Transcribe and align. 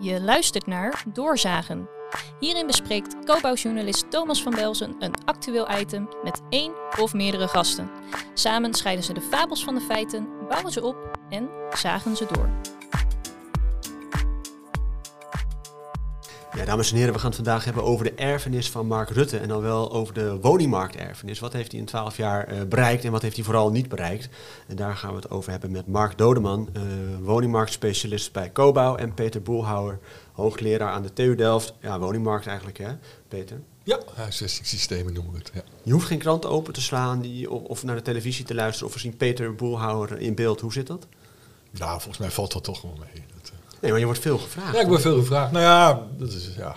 Je 0.00 0.20
luistert 0.20 0.66
naar 0.66 1.02
Doorzagen. 1.12 1.88
Hierin 2.38 2.66
bespreekt 2.66 3.24
co-bouwjournalist 3.24 4.10
Thomas 4.10 4.42
van 4.42 4.54
Belzen 4.54 4.96
een 4.98 5.14
actueel 5.24 5.78
item 5.78 6.08
met 6.22 6.42
één 6.48 6.72
of 7.00 7.14
meerdere 7.14 7.48
gasten. 7.48 7.90
Samen 8.34 8.74
scheiden 8.74 9.04
ze 9.04 9.12
de 9.12 9.20
fabels 9.20 9.64
van 9.64 9.74
de 9.74 9.80
feiten, 9.80 10.28
bouwen 10.48 10.72
ze 10.72 10.82
op 10.82 11.18
en 11.28 11.50
zagen 11.72 12.16
ze 12.16 12.26
door. 12.32 12.67
Ja, 16.58 16.64
dames 16.64 16.90
en 16.90 16.96
heren, 16.96 17.12
we 17.12 17.18
gaan 17.18 17.28
het 17.28 17.36
vandaag 17.36 17.64
hebben 17.64 17.84
over 17.84 18.04
de 18.04 18.14
erfenis 18.14 18.70
van 18.70 18.86
Mark 18.86 19.10
Rutte 19.10 19.38
en 19.38 19.48
dan 19.48 19.60
wel 19.60 19.92
over 19.92 20.14
de 20.14 20.38
woningmarkterfenis. 20.40 21.38
Wat 21.38 21.52
heeft 21.52 21.70
hij 21.70 21.80
in 21.80 21.86
12 21.86 22.16
jaar 22.16 22.46
eh, 22.46 22.62
bereikt 22.62 23.04
en 23.04 23.12
wat 23.12 23.22
heeft 23.22 23.36
hij 23.36 23.44
vooral 23.44 23.70
niet 23.70 23.88
bereikt? 23.88 24.28
En 24.66 24.76
daar 24.76 24.96
gaan 24.96 25.10
we 25.10 25.16
het 25.16 25.30
over 25.30 25.50
hebben 25.50 25.70
met 25.70 25.86
Mark 25.86 26.18
Dodeman, 26.18 26.68
uh, 26.76 26.82
woningmarktspecialist 27.20 28.32
bij 28.32 28.52
Cobouw 28.52 28.96
en 28.96 29.14
Peter 29.14 29.42
Boelhouwer, 29.42 29.98
hoogleraar 30.32 30.90
aan 30.90 31.02
de 31.02 31.12
TU 31.12 31.34
Delft. 31.34 31.74
Ja, 31.80 31.98
woningmarkt 31.98 32.46
eigenlijk 32.46 32.78
hè, 32.78 32.92
Peter? 33.28 33.60
Ja, 33.84 34.00
huisvestingssystemen 34.14 35.12
noemen 35.12 35.32
we 35.32 35.38
het. 35.38 35.50
Ja. 35.54 35.62
Je 35.82 35.92
hoeft 35.92 36.06
geen 36.06 36.18
krant 36.18 36.46
open 36.46 36.72
te 36.72 36.82
slaan 36.82 37.20
die, 37.20 37.50
of, 37.50 37.62
of 37.62 37.82
naar 37.82 37.96
de 37.96 38.02
televisie 38.02 38.44
te 38.44 38.54
luisteren 38.54 38.88
of 38.88 38.94
we 38.94 39.00
zien 39.00 39.16
Peter 39.16 39.54
Boelhouwer 39.54 40.20
in 40.20 40.34
beeld. 40.34 40.60
Hoe 40.60 40.72
zit 40.72 40.86
dat? 40.86 41.06
Nou, 41.70 41.90
volgens 41.90 42.18
mij 42.18 42.30
valt 42.30 42.52
dat 42.52 42.64
toch 42.64 42.82
wel 42.82 42.98
mee. 42.98 43.24
Nee, 43.80 43.90
maar 43.90 44.00
je 44.00 44.06
wordt 44.06 44.20
veel 44.20 44.38
gevraagd. 44.38 44.74
Ja, 44.74 44.80
ik 44.80 44.86
word 44.86 45.00
veel 45.00 45.18
gevraagd. 45.18 45.52
Nou 45.52 45.64
ja, 45.64 46.06
dat 46.18 46.32
is, 46.32 46.50
ja, 46.56 46.76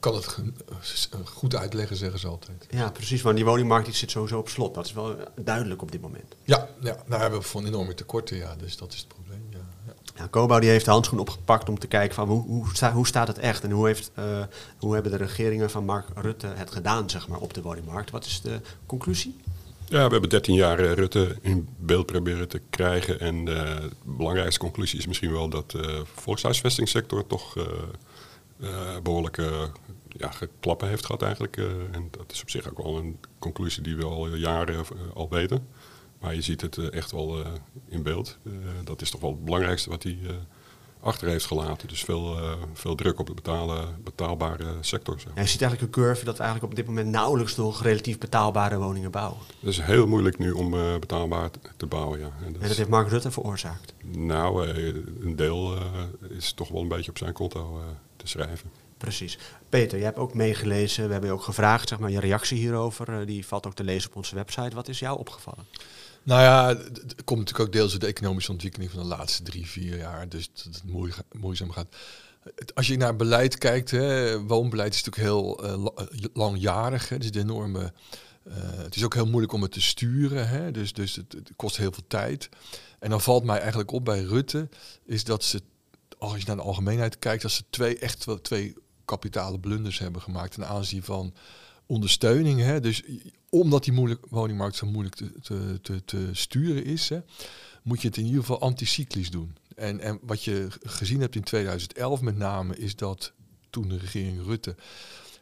ik 0.00 0.10
kan 0.10 0.14
het 0.14 1.28
goed 1.28 1.56
uitleggen, 1.56 1.96
zeggen 1.96 2.18
ze 2.18 2.26
altijd. 2.26 2.66
Ja, 2.70 2.90
precies. 2.90 3.22
Want 3.22 3.36
die 3.36 3.44
woningmarkt 3.44 3.86
die 3.86 3.94
zit 3.94 4.10
sowieso 4.10 4.38
op 4.38 4.48
slot. 4.48 4.74
Dat 4.74 4.86
is 4.86 4.92
wel 4.92 5.16
duidelijk 5.40 5.82
op 5.82 5.92
dit 5.92 6.00
moment. 6.00 6.34
Ja, 6.44 6.68
ja 6.80 6.96
nou 7.06 7.20
hebben 7.20 7.40
we 7.40 7.46
van 7.46 7.66
enorme 7.66 7.94
tekorten, 7.94 8.36
ja. 8.36 8.54
Dus 8.58 8.76
dat 8.76 8.92
is 8.92 8.98
het 8.98 9.08
probleem, 9.08 9.46
ja. 9.50 9.58
ja. 9.86 9.92
ja 10.14 10.28
Cobouw 10.28 10.58
die 10.58 10.70
heeft 10.70 10.84
de 10.84 10.90
handschoen 10.90 11.18
opgepakt 11.18 11.68
om 11.68 11.78
te 11.78 11.86
kijken 11.86 12.14
van 12.14 12.28
hoe, 12.28 12.42
hoe, 12.46 12.66
sta, 12.72 12.92
hoe 12.92 13.06
staat 13.06 13.26
het 13.26 13.38
echt? 13.38 13.64
En 13.64 13.70
hoe, 13.70 13.86
heeft, 13.86 14.10
uh, 14.18 14.24
hoe 14.78 14.94
hebben 14.94 15.12
de 15.12 15.18
regeringen 15.18 15.70
van 15.70 15.84
Mark 15.84 16.06
Rutte 16.14 16.46
het 16.46 16.70
gedaan, 16.70 17.10
zeg 17.10 17.28
maar, 17.28 17.38
op 17.38 17.54
de 17.54 17.62
woningmarkt? 17.62 18.10
Wat 18.10 18.24
is 18.24 18.40
de 18.40 18.60
conclusie? 18.86 19.36
Ja, 19.90 20.04
we 20.06 20.12
hebben 20.12 20.30
13 20.30 20.54
jaar 20.54 20.80
uh, 20.80 20.92
Rutte 20.92 21.36
in 21.40 21.68
beeld 21.78 22.06
proberen 22.06 22.48
te 22.48 22.60
krijgen. 22.70 23.20
En 23.20 23.36
uh, 23.36 23.44
de 23.44 23.90
belangrijkste 24.04 24.60
conclusie 24.60 24.98
is 24.98 25.06
misschien 25.06 25.32
wel 25.32 25.48
dat 25.48 25.70
de 25.70 26.02
volkshuisvestingssector 26.14 27.26
toch 27.26 27.56
behoorlijke 29.02 29.70
ja, 30.08 30.32
klappen 30.60 30.88
heeft 30.88 31.06
gehad 31.06 31.22
eigenlijk. 31.22 31.56
en 31.92 32.08
dat 32.10 32.32
is 32.32 32.42
op 32.42 32.50
zich 32.50 32.70
ook 32.70 32.82
wel 32.82 32.96
een 32.96 33.18
conclusie 33.38 33.82
die 33.82 33.96
we 33.96 34.04
al 34.04 34.34
jaren 34.34 34.84
al 35.14 35.28
weten. 35.28 35.66
Maar 36.20 36.34
je 36.34 36.42
ziet 36.42 36.60
het 36.60 36.78
echt 36.78 37.12
wel 37.12 37.44
in 37.88 38.02
beeld. 38.02 38.38
dat 38.84 39.02
is 39.02 39.10
toch 39.10 39.20
wel 39.20 39.30
het 39.30 39.44
belangrijkste 39.44 39.90
wat 39.90 40.02
hij 40.02 40.18
achter 41.00 41.28
heeft 41.28 41.46
gelaten. 41.46 41.88
Dus 41.88 42.04
veel, 42.04 42.38
uh, 42.38 42.52
veel 42.72 42.94
druk 42.94 43.18
op 43.18 43.26
de 43.26 43.34
betalen, 43.34 44.02
betaalbare 44.04 44.64
sector. 44.80 45.20
Zeg. 45.20 45.32
Ja, 45.34 45.40
je 45.40 45.48
ziet 45.48 45.62
eigenlijk 45.62 45.96
een 45.96 46.02
curve 46.02 46.24
dat 46.24 46.36
we 46.36 46.42
eigenlijk 46.42 46.72
op 46.72 46.78
dit 46.78 46.86
moment 46.86 47.08
nauwelijks 47.08 47.56
nog 47.56 47.82
relatief 47.82 48.18
betaalbare 48.18 48.78
woningen 48.78 49.10
bouwen. 49.10 49.38
Het 49.60 49.68
is 49.68 49.80
heel 49.80 50.06
moeilijk 50.06 50.38
nu 50.38 50.50
om 50.50 50.74
uh, 50.74 50.98
betaalbaar 50.98 51.50
te 51.76 51.86
bouwen, 51.86 52.18
ja. 52.18 52.30
En 52.44 52.52
dat, 52.52 52.62
en 52.62 52.68
dat 52.68 52.76
heeft 52.76 52.88
Mark 52.88 53.08
Rutte 53.08 53.30
veroorzaakt? 53.30 53.94
Nou, 54.02 54.68
uh, 54.68 54.94
een 55.20 55.36
deel 55.36 55.78
is 56.28 56.52
toch 56.52 56.68
wel 56.68 56.82
een 56.82 56.88
beetje 56.88 57.10
op 57.10 57.18
zijn 57.18 57.32
konto 57.32 57.80
te 58.16 58.26
schrijven. 58.26 58.70
Precies. 58.98 59.38
Peter, 59.68 59.96
jij 59.96 60.06
hebt 60.06 60.18
ook 60.18 60.34
meegelezen, 60.34 61.06
we 61.06 61.12
hebben 61.12 61.30
je 61.30 61.36
ook 61.36 61.42
gevraagd, 61.42 61.88
zeg 61.88 61.98
maar, 61.98 62.10
je 62.10 62.20
reactie 62.20 62.58
hierover. 62.58 63.26
die 63.26 63.46
valt 63.46 63.66
ook 63.66 63.74
te 63.74 63.84
lezen 63.84 64.10
op 64.10 64.16
onze 64.16 64.34
website. 64.34 64.74
Wat 64.74 64.88
is 64.88 64.98
jou 64.98 65.18
opgevallen? 65.18 65.66
Nou 66.22 66.42
ja, 66.42 66.68
het 66.76 67.24
komt 67.24 67.38
natuurlijk 67.38 67.68
ook 67.68 67.72
deels 67.72 67.90
door 67.90 68.00
de 68.00 68.06
economische 68.06 68.52
ontwikkeling 68.52 68.90
van 68.90 69.00
de 69.00 69.08
laatste 69.08 69.42
drie, 69.42 69.66
vier 69.66 69.98
jaar. 69.98 70.28
Dus 70.28 70.50
dat 70.52 70.64
het 70.64 70.84
moe, 70.84 71.10
moeizaam 71.32 71.70
gaat. 71.70 71.96
Als 72.74 72.86
je 72.86 72.96
naar 72.96 73.16
beleid 73.16 73.58
kijkt, 73.58 73.90
hè, 73.90 74.40
woonbeleid 74.42 74.94
is 74.94 75.02
natuurlijk 75.04 75.32
heel 75.32 75.64
uh, 75.64 75.86
langjarig. 76.32 77.08
Hè, 77.08 77.18
dus 77.18 77.30
de 77.30 77.38
enorme, 77.38 77.92
uh, 78.48 78.54
het 78.56 78.96
is 78.96 79.04
ook 79.04 79.14
heel 79.14 79.26
moeilijk 79.26 79.52
om 79.52 79.62
het 79.62 79.72
te 79.72 79.80
sturen. 79.80 80.48
Hè, 80.48 80.70
dus 80.70 80.92
dus 80.92 81.16
het, 81.16 81.36
kost 81.56 81.76
heel 81.76 81.92
veel 81.92 82.06
tijd. 82.06 82.48
En 82.98 83.10
dan 83.10 83.20
valt 83.20 83.44
mij 83.44 83.58
eigenlijk 83.58 83.90
op 83.90 84.04
bij 84.04 84.22
Rutte, 84.22 84.68
is 85.04 85.24
dat 85.24 85.44
ze, 85.44 85.62
als 86.18 86.38
je 86.38 86.46
naar 86.46 86.56
de 86.56 86.62
algemeenheid 86.62 87.18
kijkt, 87.18 87.42
dat 87.42 87.50
ze 87.50 87.62
twee, 87.70 87.98
echt 87.98 88.24
wel 88.24 88.40
twee 88.40 88.74
kapitale 89.04 89.60
blunders 89.60 89.98
hebben 89.98 90.22
gemaakt 90.22 90.52
ten 90.52 90.68
aanzien 90.68 91.02
van 91.02 91.34
ondersteuning. 91.90 92.60
Hè? 92.60 92.80
Dus 92.80 93.02
omdat 93.48 93.84
die 93.84 93.92
moeilijk, 93.92 94.26
woningmarkt 94.28 94.76
zo 94.76 94.86
moeilijk 94.86 95.14
te, 95.14 95.80
te, 95.82 96.04
te, 96.04 96.28
sturen 96.32 96.84
is, 96.84 97.08
hè, 97.08 97.20
moet 97.82 98.02
je 98.02 98.08
het 98.08 98.16
in 98.16 98.24
ieder 98.24 98.40
geval 98.40 98.60
anticyclisch 98.60 99.30
doen. 99.30 99.56
En, 99.76 100.00
en 100.00 100.18
wat 100.22 100.44
je 100.44 100.68
gezien 100.82 101.20
hebt 101.20 101.36
in 101.36 101.42
2011 101.42 102.20
met 102.20 102.36
name, 102.36 102.76
is 102.76 102.96
dat 102.96 103.32
toen 103.70 103.88
de 103.88 103.98
regering 103.98 104.44
Rutte 104.44 104.74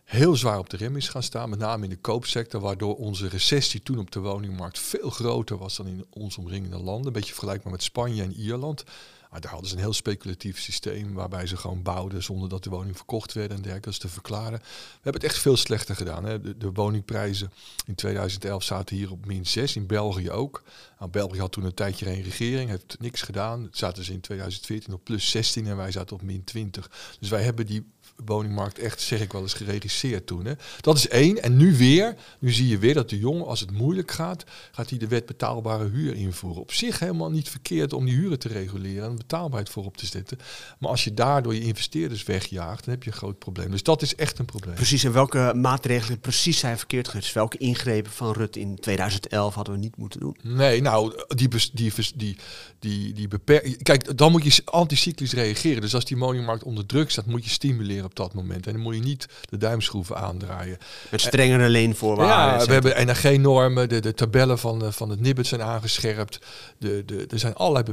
heel 0.05 0.37
zwaar 0.37 0.59
op 0.59 0.71
de 0.71 0.77
rem 0.77 0.97
is 0.97 1.09
gaan 1.09 1.23
staan, 1.23 1.51
met 1.51 1.59
name 1.59 1.85
in 1.85 1.91
de 1.91 1.97
koopsector, 1.97 2.61
waardoor 2.61 2.97
onze 2.97 3.29
recessie 3.29 3.83
toen 3.83 3.99
op 3.99 4.11
de 4.11 4.21
woningmarkt 4.21 4.79
veel 4.79 5.11
groter 5.11 5.59
was 5.59 5.77
dan 5.77 5.87
in 5.87 6.07
ons 6.11 6.37
omringende 6.37 6.79
landen. 6.79 7.07
Een 7.07 7.13
beetje 7.13 7.33
vergelijkbaar 7.33 7.73
met 7.73 7.83
Spanje 7.83 8.23
en 8.23 8.33
Ierland. 8.33 8.85
Maar 9.31 9.41
daar 9.41 9.51
hadden 9.51 9.69
ze 9.69 9.77
een 9.77 9.83
heel 9.83 9.93
speculatief 9.93 10.61
systeem 10.61 11.13
waarbij 11.15 11.47
ze 11.47 11.57
gewoon 11.57 11.83
bouwden 11.83 12.23
zonder 12.23 12.49
dat 12.49 12.65
de 12.65 12.71
woning 12.71 12.97
verkocht 12.97 13.33
werd 13.33 13.51
en 13.51 13.57
dergelijke. 13.57 13.85
Dat 13.85 13.93
is 13.93 13.99
te 13.99 14.09
verklaren. 14.09 14.59
We 14.59 15.01
hebben 15.03 15.23
het 15.23 15.31
echt 15.31 15.39
veel 15.39 15.57
slechter 15.57 15.97
gedaan. 15.97 16.25
Hè. 16.25 16.41
De, 16.41 16.57
de, 16.57 16.73
woningprijzen 16.73 17.53
in 17.87 17.95
2011 17.95 18.63
zaten 18.63 18.97
hier 18.97 19.11
op 19.11 19.27
min 19.27 19.47
6, 19.47 19.77
in 19.77 19.87
België 19.87 20.31
ook. 20.31 20.63
Nou, 20.99 21.11
België 21.11 21.39
had 21.39 21.53
toen 21.53 21.65
een 21.65 21.75
tijdje 21.75 22.05
geen 22.05 22.23
regering, 22.23 22.71
heeft 22.71 22.97
niks 22.99 23.23
gedaan. 23.23 23.69
Zaten 23.71 24.05
ze 24.05 24.13
in 24.13 24.21
2014 24.21 24.93
op 24.93 25.05
plus 25.05 25.31
16 25.31 25.67
en 25.67 25.77
wij 25.77 25.91
zaten 25.91 26.17
op 26.17 26.23
min 26.23 26.45
20. 26.45 26.91
Dus 27.21 27.29
wij 27.29 27.43
hebben 27.43 27.67
die 27.67 27.87
woningmarkt 28.25 28.79
echt, 28.79 29.01
zeg 29.01 29.21
ik 29.21 29.33
wel 29.33 29.43
eens, 29.43 29.55
geregisseerd 29.55 30.27
toen. 30.27 30.45
Hè. 30.45 30.53
Dat 30.81 30.97
is 30.97 31.09
één. 31.09 31.43
En 31.43 31.57
nu 31.57 31.77
weer, 31.77 32.15
nu 32.39 32.53
zie 32.53 32.69
je 32.69 32.79
weer 32.79 32.95
dat 32.95 33.11
de 33.11 33.19
jongen, 33.19 33.47
als 33.47 33.61
het 33.61 33.71
moeilijk 33.71 34.11
gaat, 34.11 34.45
gaat 34.73 34.91
hij 34.91 34.99
de 34.99 35.09
wet 35.09 35.27
betaalbare 35.27 35.89
huur 35.89 36.15
invoeren. 36.15 36.63
Op 36.63 36.73
zich 36.73 36.99
helemaal 36.99 37.31
niet 37.31 37.49
verkeerd 37.49 37.93
om 37.93 38.05
die 38.05 38.15
huren 38.15 38.39
te 38.39 38.49
reguleren 38.49 39.09
en 39.09 39.17
betaalbaarheid 39.17 39.69
voorop 39.69 39.97
te 39.97 40.07
zetten. 40.07 40.39
Maar 40.79 40.91
als 40.91 41.05
je 41.05 41.15
daardoor 41.15 41.55
je 41.55 41.61
investeerders 41.61 42.23
wegjaagt, 42.23 42.85
dan 42.85 42.95
heb 42.95 43.03
je 43.03 43.11
een 43.11 43.17
groot 43.17 43.39
probleem. 43.39 43.71
Dus 43.71 43.83
dat 43.83 44.03
is 44.03 44.15
echt 44.15 44.39
een 44.39 44.45
probleem. 44.45 44.75
Precies, 44.75 45.05
en 45.05 45.13
welke 45.13 45.53
maatregelen 45.57 46.21
precies 46.21 46.59
zijn 46.59 46.79
verkeerd 46.79 47.09
geweest? 47.09 47.33
Welke 47.33 47.59
ingrepen 47.59 48.13
van 48.13 48.33
Rut 48.33 48.57
in 48.57 48.77
2011 48.77 49.55
hadden 49.55 49.75
we 49.75 49.81
niet 49.81 49.97
moeten 49.97 50.21
doen? 50.21 50.37
Nee, 50.43 50.81
nou, 50.81 51.25
die, 51.29 51.49
die, 51.73 51.93
die, 52.17 52.37
die, 52.79 53.13
die 53.13 53.29
beperkt. 53.29 53.83
Kijk, 53.83 54.17
dan 54.17 54.31
moet 54.31 54.45
je 54.45 54.63
anticyclisch 54.65 55.33
reageren. 55.33 55.81
Dus 55.81 55.95
als 55.95 56.05
die 56.05 56.17
woningmarkt 56.17 56.63
onder 56.63 56.87
druk 56.87 57.11
staat, 57.11 57.27
moet 57.27 57.45
je 57.45 57.51
stimuleren 57.51 58.08
op 58.09 58.17
dat 58.17 58.35
moment. 58.35 58.67
En 58.67 58.73
dan 58.73 58.83
moet 58.83 58.95
je 58.95 59.01
niet 59.01 59.29
de 59.49 59.57
duimschroeven 59.57 60.17
aandraaien. 60.17 60.79
Met 61.11 61.21
strengere 61.21 61.69
leenvoorwaarden. 61.69 62.59
Ja, 62.61 62.67
we 62.67 62.73
hebben 62.73 63.07
NRG-normen, 63.07 63.89
de, 63.89 64.01
de 64.01 64.15
tabellen 64.15 64.59
van, 64.59 64.93
van 64.93 65.11
het 65.11 65.21
NIBUD 65.21 65.47
zijn 65.47 65.63
aangescherpt. 65.63 66.41
De, 66.79 67.03
de, 67.07 67.27
er 67.27 67.39
zijn 67.39 67.55
allerlei 67.55 67.85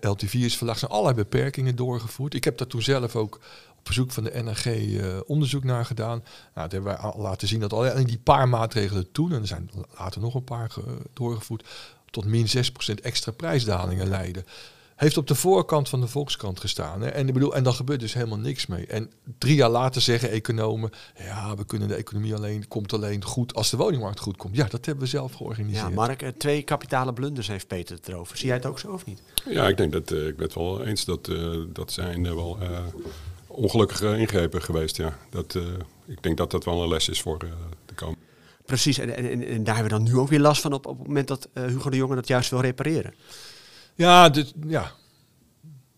LTV 0.00 0.34
is 0.34 0.56
verlaagd, 0.56 0.78
zijn 0.78 0.90
allerlei 0.90 1.16
beperkingen 1.16 1.76
doorgevoerd. 1.76 2.34
Ik 2.34 2.44
heb 2.44 2.58
daar 2.58 2.66
toen 2.66 2.82
zelf 2.82 3.16
ook 3.16 3.34
op 3.78 3.86
verzoek 3.86 4.10
van 4.10 4.24
de 4.24 4.42
NRG 4.42 4.66
uh, 4.66 5.20
onderzoek 5.26 5.64
naar 5.64 5.84
gedaan. 5.84 6.18
Nou, 6.54 6.68
dat 6.68 6.72
hebben 6.72 6.92
wij 6.92 7.00
al 7.00 7.20
laten 7.20 7.48
zien 7.48 7.60
dat 7.60 7.72
alleen 7.72 8.06
die 8.06 8.18
paar 8.18 8.48
maatregelen 8.48 9.12
toen, 9.12 9.32
en 9.32 9.40
er 9.40 9.46
zijn 9.46 9.70
later 9.98 10.20
nog 10.20 10.34
een 10.34 10.44
paar 10.44 10.74
doorgevoerd, 11.12 11.68
tot 12.10 12.24
min 12.24 12.46
6% 12.46 12.50
extra 13.02 13.32
prijsdalingen 13.32 14.08
leiden 14.08 14.44
heeft 15.02 15.16
op 15.16 15.26
de 15.26 15.34
voorkant 15.34 15.88
van 15.88 16.00
de 16.00 16.06
Volkskrant 16.06 16.60
gestaan. 16.60 17.00
Hè? 17.00 17.08
En, 17.08 17.28
ik 17.28 17.34
bedoel, 17.34 17.54
en 17.54 17.62
dan 17.62 17.74
gebeurt 17.74 18.00
dus 18.00 18.14
helemaal 18.14 18.38
niks 18.38 18.66
mee. 18.66 18.86
En 18.86 19.10
drie 19.38 19.54
jaar 19.54 19.70
later 19.70 20.00
zeggen 20.00 20.30
economen... 20.30 20.90
ja, 21.18 21.56
we 21.56 21.64
kunnen 21.64 21.88
de 21.88 21.94
economie 21.94 22.34
alleen, 22.34 22.68
komt 22.68 22.92
alleen 22.92 23.24
goed 23.24 23.54
als 23.54 23.70
de 23.70 23.76
woningmarkt 23.76 24.20
goed 24.20 24.36
komt. 24.36 24.56
Ja, 24.56 24.64
dat 24.64 24.86
hebben 24.86 25.04
we 25.04 25.10
zelf 25.10 25.32
georganiseerd. 25.32 25.88
Ja, 25.88 25.94
Mark, 25.94 26.32
twee 26.38 26.62
kapitale 26.62 27.12
blunders 27.12 27.48
heeft 27.48 27.66
Peter 27.66 27.96
het 27.96 28.08
erover. 28.08 28.36
Zie 28.36 28.46
jij 28.46 28.56
het 28.56 28.66
ook 28.66 28.78
zo 28.78 28.92
of 28.92 29.04
niet? 29.04 29.22
Ja, 29.48 29.68
ik 29.68 29.76
denk 29.76 29.92
dat 29.92 30.10
uh, 30.10 30.26
ik 30.26 30.36
ben 30.36 30.46
het 30.46 30.54
wel 30.54 30.84
eens 30.84 31.04
dat 31.04 31.28
uh, 31.28 31.60
dat 31.68 31.92
zijn 31.92 32.24
uh, 32.24 32.32
wel 32.32 32.58
ongelukkige 33.46 34.16
ingrepen 34.16 34.62
geweest. 34.62 34.96
Ja. 34.96 35.18
Dat, 35.30 35.58
ik 36.06 36.22
denk 36.22 36.36
dat 36.36 36.50
dat 36.50 36.64
wel 36.64 36.82
een 36.82 36.88
les 36.88 37.08
is 37.08 37.20
voor 37.20 37.38
de 37.38 37.94
komende. 37.94 38.20
Precies, 38.64 38.98
en, 38.98 39.16
en, 39.16 39.46
en, 39.46 39.64
daar 39.64 39.74
hebben 39.74 39.92
we 39.92 40.04
dan 40.04 40.12
nu 40.12 40.18
ook 40.18 40.28
weer 40.28 40.40
last 40.40 40.62
van 40.62 40.72
op, 40.72 40.86
op 40.86 40.98
het 40.98 41.06
moment 41.06 41.28
dat 41.28 41.48
Hugo 41.54 41.90
de 41.90 41.96
Jonge 41.96 42.14
dat 42.14 42.28
juist 42.28 42.50
wil 42.50 42.60
repareren. 42.60 43.14
Ja, 43.94 44.28
dit, 44.28 44.52
ja, 44.66 44.90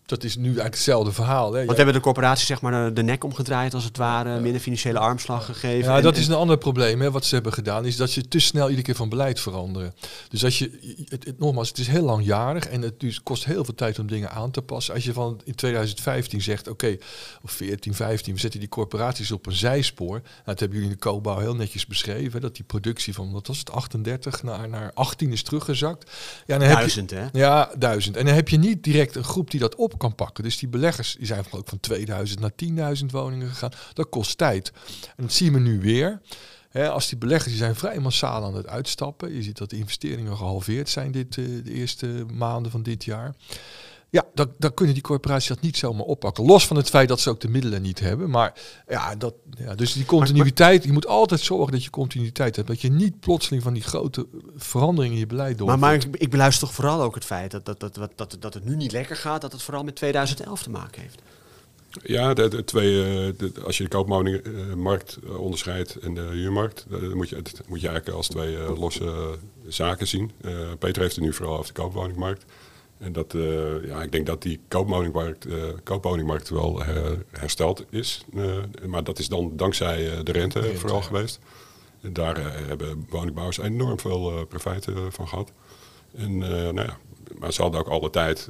dat 0.05 0.23
is 0.23 0.35
nu 0.35 0.43
eigenlijk 0.43 0.73
hetzelfde 0.73 1.11
verhaal. 1.11 1.53
Hè. 1.53 1.57
Want 1.57 1.69
we 1.69 1.75
hebben 1.75 1.93
de 1.93 1.99
corporatie 1.99 2.45
zeg 2.45 2.61
maar 2.61 2.93
de 2.93 3.03
nek 3.03 3.23
omgedraaid 3.23 3.73
als 3.73 3.83
het 3.83 3.97
ware, 3.97 4.29
ja. 4.29 4.39
minder 4.39 4.61
financiële 4.61 4.99
armslag 4.99 5.45
gegeven. 5.45 5.93
Ja, 5.93 6.01
dat 6.01 6.17
is 6.17 6.27
een 6.27 6.33
ander 6.33 6.57
probleem. 6.57 7.01
Hè. 7.01 7.11
Wat 7.11 7.25
ze 7.25 7.33
hebben 7.33 7.53
gedaan 7.53 7.85
is 7.85 7.95
dat 7.95 8.09
ze 8.09 8.27
te 8.27 8.39
snel 8.39 8.65
iedere 8.65 8.85
keer 8.85 8.95
van 8.95 9.09
beleid 9.09 9.39
veranderen. 9.39 9.93
Dus 10.29 10.43
als 10.43 10.59
je, 10.59 10.95
het, 11.09 11.25
het, 11.25 11.39
nogmaals, 11.39 11.67
het 11.67 11.77
is 11.77 11.87
heel 11.87 12.03
langjarig 12.03 12.67
en 12.67 12.81
het 12.81 12.99
dus 12.99 13.23
kost 13.23 13.45
heel 13.45 13.65
veel 13.65 13.75
tijd 13.75 13.99
om 13.99 14.07
dingen 14.07 14.31
aan 14.31 14.51
te 14.51 14.61
passen. 14.61 14.93
Als 14.93 15.03
je 15.03 15.13
van 15.13 15.41
in 15.43 15.55
2015 15.55 16.41
zegt, 16.41 16.67
oké, 16.67 16.97
of 17.43 17.51
14, 17.51 17.93
15, 17.93 18.33
we 18.33 18.39
zetten 18.39 18.59
die 18.59 18.69
corporaties 18.69 19.31
op 19.31 19.45
een 19.45 19.53
zijspoor. 19.53 20.19
Nou, 20.21 20.23
dat 20.45 20.59
hebben 20.59 20.77
jullie 20.77 20.91
in 20.91 20.97
de 20.99 21.09
koopbouw 21.09 21.39
heel 21.39 21.55
netjes 21.55 21.85
beschreven, 21.85 22.41
dat 22.41 22.55
die 22.55 22.65
productie 22.65 23.13
van, 23.13 23.31
wat 23.31 23.47
was 23.47 23.59
het, 23.59 23.71
38 23.71 24.43
naar, 24.43 24.69
naar 24.69 24.91
18 24.93 25.31
is 25.31 25.43
teruggezakt. 25.43 26.11
Ja, 26.45 26.57
dan 26.57 26.67
duizend, 26.67 27.09
heb 27.09 27.19
je, 27.19 27.39
hè? 27.39 27.45
Ja, 27.45 27.71
duizend. 27.77 28.17
En 28.17 28.25
dan 28.25 28.35
heb 28.35 28.49
je 28.49 28.57
niet 28.57 28.83
direct 28.83 29.15
een 29.15 29.23
groep 29.23 29.51
die 29.51 29.59
dat 29.59 29.75
op 29.75 29.94
kan 29.97 30.15
pakken. 30.15 30.43
Dus 30.43 30.57
die 30.57 30.69
beleggers 30.69 31.15
die 31.15 31.25
zijn 31.25 31.45
ook 31.51 31.69
van 31.69 31.79
2000 31.79 32.39
naar 32.39 32.95
10.000 32.97 33.05
woningen 33.05 33.47
gegaan. 33.47 33.71
Dat 33.93 34.09
kost 34.09 34.37
tijd. 34.37 34.71
En 35.15 35.23
dat 35.23 35.33
zien 35.33 35.53
we 35.53 35.59
nu 35.59 35.79
weer. 35.79 36.21
Als 36.73 37.09
die 37.09 37.17
beleggers 37.17 37.49
die 37.49 37.57
zijn 37.57 37.75
vrij 37.75 37.99
massaal 37.99 38.43
aan 38.43 38.55
het 38.55 38.67
uitstappen. 38.67 39.33
Je 39.33 39.43
ziet 39.43 39.57
dat 39.57 39.69
de 39.69 39.77
investeringen 39.77 40.37
gehalveerd 40.37 40.89
zijn 40.89 41.11
dit, 41.11 41.35
uh, 41.35 41.63
de 41.63 41.71
eerste 41.71 42.25
maanden 42.33 42.71
van 42.71 42.83
dit 42.83 43.03
jaar. 43.03 43.35
Ja, 44.15 44.25
dan, 44.33 44.51
dan 44.57 44.73
kunnen 44.73 44.93
die 44.93 45.03
corporaties 45.03 45.47
dat 45.47 45.61
niet 45.61 45.77
zomaar 45.77 46.05
oppakken. 46.05 46.45
Los 46.45 46.67
van 46.67 46.77
het 46.77 46.89
feit 46.89 47.07
dat 47.07 47.19
ze 47.19 47.29
ook 47.29 47.39
de 47.39 47.49
middelen 47.49 47.81
niet 47.81 47.99
hebben. 47.99 48.29
Maar 48.29 48.53
ja, 48.87 49.15
dat, 49.15 49.33
ja 49.57 49.75
dus 49.75 49.93
die 49.93 50.05
continuïteit. 50.05 50.83
Je 50.83 50.91
moet 50.91 51.07
altijd 51.07 51.39
zorgen 51.39 51.71
dat 51.71 51.83
je 51.83 51.89
continuïteit 51.89 52.55
hebt. 52.55 52.67
Dat 52.67 52.81
je 52.81 52.91
niet 52.91 53.19
plotseling 53.19 53.63
van 53.63 53.73
die 53.73 53.83
grote 53.83 54.27
veranderingen 54.55 55.13
in 55.13 55.19
je 55.19 55.27
beleid 55.27 55.57
doorvoert. 55.57 55.79
Maar, 55.79 55.89
maar 55.89 56.07
ik, 56.07 56.21
ik 56.21 56.29
beluister 56.29 56.67
toch 56.67 56.75
vooral 56.75 57.01
ook 57.01 57.15
het 57.15 57.25
feit 57.25 57.51
dat, 57.51 57.65
dat, 57.65 57.79
dat, 57.79 58.11
dat, 58.15 58.37
dat 58.39 58.53
het 58.53 58.65
nu 58.65 58.75
niet 58.75 58.91
lekker 58.91 59.15
gaat. 59.15 59.41
Dat 59.41 59.51
het 59.51 59.61
vooral 59.61 59.83
met 59.83 59.95
2011 59.95 60.63
te 60.63 60.69
maken 60.69 61.01
heeft. 61.01 61.21
Ja, 62.03 62.33
de, 62.33 62.47
de 62.47 62.63
twee, 62.63 63.03
eh, 63.03 63.33
de, 63.37 63.51
als 63.65 63.77
je 63.77 63.83
de 63.83 63.89
koopwoningmarkt 63.89 65.17
uh, 65.23 65.39
onderscheidt 65.39 65.95
en 65.95 66.13
de 66.13 66.21
huurmarkt, 66.21 66.85
dan 66.89 67.15
moet 67.15 67.29
je, 67.29 67.35
het 67.35 67.61
moet 67.67 67.81
je 67.81 67.87
eigenlijk 67.87 68.17
als 68.17 68.27
twee 68.27 68.57
losse 68.77 69.37
zaken 69.67 70.07
zien. 70.07 70.31
Peter 70.79 71.01
heeft 71.01 71.15
het 71.15 71.23
nu 71.23 71.33
vooral 71.33 71.57
over 71.57 71.73
de 71.73 71.81
koopwoningmarkt. 71.81 72.45
En 72.97 73.11
dat, 73.11 73.33
uh, 73.33 73.87
ja, 73.87 74.01
ik 74.03 74.11
denk 74.11 74.25
dat 74.25 74.41
die 74.41 74.59
koopwoningmarkt, 74.67 75.47
uh, 75.47 75.63
koopwoningmarkt 75.83 76.49
wel 76.49 76.83
her, 76.83 77.25
hersteld 77.31 77.85
is. 77.89 78.25
Maar 78.87 79.03
dat 79.03 79.19
is 79.19 79.27
dan 79.27 79.51
dankzij 79.55 80.23
de 80.23 80.31
rente, 80.31 80.75
vooral 80.75 80.99
ja. 80.99 81.03
geweest. 81.03 81.39
En 82.01 82.13
daar 82.13 82.53
hebben 82.67 83.07
woningbouwers 83.09 83.57
enorm 83.57 83.99
veel 83.99 84.45
profijt 84.45 84.87
van 85.09 85.27
gehad. 85.27 85.51
En 86.15 86.37
nou 86.37 86.81
ja, 86.81 86.97
maar 87.39 87.53
ze 87.53 87.61
hadden 87.61 87.79
ook 87.79 87.87
alle 87.87 88.09
tijd, 88.09 88.49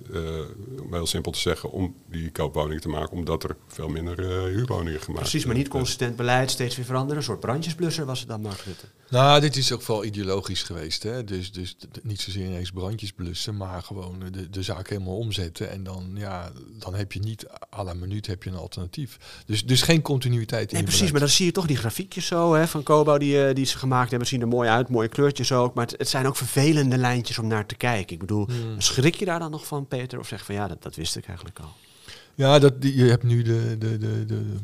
om 0.81 0.93
heel 0.93 1.05
simpel 1.05 1.31
te 1.31 1.39
zeggen, 1.39 1.71
om 1.71 1.95
die 2.09 2.31
koopwoningen 2.31 2.81
te 2.81 2.89
maken, 2.89 3.11
omdat 3.11 3.43
er 3.43 3.55
veel 3.67 3.87
minder 3.87 4.19
huurwoningen 4.47 4.99
gemaakt 4.99 5.21
Precies, 5.21 5.45
maar 5.45 5.55
niet 5.55 5.67
consistent 5.67 6.15
beleid, 6.15 6.51
steeds 6.51 6.75
weer 6.75 6.85
veranderen. 6.85 7.17
Een 7.17 7.23
soort 7.23 7.39
brandjesblusser 7.39 8.05
was 8.05 8.19
het 8.19 8.27
dan, 8.27 8.41
Mark 8.41 8.59
Rutte. 8.59 8.85
Nou, 9.09 9.39
dit 9.39 9.55
is 9.55 9.71
ook 9.71 9.81
vooral 9.81 10.05
ideologisch 10.05 10.63
geweest. 10.63 11.03
Hè? 11.03 11.23
Dus, 11.23 11.51
dus 11.51 11.75
niet 12.03 12.21
zozeer 12.21 12.45
ineens 12.45 12.71
brandjes 12.71 13.11
blussen, 13.11 13.57
maar 13.57 13.81
gewoon 13.81 14.23
de, 14.31 14.49
de 14.49 14.63
zaak 14.63 14.89
helemaal 14.89 15.17
omzetten. 15.17 15.71
En 15.71 15.83
dan, 15.83 16.11
ja, 16.13 16.51
dan 16.79 16.95
heb 16.95 17.11
je 17.11 17.19
niet 17.19 17.45
à 17.77 17.83
la 17.83 17.93
minuut 17.93 18.27
heb 18.27 18.43
je 18.43 18.49
een 18.49 18.55
alternatief. 18.55 19.17
Dus, 19.45 19.65
dus 19.65 19.81
geen 19.81 20.01
continuïteit 20.01 20.69
in 20.69 20.75
nee, 20.75 20.85
precies, 20.85 21.11
maar 21.11 21.19
dan 21.19 21.29
zie 21.29 21.45
je 21.45 21.51
toch 21.51 21.65
die 21.65 21.77
grafiekjes 21.77 22.25
zo 22.25 22.53
hè, 22.53 22.67
van 22.67 22.83
Kobo 22.83 23.17
die, 23.17 23.53
die 23.53 23.65
ze 23.65 23.77
gemaakt 23.77 24.09
hebben. 24.09 24.27
zien 24.27 24.41
er 24.41 24.47
mooi 24.47 24.69
uit, 24.69 24.89
mooie 24.89 25.07
kleurtjes 25.07 25.51
ook. 25.51 25.73
Maar 25.73 25.85
het, 25.85 25.97
het 25.97 26.09
zijn 26.09 26.27
ook 26.27 26.35
vervelende 26.35 26.97
lijntjes 26.97 27.39
om 27.39 27.47
naar 27.47 27.65
te 27.65 27.75
kijken. 27.75 28.13
Ik 28.13 28.19
bedoel, 28.19 28.45
hmm. 28.45 28.81
schrik 28.81 29.15
je 29.15 29.25
daar 29.25 29.39
dan 29.39 29.51
nog 29.51 29.67
van, 29.67 29.87
Peter? 29.87 30.19
Of 30.19 30.27
zeg 30.27 30.45
van 30.45 30.55
ja, 30.55 30.67
dat, 30.67 30.83
dat 30.83 30.95
wist 30.95 31.15
ik 31.15 31.27
eigenlijk 31.27 31.59
al. 31.59 31.73
Ja, 32.35 32.59
dat, 32.59 32.73
je 32.79 33.03
hebt 33.03 33.23
nu 33.23 33.41
de, 33.41 33.75
de, 33.77 33.97
de, 33.97 34.25
de 34.25 34.55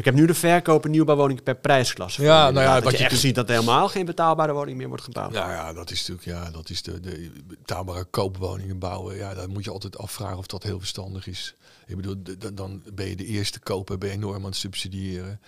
ik 0.00 0.06
heb 0.06 0.14
nu 0.14 0.26
de 0.26 0.34
verkopen 0.34 0.90
nieuwbouwwoningen 0.90 1.42
per 1.42 1.56
prijsklasse. 1.56 2.22
Ja, 2.22 2.50
nou 2.50 2.66
ja, 2.66 2.80
wat 2.80 2.98
je 2.98 3.04
echt 3.04 3.18
ziet 3.18 3.34
dat 3.34 3.48
er 3.48 3.54
helemaal 3.54 3.88
geen 3.88 4.04
betaalbare 4.04 4.52
woning 4.52 4.76
meer 4.76 4.88
wordt 4.88 5.02
gebouwd. 5.02 5.32
Ja, 5.32 5.50
ja 5.50 5.72
dat 5.72 5.90
is 5.90 5.98
natuurlijk 6.08 6.38
ja, 6.38 6.50
dat 6.50 6.70
is 6.70 6.82
de, 6.82 7.00
de 7.00 7.30
betaalbare 7.46 8.04
koopwoningen 8.04 8.78
bouwen. 8.78 9.16
Ja, 9.16 9.34
dan 9.34 9.50
moet 9.50 9.64
je 9.64 9.70
altijd 9.70 9.98
afvragen 9.98 10.38
of 10.38 10.46
dat 10.46 10.62
heel 10.62 10.78
verstandig 10.78 11.26
is. 11.26 11.54
Ik 11.86 11.96
bedoel, 11.96 12.16
dan 12.54 12.82
ben 12.92 13.08
je 13.08 13.16
de 13.16 13.26
eerste 13.26 13.58
koper, 13.58 13.98
ben 13.98 14.08
je 14.08 14.14
enorm 14.14 14.36
aan 14.36 14.44
het 14.44 14.56
subsidiëren. 14.56 15.40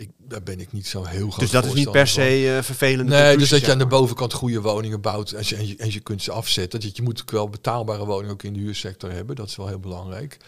Ik, 0.00 0.10
daar 0.18 0.42
ben 0.42 0.60
ik 0.60 0.72
niet 0.72 0.86
zo 0.86 1.04
heel 1.04 1.28
groot 1.30 1.40
Dus 1.40 1.50
dat 1.50 1.64
is 1.64 1.72
niet 1.72 1.90
per 1.90 2.06
se 2.06 2.42
uh, 2.42 2.62
vervelend. 2.62 3.08
Nee, 3.08 3.36
dus 3.36 3.48
dat 3.48 3.60
je 3.60 3.72
aan 3.72 3.78
de 3.78 3.86
bovenkant 3.86 4.32
goede 4.32 4.60
woningen 4.60 5.00
bouwt 5.00 5.30
en 5.30 5.42
je, 5.44 5.56
en 5.56 5.66
je, 5.66 5.76
en 5.76 5.92
je 5.92 6.00
kunt 6.00 6.22
ze 6.22 6.32
afzetten. 6.32 6.80
Dat 6.80 6.96
je 6.96 7.02
moet 7.02 7.20
ook 7.20 7.30
wel 7.30 7.48
betaalbare 7.48 8.04
woningen 8.06 8.32
ook 8.32 8.42
in 8.42 8.52
de 8.52 8.58
huursector 8.58 9.10
hebben. 9.12 9.36
Dat 9.36 9.48
is 9.48 9.56
wel 9.56 9.66
heel 9.66 9.78
belangrijk. 9.78 10.38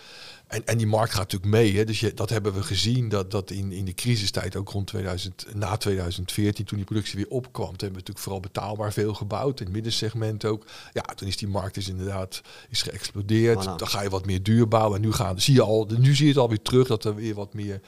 En, 0.52 0.66
en 0.66 0.78
die 0.78 0.86
markt 0.86 1.10
gaat 1.10 1.32
natuurlijk 1.32 1.52
mee. 1.52 1.76
Hè. 1.76 1.84
Dus 1.84 2.00
je, 2.00 2.14
dat 2.14 2.30
hebben 2.30 2.52
we 2.54 2.62
gezien 2.62 3.08
dat, 3.08 3.30
dat 3.30 3.50
in, 3.50 3.72
in 3.72 3.84
de 3.84 3.94
crisistijd, 3.94 4.56
ook 4.56 4.68
rond 4.68 4.86
2000, 4.86 5.46
na 5.54 5.76
2014, 5.76 6.64
toen 6.64 6.76
die 6.76 6.86
productie 6.86 7.16
weer 7.16 7.28
opkwam, 7.28 7.66
toen 7.66 7.70
hebben 7.70 7.88
we 7.88 7.98
natuurlijk 7.98 8.24
vooral 8.24 8.40
betaalbaar 8.40 8.92
veel 8.92 9.14
gebouwd. 9.14 9.58
In 9.58 9.64
het 9.64 9.74
middensegment 9.74 10.44
ook. 10.44 10.64
Ja, 10.92 11.02
toen 11.02 11.28
is 11.28 11.36
die 11.36 11.48
markt 11.48 11.76
is 11.76 11.88
inderdaad 11.88 12.40
is 12.68 12.82
geëxplodeerd. 12.82 13.64
Dan 13.64 13.88
ga 13.88 14.02
je 14.02 14.08
wat 14.08 14.26
meer 14.26 14.42
duur 14.42 14.68
bouwen. 14.68 14.96
En 14.96 15.02
nu, 15.06 15.12
gaan, 15.12 15.40
zie 15.40 15.54
je 15.54 15.62
al, 15.62 15.88
nu 15.98 16.14
zie 16.14 16.24
je 16.24 16.32
het 16.32 16.40
alweer 16.40 16.62
terug 16.62 16.86
dat 16.86 17.04
er 17.04 17.14
weer 17.14 17.34
wat 17.34 17.54
meer 17.54 17.80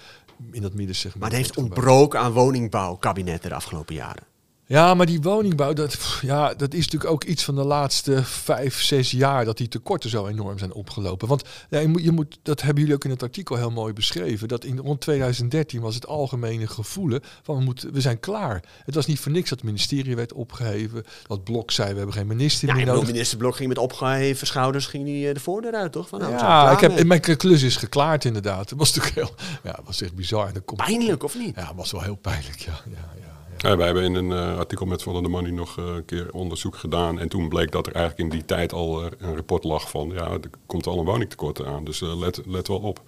in 0.50 0.62
dat 0.62 0.74
middensegment. 0.74 1.20
Maar 1.20 1.30
het 1.30 1.38
heeft 1.38 1.56
ontbroken 1.56 2.20
aan 2.20 2.32
woningbouwkabinetten 2.32 3.48
de 3.50 3.56
afgelopen 3.56 3.94
jaren. 3.94 4.33
Ja, 4.66 4.94
maar 4.94 5.06
die 5.06 5.20
woningbouw, 5.20 5.72
dat, 5.72 6.18
ja, 6.22 6.54
dat 6.54 6.74
is 6.74 6.84
natuurlijk 6.84 7.10
ook 7.10 7.24
iets 7.24 7.44
van 7.44 7.54
de 7.54 7.64
laatste 7.64 8.24
vijf, 8.24 8.82
zes 8.82 9.10
jaar 9.10 9.44
dat 9.44 9.56
die 9.56 9.68
tekorten 9.68 10.10
zo 10.10 10.26
enorm 10.26 10.58
zijn 10.58 10.72
opgelopen. 10.72 11.28
Want 11.28 11.42
ja, 11.70 11.78
je 11.78 11.88
moet, 11.88 12.02
je 12.02 12.10
moet, 12.10 12.38
dat 12.42 12.62
hebben 12.62 12.80
jullie 12.80 12.96
ook 12.96 13.04
in 13.04 13.10
het 13.10 13.22
artikel 13.22 13.56
heel 13.56 13.70
mooi 13.70 13.92
beschreven. 13.92 14.48
Dat 14.48 14.64
in 14.64 14.78
rond 14.78 15.00
2013 15.00 15.80
was 15.80 15.94
het 15.94 16.06
algemene 16.06 16.66
gevoelen 16.66 17.20
van 17.42 17.56
we, 17.56 17.62
moeten, 17.62 17.92
we 17.92 18.00
zijn 18.00 18.20
klaar. 18.20 18.62
Het 18.84 18.94
was 18.94 19.06
niet 19.06 19.20
voor 19.20 19.32
niks 19.32 19.48
dat 19.48 19.58
het 19.58 19.66
ministerie 19.66 20.16
werd 20.16 20.32
opgeheven. 20.32 21.04
Dat 21.26 21.44
Blok 21.44 21.70
zei 21.70 21.90
we 21.90 21.96
hebben 21.96 22.14
geen 22.14 22.26
minister 22.26 22.68
ja, 22.68 22.74
meer 22.74 22.86
nodig. 22.86 23.06
minister 23.06 23.38
Blok 23.38 23.56
ging 23.56 23.68
met 23.68 23.78
opgeheven 23.78 24.46
schouders 24.46 24.86
ging 24.86 25.04
die 25.04 25.34
de 25.34 25.40
voordeur 25.40 25.74
uit, 25.74 25.92
toch? 25.92 26.08
Van, 26.08 26.20
nou, 26.20 26.32
ja, 26.32 26.70
ik 26.70 26.80
heb, 26.80 27.04
mijn 27.04 27.20
klus 27.20 27.62
is 27.62 27.76
geklaard 27.76 28.24
inderdaad. 28.24 28.70
Het 28.70 28.78
was 28.78 28.94
natuurlijk 28.94 29.28
heel, 29.28 29.46
ja, 29.62 29.78
was 29.84 30.02
echt 30.02 30.14
bizar. 30.14 30.60
Komt 30.60 30.84
Pijnlijk 30.84 31.22
of 31.22 31.38
niet? 31.38 31.54
Ja, 31.54 31.66
het 31.66 31.76
was 31.76 31.92
wel 31.92 32.02
heel 32.02 32.16
pijnlijk, 32.16 32.58
ja. 32.58 32.80
ja, 32.90 33.12
ja. 33.20 33.33
Ja, 33.64 33.76
wij 33.76 33.86
hebben 33.86 34.04
in 34.04 34.14
een 34.14 34.30
uh, 34.30 34.58
artikel 34.58 34.86
met 34.86 35.02
Follow 35.02 35.22
the 35.22 35.28
Money 35.28 35.50
nog 35.50 35.78
uh, 35.78 35.84
een 35.84 36.04
keer 36.04 36.32
onderzoek 36.32 36.76
gedaan. 36.76 37.18
En 37.18 37.28
toen 37.28 37.48
bleek 37.48 37.72
dat 37.72 37.86
er 37.86 37.94
eigenlijk 37.94 38.24
in 38.24 38.38
die 38.38 38.44
tijd 38.44 38.72
al 38.72 39.04
uh, 39.04 39.10
een 39.18 39.34
rapport 39.34 39.64
lag 39.64 39.90
van... 39.90 40.10
ja, 40.14 40.30
er 40.30 40.40
komt 40.66 40.86
al 40.86 40.98
een 40.98 41.04
woningtekort 41.04 41.64
aan, 41.64 41.84
dus 41.84 42.00
let, 42.00 42.40
let 42.46 42.68
wel 42.68 42.78
op. 42.78 43.00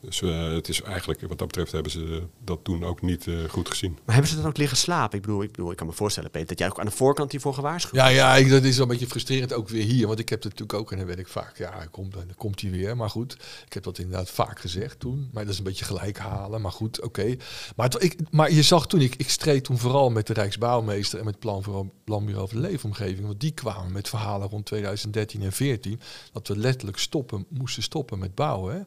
Dus 0.00 0.20
uh, 0.20 0.52
het 0.52 0.68
is 0.68 0.82
eigenlijk, 0.82 1.20
wat 1.20 1.38
dat 1.38 1.46
betreft, 1.46 1.72
hebben 1.72 1.92
ze 1.92 2.22
dat 2.44 2.58
toen 2.62 2.84
ook 2.84 3.02
niet 3.02 3.26
uh, 3.26 3.48
goed 3.48 3.68
gezien. 3.68 3.98
Maar 4.04 4.14
hebben 4.14 4.32
ze 4.32 4.36
dan 4.36 4.46
ook 4.46 4.56
liggen 4.56 4.76
slapen? 4.76 5.18
Ik 5.18 5.24
bedoel, 5.24 5.42
ik 5.42 5.50
bedoel, 5.50 5.70
ik 5.70 5.76
kan 5.76 5.86
me 5.86 5.92
voorstellen, 5.92 6.30
Peter, 6.30 6.48
dat 6.48 6.58
jij 6.58 6.68
ook 6.68 6.78
aan 6.78 6.86
de 6.86 6.90
voorkant 6.90 7.30
hiervoor 7.30 7.54
gewaarschuwd 7.54 7.94
Ja, 7.94 8.06
ja, 8.06 8.36
ik, 8.36 8.50
dat 8.50 8.62
is 8.62 8.76
wel 8.76 8.86
een 8.86 8.92
beetje 8.92 9.06
frustrerend 9.06 9.52
ook 9.52 9.68
weer 9.68 9.84
hier. 9.84 10.06
Want 10.06 10.18
ik 10.18 10.28
heb 10.28 10.42
het 10.42 10.52
natuurlijk 10.52 10.78
ook, 10.78 10.92
en 10.92 10.98
dan 10.98 11.06
weet 11.06 11.18
ik 11.18 11.28
vaak, 11.28 11.58
ja, 11.58 11.86
komt, 11.90 12.12
dan 12.12 12.26
komt 12.36 12.60
hij 12.60 12.70
weer. 12.70 12.96
Maar 12.96 13.10
goed, 13.10 13.32
ik 13.66 13.72
heb 13.72 13.82
dat 13.82 13.98
inderdaad 13.98 14.30
vaak 14.30 14.60
gezegd 14.60 15.00
toen. 15.00 15.28
Maar 15.32 15.44
dat 15.44 15.52
is 15.52 15.58
een 15.58 15.64
beetje 15.64 15.84
gelijk 15.84 16.18
halen, 16.18 16.60
maar 16.60 16.72
goed, 16.72 17.00
oké. 17.00 17.20
Okay. 17.20 17.38
Maar, 17.76 17.94
ik, 17.98 18.16
maar 18.30 18.52
je 18.52 18.62
zag 18.62 18.86
toen, 18.86 19.00
ik, 19.00 19.14
ik 19.16 19.30
streed 19.30 19.64
toen 19.64 19.78
vooral 19.78 20.10
met 20.10 20.26
de 20.26 20.32
Rijksbouwmeester 20.32 21.18
en 21.18 21.24
met 21.24 21.34
het 21.34 21.42
plan 21.42 21.62
voor 21.62 21.86
Planbureau 22.04 22.48
voor 22.48 22.60
de 22.60 22.68
Leefomgeving. 22.68 23.26
Want 23.26 23.40
die 23.40 23.52
kwamen 23.52 23.92
met 23.92 24.08
verhalen 24.08 24.48
rond 24.48 24.66
2013 24.66 25.42
en 25.42 25.50
2014 25.50 26.00
dat 26.32 26.48
we 26.48 26.56
letterlijk 26.56 26.98
stoppen, 26.98 27.46
moesten 27.48 27.82
stoppen 27.82 28.18
met 28.18 28.34
bouwen. 28.34 28.74
Hè 28.74 28.80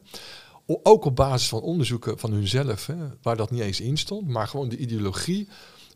ook 0.66 1.04
op 1.04 1.16
basis 1.16 1.48
van 1.48 1.60
onderzoeken 1.60 2.18
van 2.18 2.32
hunzelf, 2.32 2.86
hè, 2.86 2.96
waar 3.22 3.36
dat 3.36 3.50
niet 3.50 3.60
eens 3.60 3.80
in 3.80 3.96
stond, 3.96 4.28
maar 4.28 4.48
gewoon 4.48 4.68
de 4.68 4.76
ideologie 4.76 5.48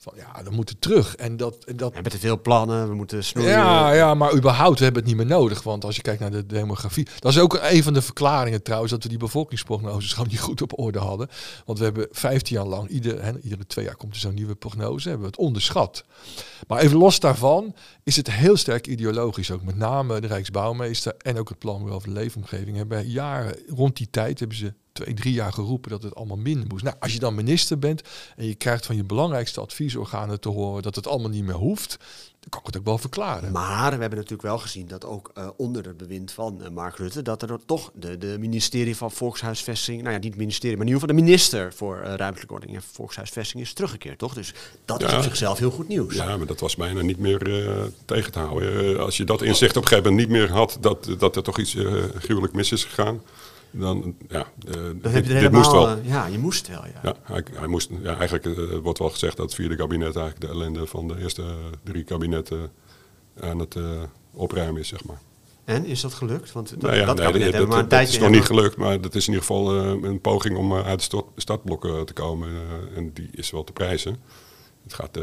van 0.08 0.18
ja, 0.18 0.42
dan 0.42 0.54
moeten 0.54 0.78
terug. 0.78 1.16
En 1.16 1.36
dat, 1.36 1.56
dat... 1.76 1.88
We 1.88 1.94
hebben 1.94 2.12
te 2.12 2.18
veel 2.18 2.40
plannen, 2.40 2.88
we 2.88 2.94
moeten 2.94 3.24
snoeien. 3.24 3.50
Ja, 3.50 3.92
ja, 3.92 4.14
maar 4.14 4.34
überhaupt, 4.34 4.78
we 4.78 4.84
hebben 4.84 5.02
het 5.02 5.10
niet 5.10 5.20
meer 5.20 5.36
nodig. 5.36 5.62
Want 5.62 5.84
als 5.84 5.96
je 5.96 6.02
kijkt 6.02 6.20
naar 6.20 6.30
de 6.30 6.46
demografie... 6.46 7.06
Dat 7.18 7.32
is 7.32 7.38
ook 7.38 7.58
een 7.62 7.82
van 7.82 7.92
de 7.92 8.02
verklaringen 8.02 8.62
trouwens... 8.62 8.92
dat 8.92 9.02
we 9.02 9.08
die 9.08 9.18
bevolkingsprognoses 9.18 10.12
gewoon 10.12 10.28
niet 10.28 10.40
goed 10.40 10.62
op 10.62 10.78
orde 10.78 10.98
hadden. 10.98 11.28
Want 11.64 11.78
we 11.78 11.84
hebben 11.84 12.08
15 12.10 12.56
jaar 12.56 12.66
lang... 12.66 12.88
Ieder, 12.88 13.24
hè, 13.24 13.38
iedere 13.40 13.66
twee 13.66 13.84
jaar 13.84 13.96
komt 13.96 14.14
er 14.14 14.20
zo'n 14.20 14.34
nieuwe 14.34 14.54
prognose. 14.54 15.08
Hebben 15.08 15.26
we 15.26 15.32
het 15.36 15.46
onderschat. 15.46 16.04
Maar 16.66 16.80
even 16.80 16.96
los 16.96 17.20
daarvan 17.20 17.74
is 18.02 18.16
het 18.16 18.30
heel 18.30 18.56
sterk 18.56 18.86
ideologisch. 18.86 19.50
Ook 19.50 19.62
met 19.62 19.76
name 19.76 20.20
de 20.20 20.26
Rijksbouwmeester 20.26 21.14
en 21.18 21.38
ook 21.38 21.48
het 21.48 21.58
Plan 21.58 21.90
over 21.90 22.08
de 22.08 22.14
Leefomgeving... 22.14 22.76
hebben 22.76 23.08
jaren 23.08 23.56
rond 23.68 23.96
die 23.96 24.08
tijd 24.10 24.38
hebben 24.38 24.56
ze 24.56 24.74
twee, 25.02 25.14
drie 25.14 25.32
jaar 25.32 25.52
geroepen 25.52 25.90
dat 25.90 26.02
het 26.02 26.14
allemaal 26.14 26.36
minder 26.36 26.66
moest. 26.68 26.84
Nou, 26.84 26.96
als 27.00 27.12
je 27.12 27.18
dan 27.18 27.34
minister 27.34 27.78
bent 27.78 28.02
en 28.36 28.46
je 28.46 28.54
krijgt 28.54 28.86
van 28.86 28.96
je 28.96 29.04
belangrijkste 29.04 29.60
adviesorganen 29.60 30.40
te 30.40 30.48
horen 30.48 30.82
dat 30.82 30.94
het 30.94 31.06
allemaal 31.06 31.30
niet 31.30 31.44
meer 31.44 31.54
hoeft, 31.54 31.98
dan 32.40 32.50
kan 32.50 32.60
ik 32.60 32.66
het 32.66 32.76
ook 32.76 32.84
wel 32.84 32.98
verklaren. 32.98 33.52
Maar 33.52 33.94
we 33.94 34.00
hebben 34.00 34.18
natuurlijk 34.18 34.42
wel 34.42 34.58
gezien 34.58 34.86
dat 34.86 35.04
ook 35.04 35.30
uh, 35.38 35.48
onder 35.56 35.84
het 35.84 35.96
bewind 35.96 36.32
van 36.32 36.58
uh, 36.62 36.68
Mark 36.68 36.96
Rutte, 36.96 37.22
dat 37.22 37.42
er 37.42 37.58
toch 37.66 37.90
de, 37.94 38.18
de 38.18 38.36
ministerie 38.38 38.96
van 38.96 39.10
Volkshuisvesting, 39.10 40.02
nou 40.02 40.12
ja, 40.12 40.18
niet 40.18 40.30
het 40.30 40.38
ministerie, 40.38 40.76
maar 40.76 40.86
in 40.86 40.92
ieder 40.92 41.08
geval 41.08 41.16
de 41.16 41.28
minister 41.28 41.72
voor 41.72 41.96
uh, 42.04 42.14
ruimtelijke 42.14 42.54
ordening 42.54 42.78
en 42.78 42.84
Volkshuisvesting 42.92 43.62
is 43.62 43.72
teruggekeerd, 43.72 44.18
toch? 44.18 44.34
Dus 44.34 44.54
dat 44.84 45.02
is 45.02 45.14
op 45.14 45.22
zichzelf 45.22 45.58
heel 45.58 45.70
goed 45.70 45.88
nieuws. 45.88 46.14
Ja, 46.14 46.36
maar 46.36 46.46
dat 46.46 46.60
was 46.60 46.76
bijna 46.76 47.00
niet 47.00 47.18
meer 47.18 47.38
tegen 48.04 48.32
te 48.32 48.38
houden. 48.38 49.00
als 49.00 49.16
je 49.16 49.24
dat 49.24 49.42
inzicht 49.42 49.76
op 49.76 49.82
een 49.82 49.88
gegeven 49.88 50.10
moment 50.10 50.28
niet 50.28 50.38
meer 50.38 50.50
had, 50.50 50.78
dat, 50.80 51.08
dat 51.18 51.36
er 51.36 51.42
toch 51.42 51.58
iets 51.58 51.76
gruwelijk 52.18 52.52
mis 52.52 52.72
is 52.72 52.84
gegaan 52.84 53.20
dan, 53.70 54.16
ja, 54.28 54.46
uh, 54.68 54.74
dan 54.74 55.12
heb 55.12 55.24
je 55.24 55.32
helemaal, 55.32 55.60
moest 55.60 55.72
wel. 55.72 55.96
Uh, 55.96 56.08
ja, 56.08 56.26
je 56.26 56.38
moest 56.38 56.68
wel, 56.68 56.84
ja. 56.84 57.00
ja 57.02 57.14
hij, 57.22 57.44
hij 57.52 57.66
moest, 57.66 57.90
ja 58.02 58.16
eigenlijk 58.16 58.46
uh, 58.46 58.78
wordt 58.78 58.98
wel 58.98 59.10
gezegd 59.10 59.36
dat 59.36 59.46
het 59.46 59.54
vierde 59.54 59.76
kabinet 59.76 60.16
eigenlijk 60.16 60.40
de 60.40 60.48
ellende 60.48 60.86
van 60.86 61.08
de 61.08 61.18
eerste 61.18 61.44
drie 61.84 62.04
kabinetten 62.04 62.70
aan 63.40 63.58
het 63.58 63.76
opruimen 64.32 64.80
is, 64.80 64.88
zeg 64.88 65.04
maar. 65.04 65.20
En, 65.64 65.84
is 65.84 66.00
dat 66.00 66.14
gelukt? 66.14 66.52
Want 66.52 66.70
dat, 66.70 66.80
nou 66.80 66.96
ja, 66.96 67.04
dat 67.04 67.16
nee, 67.16 67.26
kabinet 67.26 67.52
dat, 67.52 67.68
maar 67.68 67.78
een 67.78 67.88
dat 67.88 68.00
is 68.00 68.18
nog 68.18 68.30
niet 68.30 68.44
gelukt, 68.44 68.76
maar 68.76 69.00
dat 69.00 69.14
is 69.14 69.26
in 69.26 69.32
ieder 69.32 69.46
geval 69.46 69.74
een 70.04 70.20
poging 70.20 70.56
om 70.56 70.74
uit 70.74 71.10
de 71.10 71.24
startblokken 71.36 72.06
te 72.06 72.12
komen. 72.12 72.48
en 72.94 73.12
die 73.12 73.28
is 73.30 73.50
wel 73.50 73.64
te 73.64 73.72
prijzen. 73.72 74.16
Het 74.82 74.94
gaat 74.94 75.18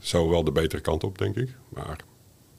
zo 0.00 0.28
wel 0.28 0.44
de 0.44 0.52
betere 0.52 0.82
kant 0.82 1.04
op, 1.04 1.18
denk 1.18 1.36
ik. 1.36 1.56
Maar 1.68 1.98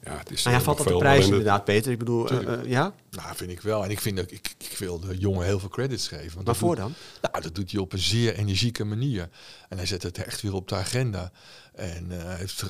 ja, 0.04 0.18
het 0.18 0.30
is 0.30 0.42
Nou 0.42 0.54
ja, 0.54 0.60
eh, 0.60 0.66
valt 0.66 0.78
dat 0.78 0.86
de 0.86 0.96
prijs 0.96 1.24
inderdaad, 1.26 1.64
Peter? 1.64 1.92
Ik 1.92 1.98
bedoel, 1.98 2.28
eh, 2.28 2.52
eh, 2.52 2.64
ja? 2.64 2.94
Nou, 3.10 3.36
vind 3.36 3.50
ik 3.50 3.60
wel. 3.60 3.84
En 3.84 3.90
ik, 3.90 4.00
vind 4.00 4.16
dat, 4.16 4.30
ik, 4.30 4.54
ik 4.58 4.78
wil 4.78 5.00
de 5.00 5.18
jongen 5.18 5.46
heel 5.46 5.58
veel 5.58 5.68
credits 5.68 6.08
geven. 6.08 6.34
Want 6.34 6.46
Waarvoor 6.46 6.76
doet- 6.76 6.84
dan? 6.84 6.94
Nou, 7.30 7.42
dat 7.42 7.54
doet 7.54 7.70
hij 7.70 7.80
op 7.80 7.92
een 7.92 7.98
zeer 7.98 8.34
energieke 8.34 8.84
manier. 8.84 9.28
En 9.68 9.76
hij 9.76 9.86
zet 9.86 10.02
het 10.02 10.18
echt 10.24 10.40
weer 10.42 10.54
op 10.54 10.68
de 10.68 10.74
agenda. 10.74 11.32
En 11.74 12.10
hij 12.10 12.36
heeft 12.36 12.64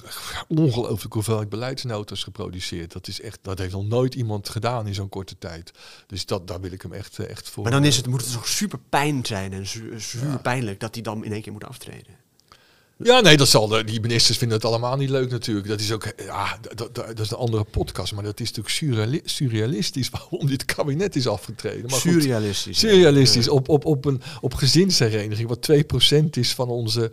ongelooflijk 0.49 1.14
hoeveelheid 1.14 1.49
beleidsnotas 1.49 2.22
geproduceerd. 2.22 2.92
Dat, 2.92 3.08
is 3.08 3.20
echt, 3.20 3.38
dat 3.42 3.58
heeft 3.58 3.72
nog 3.72 3.87
nooit 3.88 4.14
iemand 4.14 4.49
gedaan 4.49 4.87
in 4.87 4.94
zo'n 4.94 5.08
korte 5.08 5.38
tijd. 5.38 5.70
Dus 6.06 6.26
dat, 6.26 6.46
daar 6.49 6.60
wil 6.60 6.72
ik 6.72 6.82
hem 6.82 6.92
echt, 6.92 7.18
echt 7.18 7.49
voor. 7.49 7.62
Maar 7.62 7.72
dan 7.72 7.84
is 7.84 7.96
het, 7.96 8.06
moet 8.06 8.20
het 8.20 8.32
toch 8.32 8.49
super 8.49 8.78
pijn 8.88 9.26
zijn 9.26 9.52
en 9.52 9.66
zu- 9.66 10.00
zuur 10.00 10.38
pijnlijk 10.38 10.80
dat 10.80 10.94
hij 10.94 11.02
dan 11.02 11.25
in 11.25 11.32
één 11.32 11.42
keer 11.42 11.52
moet 11.52 11.64
aftreden. 11.64 12.14
Ja, 13.02 13.21
nee, 13.21 13.37
dat 13.37 13.49
zal 13.49 13.69
de, 13.69 13.85
die 13.85 14.00
ministers 14.00 14.38
vinden 14.38 14.57
het 14.57 14.66
allemaal 14.66 14.97
niet 14.97 15.11
leuk 15.11 15.30
natuurlijk. 15.30 15.69
Dat 15.69 15.80
is 15.80 15.92
ook, 15.92 16.12
ja, 16.16 16.59
dat, 16.61 16.95
dat, 16.95 17.07
dat 17.07 17.19
is 17.21 17.30
een 17.30 17.37
andere 17.37 17.64
podcast. 17.64 18.12
Maar 18.12 18.25
dat 18.25 18.40
is 18.40 18.52
natuurlijk 18.52 18.75
surreali- 18.75 19.21
surrealistisch 19.25 20.09
waarom 20.19 20.47
dit 20.47 20.64
kabinet 20.64 21.16
is 21.16 21.26
afgetreden. 21.26 21.80
Maar 21.90 22.00
goed, 22.00 22.12
Surrealistisch. 22.12 22.78
Surrealistisch. 22.78 23.49
Op, 23.49 23.69
op, 23.69 23.85
op 23.85 24.04
een 24.04 24.23
op 24.40 24.54
gezinshereniging, 24.54 25.49
wat 25.49 25.69
2% 26.16 26.25
is 26.30 26.54
van 26.54 26.69
onze, 26.69 27.11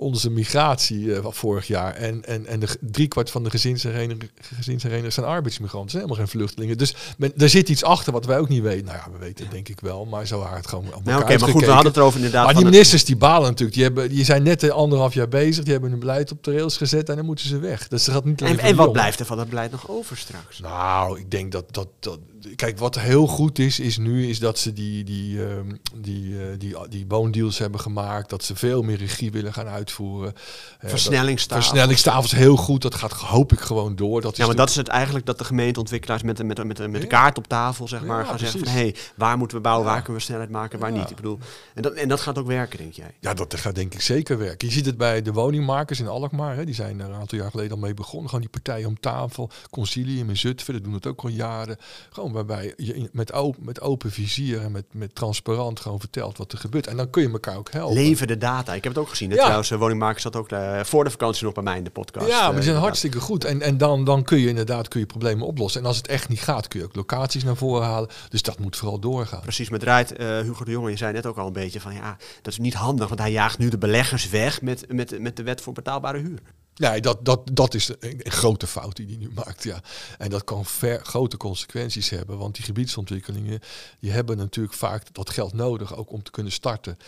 onze 0.00 0.30
migratie 0.30 1.14
eh, 1.14 1.22
van 1.22 1.34
vorig 1.34 1.66
jaar. 1.66 1.94
En, 1.94 2.24
en, 2.24 2.46
en 2.46 2.60
de 2.60 2.68
driekwart 2.80 3.30
van 3.30 3.44
de 3.44 3.50
gezinsherenigingen 3.50 4.30
gezinsherenigingen 4.56 5.12
zijn 5.12 5.26
arbeidsmigranten. 5.26 5.90
zijn 5.90 6.02
helemaal 6.02 6.24
geen 6.24 6.38
vluchtelingen. 6.38 6.78
Dus 6.78 6.94
men, 7.18 7.32
er 7.36 7.48
zit 7.48 7.68
iets 7.68 7.84
achter 7.84 8.12
wat 8.12 8.24
wij 8.24 8.38
ook 8.38 8.48
niet 8.48 8.62
weten. 8.62 8.84
Nou 8.84 8.96
ja, 8.96 9.12
we 9.12 9.18
weten 9.18 9.44
het 9.44 9.54
denk 9.54 9.68
ik 9.68 9.80
wel. 9.80 10.04
Maar 10.04 10.26
zo 10.26 10.46
het 10.46 10.66
gewoon 10.66 10.84
Nou, 11.04 11.22
oké, 11.22 11.38
maar 11.38 11.48
goed, 11.48 11.64
we 11.64 11.70
hadden 11.70 11.86
het 11.86 11.96
erover 11.96 12.16
inderdaad. 12.16 12.44
Maar 12.44 12.54
die 12.54 12.64
ministers 12.64 13.04
die 13.04 13.16
balen 13.16 13.48
natuurlijk. 13.48 13.74
Die, 13.74 13.84
hebben, 13.84 14.08
die 14.08 14.24
zijn 14.24 14.42
net 14.42 14.62
eh, 14.62 14.70
anderhalf 14.70 15.14
jaar 15.14 15.28
bezig. 15.28 15.62
Die 15.64 15.72
hebben 15.72 15.90
hun 15.90 16.00
beleid 16.00 16.32
op 16.32 16.44
de 16.44 16.52
rails 16.52 16.76
gezet 16.76 17.08
en 17.08 17.16
dan 17.16 17.24
moeten 17.24 17.46
ze 17.46 17.58
weg. 17.58 17.88
Dus 17.88 18.04
dat 18.04 18.14
gaat 18.14 18.24
niet 18.24 18.42
alleen 18.42 18.58
en, 18.58 18.64
en 18.64 18.76
wat 18.76 18.92
blijft 18.92 19.20
er 19.20 19.26
van 19.26 19.36
dat 19.36 19.48
beleid 19.48 19.70
nog 19.70 19.88
over 19.88 20.16
straks? 20.16 20.58
Nou, 20.58 21.18
ik 21.18 21.30
denk 21.30 21.52
dat, 21.52 21.64
dat, 21.74 21.88
dat... 22.00 22.18
Kijk, 22.56 22.78
wat 22.78 22.98
heel 22.98 23.26
goed 23.26 23.58
is, 23.58 23.80
is 23.80 23.98
nu 23.98 24.28
is 24.28 24.38
dat 24.38 24.58
ze 24.58 24.72
die, 24.72 25.04
die, 25.04 25.44
ehm, 25.44 25.70
die, 25.94 26.38
eh, 26.40 26.46
die, 26.58 26.76
die 26.88 27.04
woondeals 27.08 27.58
hebben 27.58 27.80
gemaakt. 27.80 28.30
Dat 28.30 28.44
ze 28.44 28.56
veel 28.56 28.82
meer 28.82 28.96
regie 28.96 29.30
willen 29.32 29.52
gaan 29.52 29.66
uitvoeren. 29.66 30.34
Eh, 30.78 30.90
Versnellingstafels. 30.90 31.66
Versnellingstafels, 31.68 32.32
heel 32.32 32.56
goed. 32.56 32.82
Dat 32.82 32.94
gaat, 32.94 33.12
hoop 33.12 33.52
ik, 33.52 33.60
gewoon 33.60 33.96
door. 33.96 34.20
Dat 34.20 34.32
is 34.32 34.38
Ja, 34.38 34.46
maar 34.46 34.56
dat 34.56 34.68
is 34.68 34.76
het 34.76 34.88
eigenlijk 34.88 35.26
dat 35.26 35.38
de 35.38 35.44
gemeenteontwikkelaars 35.44 36.22
met, 36.22 36.36
de- 36.36 36.44
met, 36.44 36.56
de- 36.56 36.64
met, 36.64 36.76
de- 36.76 36.88
met 36.88 37.00
de 37.00 37.06
Ja. 37.06 37.12
kaart 37.12 37.38
op 37.38 37.46
tafel 37.46 37.88
zeg 37.88 38.04
maar, 38.04 38.20
Ja, 38.20 38.24
gaan 38.28 38.38
zeggen 38.38 38.60
van 38.60 38.68
hey, 38.72 38.94
waar 39.16 39.38
moeten 39.38 39.56
we 39.56 39.62
bouwen, 39.62 39.86
Ja. 39.86 39.92
waar 39.92 40.02
kunnen 40.02 40.20
we 40.20 40.26
snelheid 40.26 40.50
maken, 40.50 40.78
waar 40.78 40.92
niet. 40.92 41.10
Ik 41.10 41.16
bedoel, 41.16 41.38
en, 41.74 41.82
dat, 41.82 41.92
en 41.92 42.08
dat 42.08 42.20
gaat 42.20 42.38
ook 42.38 42.46
werken, 42.46 42.78
denk 42.78 42.92
jij? 42.92 43.14
Ja, 43.20 43.34
dat 43.34 43.54
gaat 43.58 43.74
denk 43.74 43.94
ik 43.94 44.00
zeker 44.00 44.38
werken. 44.38 44.68
Je 44.68 44.74
ziet 44.74 44.86
het 44.86 44.96
bij 44.96 45.22
de 45.22 45.32
woningmakers 45.32 46.00
in 46.00 46.08
Alkmaar. 46.08 46.56
Hè. 46.56 46.64
Die 46.64 46.74
zijn 46.74 47.00
er 47.00 47.06
een 47.06 47.14
aantal 47.14 47.38
jaar 47.38 47.50
geleden 47.50 47.72
al 47.72 47.78
mee 47.78 47.94
begonnen. 47.94 48.24
Gewoon 48.28 48.40
die 48.50 48.50
partijen 48.62 48.88
om 48.88 49.00
tafel. 49.00 49.50
Concilium 49.70 50.28
in 50.28 50.36
Zutphen, 50.36 50.74
dat 50.74 50.84
doen 50.84 50.92
het 50.92 51.06
ook 51.06 51.20
al 51.22 51.28
jaren. 51.28 51.76
Gewoon 52.10 52.29
waarbij 52.32 52.74
je 52.76 53.08
met, 53.12 53.32
open, 53.32 53.64
met 53.64 53.80
open 53.80 54.10
vizier 54.10 54.60
en 54.60 54.72
met, 54.72 54.84
met 54.92 55.14
transparant 55.14 55.80
gewoon 55.80 56.00
vertelt 56.00 56.38
wat 56.38 56.52
er 56.52 56.58
gebeurt. 56.58 56.86
En 56.86 56.96
dan 56.96 57.10
kun 57.10 57.22
je 57.22 57.30
elkaar 57.30 57.56
ook 57.56 57.70
helpen. 57.72 57.96
Leven 57.96 58.26
de 58.26 58.38
data. 58.38 58.74
Ik 58.74 58.84
heb 58.84 58.92
het 58.92 59.02
ook 59.02 59.08
gezien. 59.08 59.30
hè. 59.30 59.34
Ja. 59.36 59.42
Trouwens, 59.42 59.70
eh, 59.70 59.78
woningmakers 59.78 60.22
zat 60.22 60.36
ook 60.36 60.50
eh, 60.50 60.80
voor 60.80 61.04
de 61.04 61.10
vakantie 61.10 61.44
nog 61.44 61.54
bij 61.54 61.62
mij 61.62 61.76
in 61.76 61.84
de 61.84 61.90
podcast. 61.90 62.26
Ja, 62.26 62.32
maar 62.32 62.38
eh, 62.38 62.44
die 62.44 62.52
zijn 62.52 62.58
inderdaad. 62.58 62.82
hartstikke 62.82 63.20
goed. 63.20 63.44
En, 63.44 63.62
en 63.62 63.78
dan, 63.78 64.04
dan 64.04 64.22
kun 64.22 64.38
je 64.38 64.48
inderdaad 64.48 64.88
kun 64.88 65.00
je 65.00 65.06
problemen 65.06 65.46
oplossen. 65.46 65.80
En 65.80 65.86
als 65.86 65.96
het 65.96 66.06
echt 66.06 66.28
niet 66.28 66.40
gaat, 66.40 66.68
kun 66.68 66.80
je 66.80 66.86
ook 66.86 66.94
locaties 66.94 67.44
naar 67.44 67.56
voren 67.56 67.86
halen. 67.86 68.08
Dus 68.28 68.42
dat 68.42 68.58
moet 68.58 68.76
vooral 68.76 68.98
doorgaan. 68.98 69.40
Precies, 69.40 69.68
draait 69.80 70.12
eh, 70.12 70.40
Hugo 70.40 70.64
de 70.64 70.70
Jonge, 70.70 70.90
je 70.90 70.96
zei 70.96 71.12
net 71.12 71.26
ook 71.26 71.36
al 71.36 71.46
een 71.46 71.52
beetje 71.52 71.80
van 71.80 71.94
ja, 71.94 72.16
dat 72.42 72.52
is 72.52 72.58
niet 72.58 72.74
handig, 72.74 73.08
want 73.08 73.20
hij 73.20 73.32
jaagt 73.32 73.58
nu 73.58 73.68
de 73.68 73.78
beleggers 73.78 74.28
weg 74.28 74.62
met, 74.62 74.92
met, 74.92 75.18
met 75.20 75.36
de 75.36 75.42
wet 75.42 75.60
voor 75.60 75.72
betaalbare 75.72 76.18
huur. 76.18 76.38
Nee, 76.80 77.00
dat, 77.00 77.24
dat, 77.24 77.50
dat 77.52 77.74
is 77.74 77.90
een, 78.00 78.20
grote 78.22 78.66
fout 78.66 78.96
die 78.96 79.06
hij 79.06 79.16
nu 79.16 79.30
maakt. 79.34 79.62
Ja. 79.62 79.82
En 80.18 80.30
dat 80.30 80.44
kan 80.44 80.64
ver, 80.64 81.04
grote 81.04 81.36
consequenties 81.36 82.10
hebben. 82.10 82.38
Want 82.38 82.54
die 82.54 82.64
gebiedsontwikkelingen 82.64 83.60
die 83.98 84.10
hebben 84.10 84.36
natuurlijk 84.36 84.74
vaak 84.74 85.14
dat 85.14 85.30
geld 85.30 85.52
nodig 85.52 85.96
ook 85.96 86.12
om 86.12 86.22
te 86.22 86.30
kunnen 86.30 86.52
starten. 86.52 86.98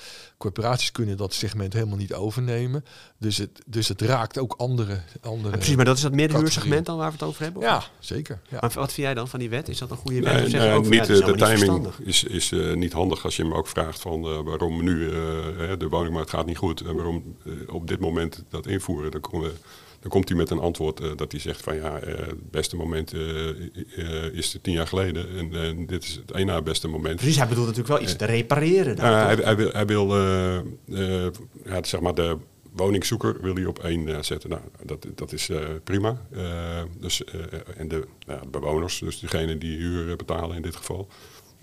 Corporaties 0.43 0.93
kunnen 0.93 1.17
dat 1.17 1.35
segment 1.35 1.73
helemaal 1.73 1.97
niet 1.97 2.15
overnemen. 2.15 2.85
Dus 3.19 3.37
het, 3.37 3.63
dus 3.67 3.89
het 3.89 4.01
raakt 4.01 4.39
ook 4.39 4.55
andere. 4.57 5.01
andere 5.21 5.51
Ja, 5.51 5.57
precies, 5.57 5.77
maar 5.77 5.85
dat 5.85 5.97
is 5.97 6.03
dat 6.03 6.13
middenhuursegment 6.13 6.87
dan 6.87 6.97
waar 6.97 7.07
we 7.07 7.13
het 7.13 7.23
over 7.23 7.43
hebben? 7.43 7.63
of 7.63 7.69
Ja, 7.69 7.83
zeker. 7.99 8.41
Ja. 8.49 8.59
Maar 8.61 8.71
wat 8.75 8.93
vind 8.93 9.07
jij 9.07 9.15
dan 9.15 9.29
van 9.29 9.39
die 9.39 9.51
wet? 9.51 9.69
Is 9.69 9.79
dat 9.79 9.91
een 9.91 9.97
goede 9.97 10.21
wet? 10.21 10.33
Nee, 10.33 10.45
Of 10.45 10.51
zeg 10.51 10.61
je 10.61 10.67
nee, 10.67 10.77
ook 10.77 10.85
van, 10.85 10.93
niet, 10.93 11.07
ja, 11.07 11.15
eh, 11.15 11.27
de 11.27 11.33
niet 11.33 11.39
timing 11.45 11.87
is, 12.05 12.25
is 12.25 12.53
eh, 12.53 12.73
niet 12.75 12.93
handig 12.93 13.25
als 13.25 13.37
je 13.37 13.43
hem 13.43 13.55
ook 13.55 13.69
vraagt 13.69 14.01
van 14.01 14.25
eh, 14.25 14.41
waarom 14.45 14.85
nu 14.85 15.09
eh, 15.11 15.17
hè, 15.57 15.77
de 15.77 15.89
woningmarkt 15.89 16.31
gaat 16.31 16.47
niet 16.47 16.57
goed 16.57 16.81
en 16.81 16.95
waarom 16.95 17.37
op 17.69 17.89
dit 17.89 18.01
moment 18.01 18.45
dat 18.49 18.67
invoeren. 18.67 19.11
Dan, 19.11 19.21
komen 19.21 19.49
we- 19.49 19.57
dan 20.03 20.11
komt 20.11 20.29
hij 20.29 20.39
met 20.39 20.51
een 20.51 20.59
antwoord 20.59 21.01
eh, 21.01 21.11
dat 21.17 21.33
hij 21.33 21.41
zegt 21.41 21.63
van 21.63 21.77
ja, 21.77 21.99
eh, 21.99 22.27
het 22.27 22.51
beste 22.51 22.77
moment 22.77 23.13
eh, 23.13 23.21
is 24.33 24.59
tien 24.63 24.75
jaar 24.75 24.87
geleden 24.87 25.53
en, 25.53 25.87
dit 25.87 26.05
is 26.05 26.15
het 26.15 26.31
één 26.31 26.47
na 26.47 26.63
beste 26.63 26.89
moment. 26.89 27.17
Precies, 27.17 27.37
hij 27.37 27.49
bedoelt 27.49 27.67
natuurlijk 27.67 27.95
wel 27.95 28.03
iets 28.03 28.17
te 28.17 28.25
repareren. 28.25 28.97
Dan, 28.97 29.05
toch? 29.05 29.15
hij, 29.15 29.35
hij 29.35 29.57
wil, 29.57 29.71
hij 29.73 29.87
wil 29.87 30.15
ja, 31.65 31.83
zeg 31.83 32.01
maar 32.01 32.15
de 32.15 32.37
woningzoeker 32.73 33.37
wil 33.43 33.55
hij 33.55 33.65
op 33.65 33.79
één 33.79 34.25
zetten. 34.25 34.51
Nou, 34.51 34.63
dat, 34.85 35.07
dat 35.15 35.33
is 35.33 35.51
prima. 35.85 36.21
Dus, 37.01 37.25
en 37.77 37.89
de, 37.89 38.07
de 38.27 38.39
bewoners, 38.51 38.99
dus 38.99 39.21
degene 39.21 39.59
die 39.59 39.79
huur 39.79 40.17
betalen 40.17 40.57
in 40.57 40.63
dit 40.63 40.77
geval. 40.77 41.09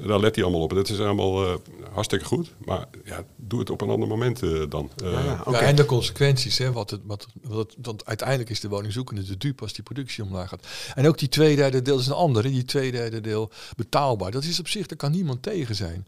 Daar 0.07 0.19
let 0.19 0.35
hij 0.35 0.43
allemaal 0.43 0.61
op. 0.61 0.73
Dat 0.73 0.89
is 0.89 0.99
allemaal 0.99 1.45
eh, 1.45 1.53
hartstikke 1.91 2.25
goed. 2.25 2.53
Maar 2.65 2.87
ja, 3.05 3.23
doe 3.35 3.59
het 3.59 3.69
op 3.69 3.81
een 3.81 3.89
ander 3.89 4.07
moment 4.07 4.43
eh, 4.43 4.63
dan. 4.69 4.89
Eh, 5.03 5.11
Ja, 5.11 5.43
ja, 5.51 5.59
en 5.59 5.75
de 5.75 5.85
consequenties, 5.85 6.57
hè, 6.57 6.71
wat 6.71 6.89
het, 6.89 7.01
wat, 7.03 7.27
wat, 7.41 7.75
want 7.81 8.05
uiteindelijk 8.05 8.49
is 8.49 8.59
de 8.59 8.69
woningzoekende 8.69 9.23
de 9.23 9.37
dupe 9.37 9.63
als 9.63 9.73
die 9.73 9.83
productie 9.83 10.23
omlaag 10.23 10.49
gaat. 10.49 10.67
En 10.95 11.07
ook 11.07 11.17
die 11.17 11.29
tweederde 11.29 11.81
deel 11.81 11.99
is 11.99 12.07
een 12.07 12.13
andere, 12.13 12.49
die 12.49 12.65
tweederde 12.65 13.21
deel 13.21 13.51
betaalbaar. 13.75 14.31
Dat 14.31 14.43
is 14.43 14.59
op 14.59 14.67
zich, 14.67 14.87
daar 14.87 14.97
kan 14.97 15.11
niemand 15.11 15.41
tegen 15.43 15.75
zijn. 15.75 16.07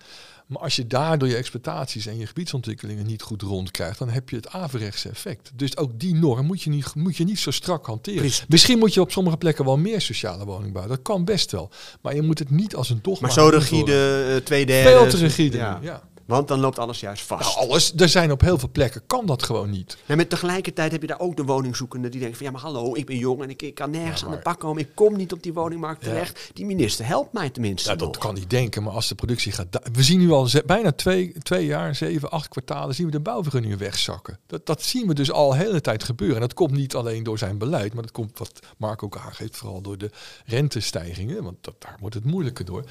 Maar 0.52 0.62
als 0.62 0.76
je 0.76 0.88
daardoor 0.88 1.28
je 1.28 1.36
exploitaties 1.36 2.06
en 2.06 2.18
je 2.18 2.28
gebiedsontwikkelingen 2.28 3.06
niet 3.06 3.22
goed 3.22 3.42
rondkrijgt, 3.42 4.00
dan 4.00 4.10
heb 4.10 4.30
je 4.30 4.36
het 4.36 4.50
averechtse 4.50 5.10
effect. 5.10 5.52
Dus 5.56 5.78
ook 5.78 6.00
die 6.00 6.16
norm 6.16 6.46
moet 6.46 6.62
je 6.62 6.70
niet, 6.70 6.96
moet 6.96 7.18
je 7.18 7.24
niet 7.24 7.40
zo 7.40 7.52
strak 7.52 7.86
hanteren. 7.86 8.20
Precies. 8.20 8.46
Misschien 8.48 8.80
moet 8.80 8.94
je 8.94 9.02
op 9.02 9.12
sommige 9.12 9.38
plekken 9.38 9.66
wel 9.66 9.78
meer 9.78 10.02
sociale 10.02 10.46
woning 10.46 10.74
bouwen. 10.74 10.96
Dat 10.96 11.04
kan 11.04 11.26
best 11.26 11.52
wel. 11.52 11.70
Maar 12.02 12.16
je 12.16 12.22
moet 12.22 12.40
het 12.40 12.50
niet 12.50 12.76
als 12.76 12.90
een 12.90 13.00
dogma 13.02 13.28
maar 13.28 13.36
zo 13.36 13.48
rigide, 13.48 14.26
eh, 14.30 14.36
twee 14.46 14.66
derde. 14.66 14.90
Veel 14.90 15.08
te 15.08 15.18
rigide. 15.18 15.58
Ja. 15.58 15.80
ja. 15.82 16.04
Want 16.26 16.48
dan 16.48 16.60
loopt 16.60 16.80
alles 16.80 17.00
juist 17.00 17.24
vast. 17.24 17.56
Nou, 17.56 17.68
alles. 17.70 17.94
Er 17.96 18.10
zijn 18.10 18.32
op 18.32 18.42
heel 18.42 18.58
veel 18.60 18.70
plekken, 18.72 19.02
kan 19.08 19.26
dat 19.26 19.44
gewoon 19.44 19.70
niet. 19.70 19.98
Ja, 20.06 20.16
maar 20.16 20.28
tegelijkertijd 20.28 20.92
heb 20.92 21.02
je 21.02 21.08
daar 21.08 21.20
ook 21.20 21.36
de 21.38 21.44
woningzoekende 21.44 22.10
die 22.10 22.20
denkt 22.20 22.38
van 22.38 22.46
ja, 22.46 22.52
maar 22.52 22.62
hallo, 22.62 22.96
ik 22.96 23.06
ben 23.06 23.18
jong 23.18 23.42
en 23.44 23.50
ik, 23.50 23.62
ik 23.62 23.76
kan 23.76 23.92
nergens 23.92 24.22
Ja, 24.22 24.28
aan 24.28 24.32
de 24.34 24.40
pak 24.40 24.60
komen. 24.60 24.82
Ik 24.82 24.90
kom 24.94 25.16
niet 25.16 25.32
op 25.34 25.44
die 25.44 25.54
woningmarkt 25.54 26.06
Ja. 26.06 26.12
terecht. 26.12 26.50
Die 26.54 26.66
minister 26.66 27.06
helpt 27.06 27.34
mij 27.34 27.50
tenminste. 27.50 27.90
Ja, 27.90 27.96
dat 27.96 28.08
nog. 28.08 28.18
kan 28.18 28.34
niet 28.34 28.50
denken, 28.50 28.84
maar 28.84 28.94
als 28.94 29.08
de 29.08 29.16
productie 29.16 29.52
gaat... 29.52 29.68
We 29.94 30.04
zien 30.04 30.20
nu 30.20 30.32
al 30.32 30.48
bijna 30.66 30.92
twee, 30.92 31.34
twee 31.44 31.66
jaar, 31.66 31.96
zeven, 31.96 32.32
acht 32.32 32.48
kwartalen... 32.48 32.96
zien 32.96 33.06
we 33.06 33.12
de 33.12 33.20
bouwvergunningen 33.20 33.78
wegzakken. 33.78 34.40
Dat, 34.48 34.66
dat 34.66 34.82
zien 34.84 35.08
we 35.08 35.14
dus 35.14 35.32
al 35.32 35.50
de 35.50 35.56
hele 35.58 35.82
tijd 35.82 36.04
gebeuren. 36.04 36.36
En 36.36 36.42
dat 36.42 36.54
komt 36.54 36.72
niet 36.72 36.96
alleen 36.96 37.24
door 37.24 37.38
zijn 37.38 37.58
beleid... 37.58 37.94
maar 37.94 38.04
dat 38.04 38.12
komt, 38.12 38.38
wat 38.40 38.60
Mark 38.78 39.04
ook 39.04 39.18
aangeeft, 39.18 39.58
vooral 39.58 39.82
door 39.82 39.98
de 39.98 40.10
rentestijgingen. 40.46 41.44
Want 41.44 41.58
dat, 41.62 41.76
daar 41.80 41.98
wordt 42.00 42.16
het 42.16 42.26
moeilijker 42.26 42.66
door. 42.66 42.84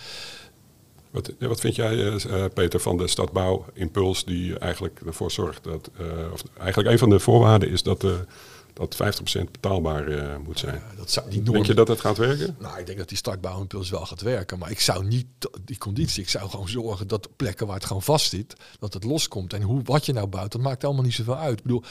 Wat, 1.10 1.32
wat 1.38 1.60
vind 1.60 1.76
jij, 1.76 2.06
eh, 2.06 2.44
eh, 2.44 2.50
Peter, 2.54 2.80
van 2.80 2.96
de 2.96 3.06
stadbouwimpuls 3.06 4.24
die 4.24 4.58
eigenlijk 4.58 5.00
ervoor 5.06 5.30
zorgt 5.30 5.64
dat, 5.64 5.90
eh, 5.98 6.32
of 6.32 6.42
eigenlijk 6.58 6.90
een 6.90 6.98
van 6.98 7.10
de 7.10 7.20
voorwaarden 7.20 7.70
is 7.70 7.82
dat, 7.82 8.04
eh 8.04 8.10
dat 8.88 9.20
50% 9.40 9.50
betaalbaar 9.50 10.08
eh, 10.08 10.36
moet 10.44 10.58
zijn. 10.58 10.74
Ja, 10.74 10.96
dat 10.96 11.10
zou, 11.10 11.30
die 11.30 11.42
Denk 11.42 11.66
je 11.66 11.74
dat 11.74 11.86
dat 11.86 12.00
gaat 12.00 12.16
werken? 12.16 12.56
Nou, 12.58 12.78
ik 12.78 12.86
denk 12.86 12.98
dat 12.98 13.08
die 13.08 13.16
startbouwimpuls 13.16 13.90
wel 13.90 14.06
gaat 14.06 14.20
werken. 14.20 14.58
Maar 14.58 14.70
ik 14.70 14.80
zou 14.80 15.04
niet 15.04 15.26
die 15.64 15.78
conditie. 15.78 16.22
Ik 16.22 16.28
zou 16.28 16.50
gewoon 16.50 16.68
zorgen 16.68 17.08
dat 17.08 17.28
plekken 17.36 17.66
waar 17.66 17.76
het 17.76 17.84
gewoon 17.84 18.02
vast 18.02 18.30
zit, 18.30 18.56
dat 18.78 18.94
het 18.94 19.04
loskomt. 19.04 19.52
En 19.52 19.62
hoe, 19.62 19.80
wat 19.84 20.06
je 20.06 20.12
nou 20.12 20.26
bouwt, 20.26 20.52
dat 20.52 20.60
maakt 20.60 20.84
allemaal 20.84 21.02
niet 21.02 21.14
zoveel 21.14 21.36
uit. 21.36 21.58
Ik 21.58 21.62
bedoel, 21.62 21.82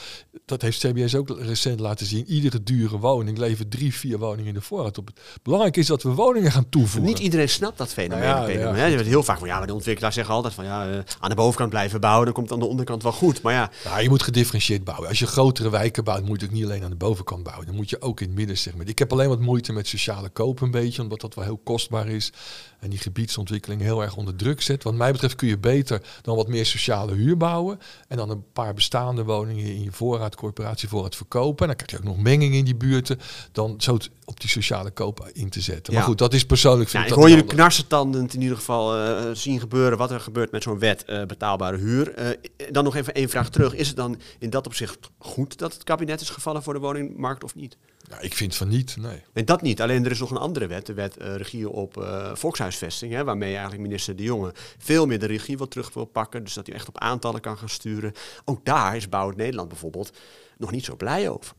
dat 0.44 0.62
heeft 0.62 0.78
CBS 0.78 1.14
ook 1.14 1.38
recent 1.38 1.80
laten 1.80 2.06
zien. 2.06 2.26
Iedere 2.26 2.62
dure 2.62 2.98
woning 2.98 3.38
levert 3.38 3.70
drie, 3.70 3.94
vier 3.94 4.18
woningen 4.18 4.46
in 4.46 4.54
de 4.54 4.60
voorraad 4.60 4.98
op. 4.98 5.10
Belangrijk 5.42 5.76
is 5.76 5.86
dat 5.86 6.02
we 6.02 6.08
woningen 6.08 6.52
gaan 6.52 6.68
toevoegen. 6.68 7.10
Niet 7.10 7.18
iedereen 7.18 7.48
snapt 7.48 7.78
dat 7.78 7.92
fenomeen. 7.92 8.28
Nou 8.28 8.52
ja, 8.52 8.74
ja. 8.76 8.84
Je 8.86 8.96
weet 8.96 9.06
heel 9.06 9.22
vaak 9.22 9.38
van 9.38 9.48
ja, 9.48 9.58
maar 9.58 9.66
de 9.66 9.74
ontwikkelaars 9.74 10.14
zeggen 10.14 10.34
altijd 10.34 10.54
van 10.54 10.64
ja, 10.64 10.90
eh, 10.90 10.98
aan 11.20 11.28
de 11.28 11.34
bovenkant 11.34 11.70
blijven 11.70 12.00
bouwen, 12.00 12.24
dan 12.24 12.34
komt 12.34 12.48
het 12.48 12.54
aan 12.58 12.64
de 12.64 12.70
onderkant 12.70 13.02
wel 13.02 13.12
goed. 13.12 13.42
Maar 13.42 13.52
ja, 13.52 13.70
Nou, 13.84 14.02
je 14.02 14.08
moet 14.08 14.22
gedifferentieerd 14.22 14.84
bouwen. 14.84 15.08
Als 15.08 15.18
je 15.18 15.26
grotere 15.26 15.70
wijken 15.70 16.04
bouwt, 16.04 16.26
moet 16.26 16.40
je 16.40 16.46
ook 16.46 16.52
niet 16.52 16.64
alleen 16.64 16.79
aan 16.82 16.90
de 16.90 16.96
bovenkant 16.96 17.42
bouwen. 17.42 17.66
Dan 17.66 17.74
moet 17.74 17.90
je 17.90 18.00
ook 18.00 18.20
in 18.20 18.26
het 18.26 18.36
middensegment. 18.36 18.88
Ik 18.88 18.98
heb 18.98 19.12
alleen 19.12 19.28
wat 19.28 19.40
moeite 19.40 19.72
met 19.72 19.86
sociale 19.86 20.28
koop 20.28 20.60
een 20.60 20.70
beetje, 20.70 21.02
omdat 21.02 21.20
dat 21.20 21.34
wel 21.34 21.44
heel 21.44 21.60
kostbaar 21.64 22.08
is. 22.08 22.32
En 22.80 22.90
die 22.90 22.98
gebiedsontwikkeling 22.98 23.80
heel 23.80 24.02
erg 24.02 24.16
onder 24.16 24.36
druk 24.36 24.62
zet. 24.62 24.82
Wat 24.82 24.94
mij 24.94 25.12
betreft 25.12 25.34
kun 25.34 25.48
je 25.48 25.58
beter 25.58 26.02
dan 26.22 26.36
wat 26.36 26.48
meer 26.48 26.66
sociale 26.66 27.14
huur 27.14 27.36
bouwen. 27.36 27.78
En 28.08 28.16
dan 28.16 28.30
een 28.30 28.44
paar 28.52 28.74
bestaande 28.74 29.24
woningen 29.24 29.64
in 29.64 29.82
je 29.82 29.92
voorraad, 29.92 30.36
corporatievoorraad 30.36 31.16
verkopen. 31.16 31.60
En 31.60 31.66
dan 31.66 31.86
krijg 31.86 31.90
je 31.90 32.08
ook 32.08 32.14
nog 32.14 32.24
menging 32.24 32.54
in 32.54 32.64
die 32.64 32.76
buurten. 32.76 33.20
Dan 33.52 33.74
zo 33.78 33.94
het 33.94 34.10
op 34.24 34.40
die 34.40 34.50
sociale 34.50 34.90
koop 34.90 35.30
in 35.32 35.50
te 35.50 35.60
zetten. 35.60 35.92
Maar 35.92 36.02
Ja. 36.02 36.08
goed, 36.08 36.18
dat 36.18 36.34
is 36.34 36.46
persoonlijk. 36.46 36.90
ja 36.90 36.98
Vind 36.98 37.04
ik 37.04 37.16
ik 37.16 37.22
hoor 37.22 37.28
jullie 37.30 37.44
knarsetandend 37.44 38.34
in 38.34 38.40
ieder 38.40 38.56
geval 38.56 38.96
eh, 38.96 39.30
zien 39.32 39.60
gebeuren 39.60 39.98
wat 39.98 40.10
er 40.10 40.20
gebeurt 40.20 40.50
met 40.50 40.62
zo'n 40.62 40.78
wet 40.78 41.04
eh, 41.04 41.24
betaalbare 41.24 41.76
huur. 41.76 42.14
Eh, 42.14 42.26
dan 42.70 42.84
nog 42.84 42.96
even 42.96 43.14
één 43.14 43.28
vraag 43.28 43.50
terug. 43.50 43.74
Is 43.74 43.88
het 43.88 43.96
dan 43.96 44.20
in 44.38 44.50
dat 44.50 44.66
opzicht 44.66 44.98
goed 45.18 45.58
dat 45.58 45.72
het 45.72 45.84
kabinet 45.84 46.20
is 46.20 46.30
gevallen 46.30 46.62
voor 46.62 46.70
voor 46.70 46.80
de 46.80 46.86
woningmarkt 46.86 47.44
of 47.44 47.54
niet? 47.54 47.76
Ja, 48.10 48.20
ik 48.20 48.34
vind 48.34 48.56
van 48.56 48.68
niet, 48.68 48.96
nee. 48.96 49.22
En 49.32 49.44
dat 49.44 49.62
niet. 49.62 49.80
Alleen 49.80 50.04
er 50.04 50.10
is 50.10 50.18
nog 50.18 50.30
een 50.30 50.36
andere 50.36 50.66
wet, 50.66 50.86
de 50.86 50.94
wet 50.94 51.16
uh, 51.20 51.36
regie 51.36 51.68
op 51.68 51.96
uh, 51.96 52.34
volkshuisvesting, 52.34 53.12
hè, 53.12 53.24
waarmee 53.24 53.52
eigenlijk 53.52 53.82
minister 53.82 54.16
De 54.16 54.22
Jonge 54.22 54.52
veel 54.78 55.06
meer 55.06 55.18
de 55.18 55.26
regie 55.26 55.56
wil 55.56 55.68
terug 55.68 55.94
wil 55.94 56.04
pakken, 56.04 56.44
dus 56.44 56.54
dat 56.54 56.66
hij 56.66 56.74
echt 56.74 56.88
op 56.88 56.98
aantallen 56.98 57.40
kan 57.40 57.58
gaan 57.58 57.68
sturen. 57.68 58.12
Ook 58.44 58.64
daar 58.64 58.96
is 58.96 59.08
Bouwend 59.08 59.38
Nederland 59.38 59.68
bijvoorbeeld 59.68 60.12
nog 60.58 60.70
niet 60.70 60.84
zo 60.84 60.96
blij 60.96 61.28
over. 61.28 61.54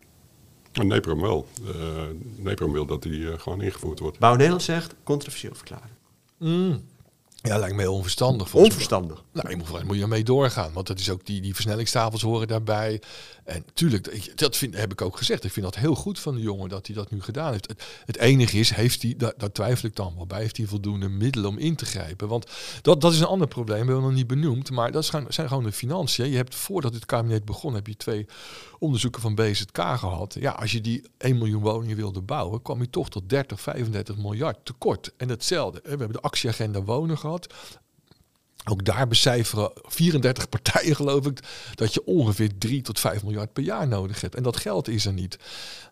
Neprom 0.72 1.22
wel. 1.22 1.48
Uh, 1.64 1.76
Neprom 2.36 2.72
wil 2.72 2.86
dat 2.86 3.04
die 3.04 3.40
gewoon 3.40 3.62
ingevoerd 3.62 4.00
wordt. 4.00 4.20
Bouwend 4.20 4.44
Nederland 4.44 4.70
zegt 4.70 4.96
controversieel 5.04 5.56
verklaren. 5.56 5.98
Mm. 6.38 6.84
Ja, 7.44 7.58
lijkt 7.58 7.76
me 7.76 7.82
heel 7.82 7.94
onverstandig. 7.94 8.54
Onverstandig? 8.54 9.24
Nou, 9.32 9.50
je 9.50 9.56
moet, 9.56 9.84
moet 9.84 9.96
je 9.96 10.02
ermee 10.02 10.24
doorgaan. 10.24 10.74
Want 10.74 10.88
dat 10.88 11.00
is 11.00 11.10
ook 11.10 11.26
die, 11.26 11.42
die 11.42 11.54
versnellingstafels 11.54 12.22
horen 12.22 12.48
daarbij. 12.48 13.02
En 13.44 13.66
tuurlijk, 13.74 14.38
dat 14.38 14.58
vind, 14.58 14.76
heb 14.76 14.92
ik 14.92 15.02
ook 15.02 15.18
gezegd. 15.18 15.44
Ik 15.44 15.52
vind 15.52 15.66
dat 15.66 15.76
heel 15.76 15.96
goed 15.96 16.20
van 16.20 16.36
de 16.36 16.42
jongen 16.42 16.70
dat 16.70 16.88
hij 16.88 16.96
dat 16.96 17.12
nu 17.12 17.22
gedaan 17.22 17.52
heeft. 17.52 17.68
Het, 17.68 17.84
het 18.06 18.18
enige 18.18 18.58
is, 18.58 18.70
heeft 18.70 19.02
hij, 19.02 19.16
daar, 19.18 19.52
twijfel 19.52 19.88
ik 19.90 19.96
dan 19.96 20.14
wel 20.16 20.26
bij, 20.26 20.40
heeft 20.40 20.58
hij 20.58 20.66
voldoende 20.66 21.10
middelen 21.10 21.50
om 21.50 21.58
in 21.58 21.76
te 21.76 21.86
grijpen? 21.86 22.28
Want 22.28 22.52
dat, 22.82 23.02
dat 23.02 23.14
is 23.14 23.20
een 23.20 23.26
ander 23.26 23.48
probleem, 23.48 23.80
we 23.80 23.86
hebben 23.86 24.04
nog 24.04 24.14
niet 24.14 24.28
benoemd. 24.28 24.72
Maar 24.72 24.92
dat 24.92 25.06
zijn 25.06 25.48
gewoon 25.48 25.64
de 25.64 25.72
financiën. 25.72 26.30
Je 26.30 26.36
hebt 26.36 26.56
voordat 26.56 26.94
het 26.94 27.06
kabinet 27.06 27.46
begon, 27.46 27.74
heb 27.74 27.88
je 27.88 27.96
twee 27.96 28.26
onderzoeken 28.80 29.22
van 29.22 29.36
BZK 29.36 29.78
gehad. 29.78 30.36
Ja, 30.40 30.52
als 30.52 30.72
je 30.72 30.82
die 30.82 31.04
1 31.18 31.38
miljoen 31.38 31.62
woningen 31.62 31.96
wilde 31.96 32.22
bouwen, 32.22 32.62
kwam 32.62 32.82
je 32.82 32.90
toch 32.90 33.10
tot 33.10 33.30
30, 33.30 33.62
35 33.62 34.18
miljard 34.18 34.66
tekort. 34.66 35.14
En 35.18 35.30
hetzelfde, 35.30 35.80
we 35.84 35.90
hebben 35.90 36.12
de 36.12 36.22
actieagenda 36.22 36.82
wonen 36.82 37.18
gehad. 37.18 37.54
Ook 38.70 38.86
daar 38.86 39.08
becijferen 39.08 39.72
34 39.84 40.50
partijen, 40.50 40.96
geloof 41.02 41.26
ik, 41.26 41.40
dat 41.76 41.94
je 41.94 42.06
ongeveer 42.06 42.50
3 42.58 42.82
tot 42.82 43.00
5 43.00 43.24
miljard 43.24 43.54
per 43.54 43.64
jaar 43.64 43.88
nodig 43.88 44.22
hebt. 44.22 44.36
En 44.36 44.44
dat 44.44 44.58
geld 44.58 44.88
is 44.88 45.06
er 45.06 45.14
niet. 45.14 45.38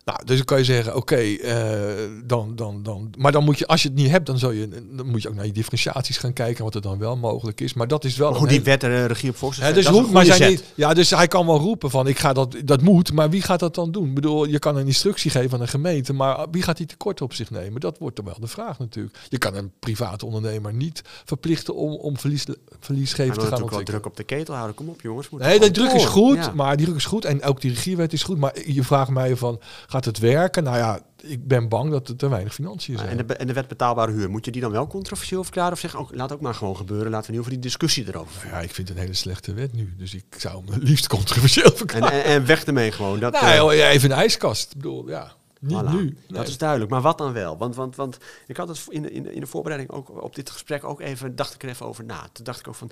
Nou, 0.04 0.24
dus 0.24 0.36
dan 0.36 0.44
kan 0.44 0.58
je 0.58 0.64
zeggen, 0.64 0.96
oké, 0.96 1.16
eh, 1.16 2.08
dan, 2.24 2.56
dan, 2.56 2.82
dan. 2.82 3.10
Maar 3.18 3.32
dan 3.32 3.44
moet 3.44 3.58
je, 3.58 3.66
als 3.66 3.82
je 3.82 3.88
het 3.88 3.96
niet 3.96 4.10
hebt, 4.10 4.26
dan, 4.26 4.38
zou 4.38 4.54
je, 4.54 4.68
dan 4.96 5.06
moet 5.06 5.22
je 5.22 5.28
ook 5.28 5.34
naar 5.34 5.46
je 5.46 5.52
differentiaties 5.52 6.18
gaan 6.18 6.32
kijken, 6.32 6.64
wat 6.64 6.74
er 6.74 6.80
dan 6.80 6.98
wel 6.98 7.16
mogelijk 7.16 7.60
is. 7.60 7.74
Maar 7.74 7.88
dat 7.88 8.04
is 8.04 8.16
wel. 8.16 8.36
Hoe 8.36 8.48
die 8.48 8.62
wet 8.62 8.82
en 8.82 9.06
regie 9.06 9.30
op 9.30 9.36
volks. 9.36 9.58
dus 9.58 9.86
roep, 9.86 10.10
maar 10.10 10.24
zijn 10.24 10.50
niet, 10.50 10.64
ja, 10.74 10.94
dus 10.94 11.10
hij 11.10 11.26
kan 11.28 11.46
wel 11.46 11.58
roepen 11.58 11.90
van, 11.90 12.06
ik 12.06 12.18
ga 12.18 12.32
dat, 12.32 12.56
dat 12.64 12.82
moet, 12.82 13.12
maar 13.12 13.30
wie 13.30 13.42
gaat 13.42 13.60
dat 13.60 13.74
dan 13.74 13.90
doen? 13.90 14.08
Ik 14.08 14.14
bedoel, 14.14 14.44
je 14.44 14.58
kan 14.58 14.76
een 14.76 14.86
instructie 14.86 15.30
geven 15.30 15.52
aan 15.52 15.60
een 15.60 15.68
gemeente, 15.68 16.12
maar 16.12 16.46
wie 16.50 16.62
gaat 16.62 16.76
die 16.76 16.86
tekort 16.86 17.20
op 17.20 17.34
zich 17.34 17.50
nemen? 17.50 17.80
Dat 17.80 17.98
wordt 17.98 18.16
dan 18.16 18.24
wel 18.24 18.40
de 18.40 18.46
vraag 18.46 18.78
natuurlijk. 18.78 19.16
Je 19.28 19.38
kan 19.38 19.54
een 19.54 19.72
private 19.78 20.26
ondernemer 20.26 20.72
niet 20.72 21.02
verplichten 21.24 21.74
om, 21.74 21.92
om 21.92 22.18
verlies, 22.18 22.46
verliesgevend 22.80 23.34
te 23.34 23.46
gaan 23.46 23.62
ontwikkelen. 23.62 23.84
druk 23.84 24.06
op 24.06 24.16
de 24.16 24.24
ketel 24.24 24.54
houden. 24.54 24.76
Kom 24.76 24.88
op, 24.88 25.00
jongens. 25.00 25.28
Nee, 25.30 25.60
de 25.60 25.70
druk 25.70 25.92
is 25.92 26.04
goed, 26.04 26.54
maar 26.54 26.76
die 26.76 26.86
druk 26.86 26.98
is 26.98 27.04
goed 27.04 27.24
en 27.24 27.42
ook 27.42 27.60
die 27.60 27.70
regiewet 27.70 28.12
is 28.12 28.22
goed. 28.22 28.38
Maar 28.38 28.52
je 28.66 28.82
vraagt 28.82 29.10
mij 29.10 29.36
van, 29.36 29.60
gaat 29.86 30.04
het 30.04 30.18
werken? 30.18 30.64
Nou 30.64 30.76
ja, 30.76 31.00
ik 31.22 31.46
ben 31.48 31.68
bang 31.68 31.90
dat 31.90 32.08
er 32.08 32.16
te 32.16 32.28
weinig 32.28 32.54
financiën 32.54 32.98
zijn. 32.98 33.18
En 33.18 33.26
de, 33.26 33.34
en 33.34 33.46
de 33.46 33.52
wet 33.52 33.68
betaalbare 33.68 34.12
huur, 34.12 34.30
moet 34.30 34.44
je 34.44 34.50
die 34.50 34.60
dan 34.60 34.70
wel 34.70 34.86
controversieel 34.86 35.42
verklaren? 35.42 35.72
Of 35.72 35.78
zeggen, 35.78 36.00
ook, 36.00 36.14
laat 36.14 36.32
ook 36.32 36.40
maar 36.40 36.54
gewoon 36.54 36.76
gebeuren, 36.76 37.10
laten 37.10 37.26
we 37.26 37.30
niet 37.30 37.40
over 37.40 37.52
die 37.52 37.62
discussie 37.62 38.08
erover 38.08 38.46
Ja, 38.46 38.60
ik 38.60 38.74
vind 38.74 38.88
het 38.88 38.96
een 38.96 39.02
hele 39.02 39.16
slechte 39.16 39.52
wet 39.52 39.72
nu. 39.72 39.94
Dus 39.98 40.14
ik 40.14 40.24
zou 40.36 40.62
hem 40.64 40.80
liefst 40.82 41.06
controversieel 41.06 41.72
verklaren. 41.74 42.12
En, 42.12 42.24
en, 42.24 42.46
weg 42.46 42.64
ermee 42.64 42.92
gewoon. 42.92 43.20
Dat, 43.20 43.32
nou, 43.32 43.74
uh, 43.74 43.88
even 43.88 44.10
een 44.10 44.16
ijskast. 44.16 44.70
Ik 44.70 44.76
bedoel, 44.76 45.08
ja. 45.08 45.32
Niet 45.60 45.92
nu. 45.92 46.16
Dat 46.28 46.48
is 46.48 46.58
duidelijk. 46.58 46.90
Maar 46.90 47.00
wat 47.00 47.18
dan 47.18 47.32
wel? 47.32 47.56
Want, 47.56 47.74
want, 47.74 47.96
want 47.96 48.18
ik 48.46 48.56
had 48.56 48.68
het 48.68 48.86
in, 48.88 49.12
in, 49.12 49.32
in 49.32 49.40
de 49.40 49.46
voorbereiding 49.46 49.92
ook 49.92 50.22
op 50.22 50.34
dit 50.34 50.50
gesprek 50.50 50.84
ook 50.84 51.00
even, 51.00 51.36
dacht 51.36 51.54
ik 51.54 51.62
er 51.62 51.68
even 51.68 51.86
over 51.86 52.04
na. 52.04 52.28
Toen 52.32 52.44
dacht 52.44 52.60
ik 52.60 52.68
ook 52.68 52.74
van, 52.74 52.90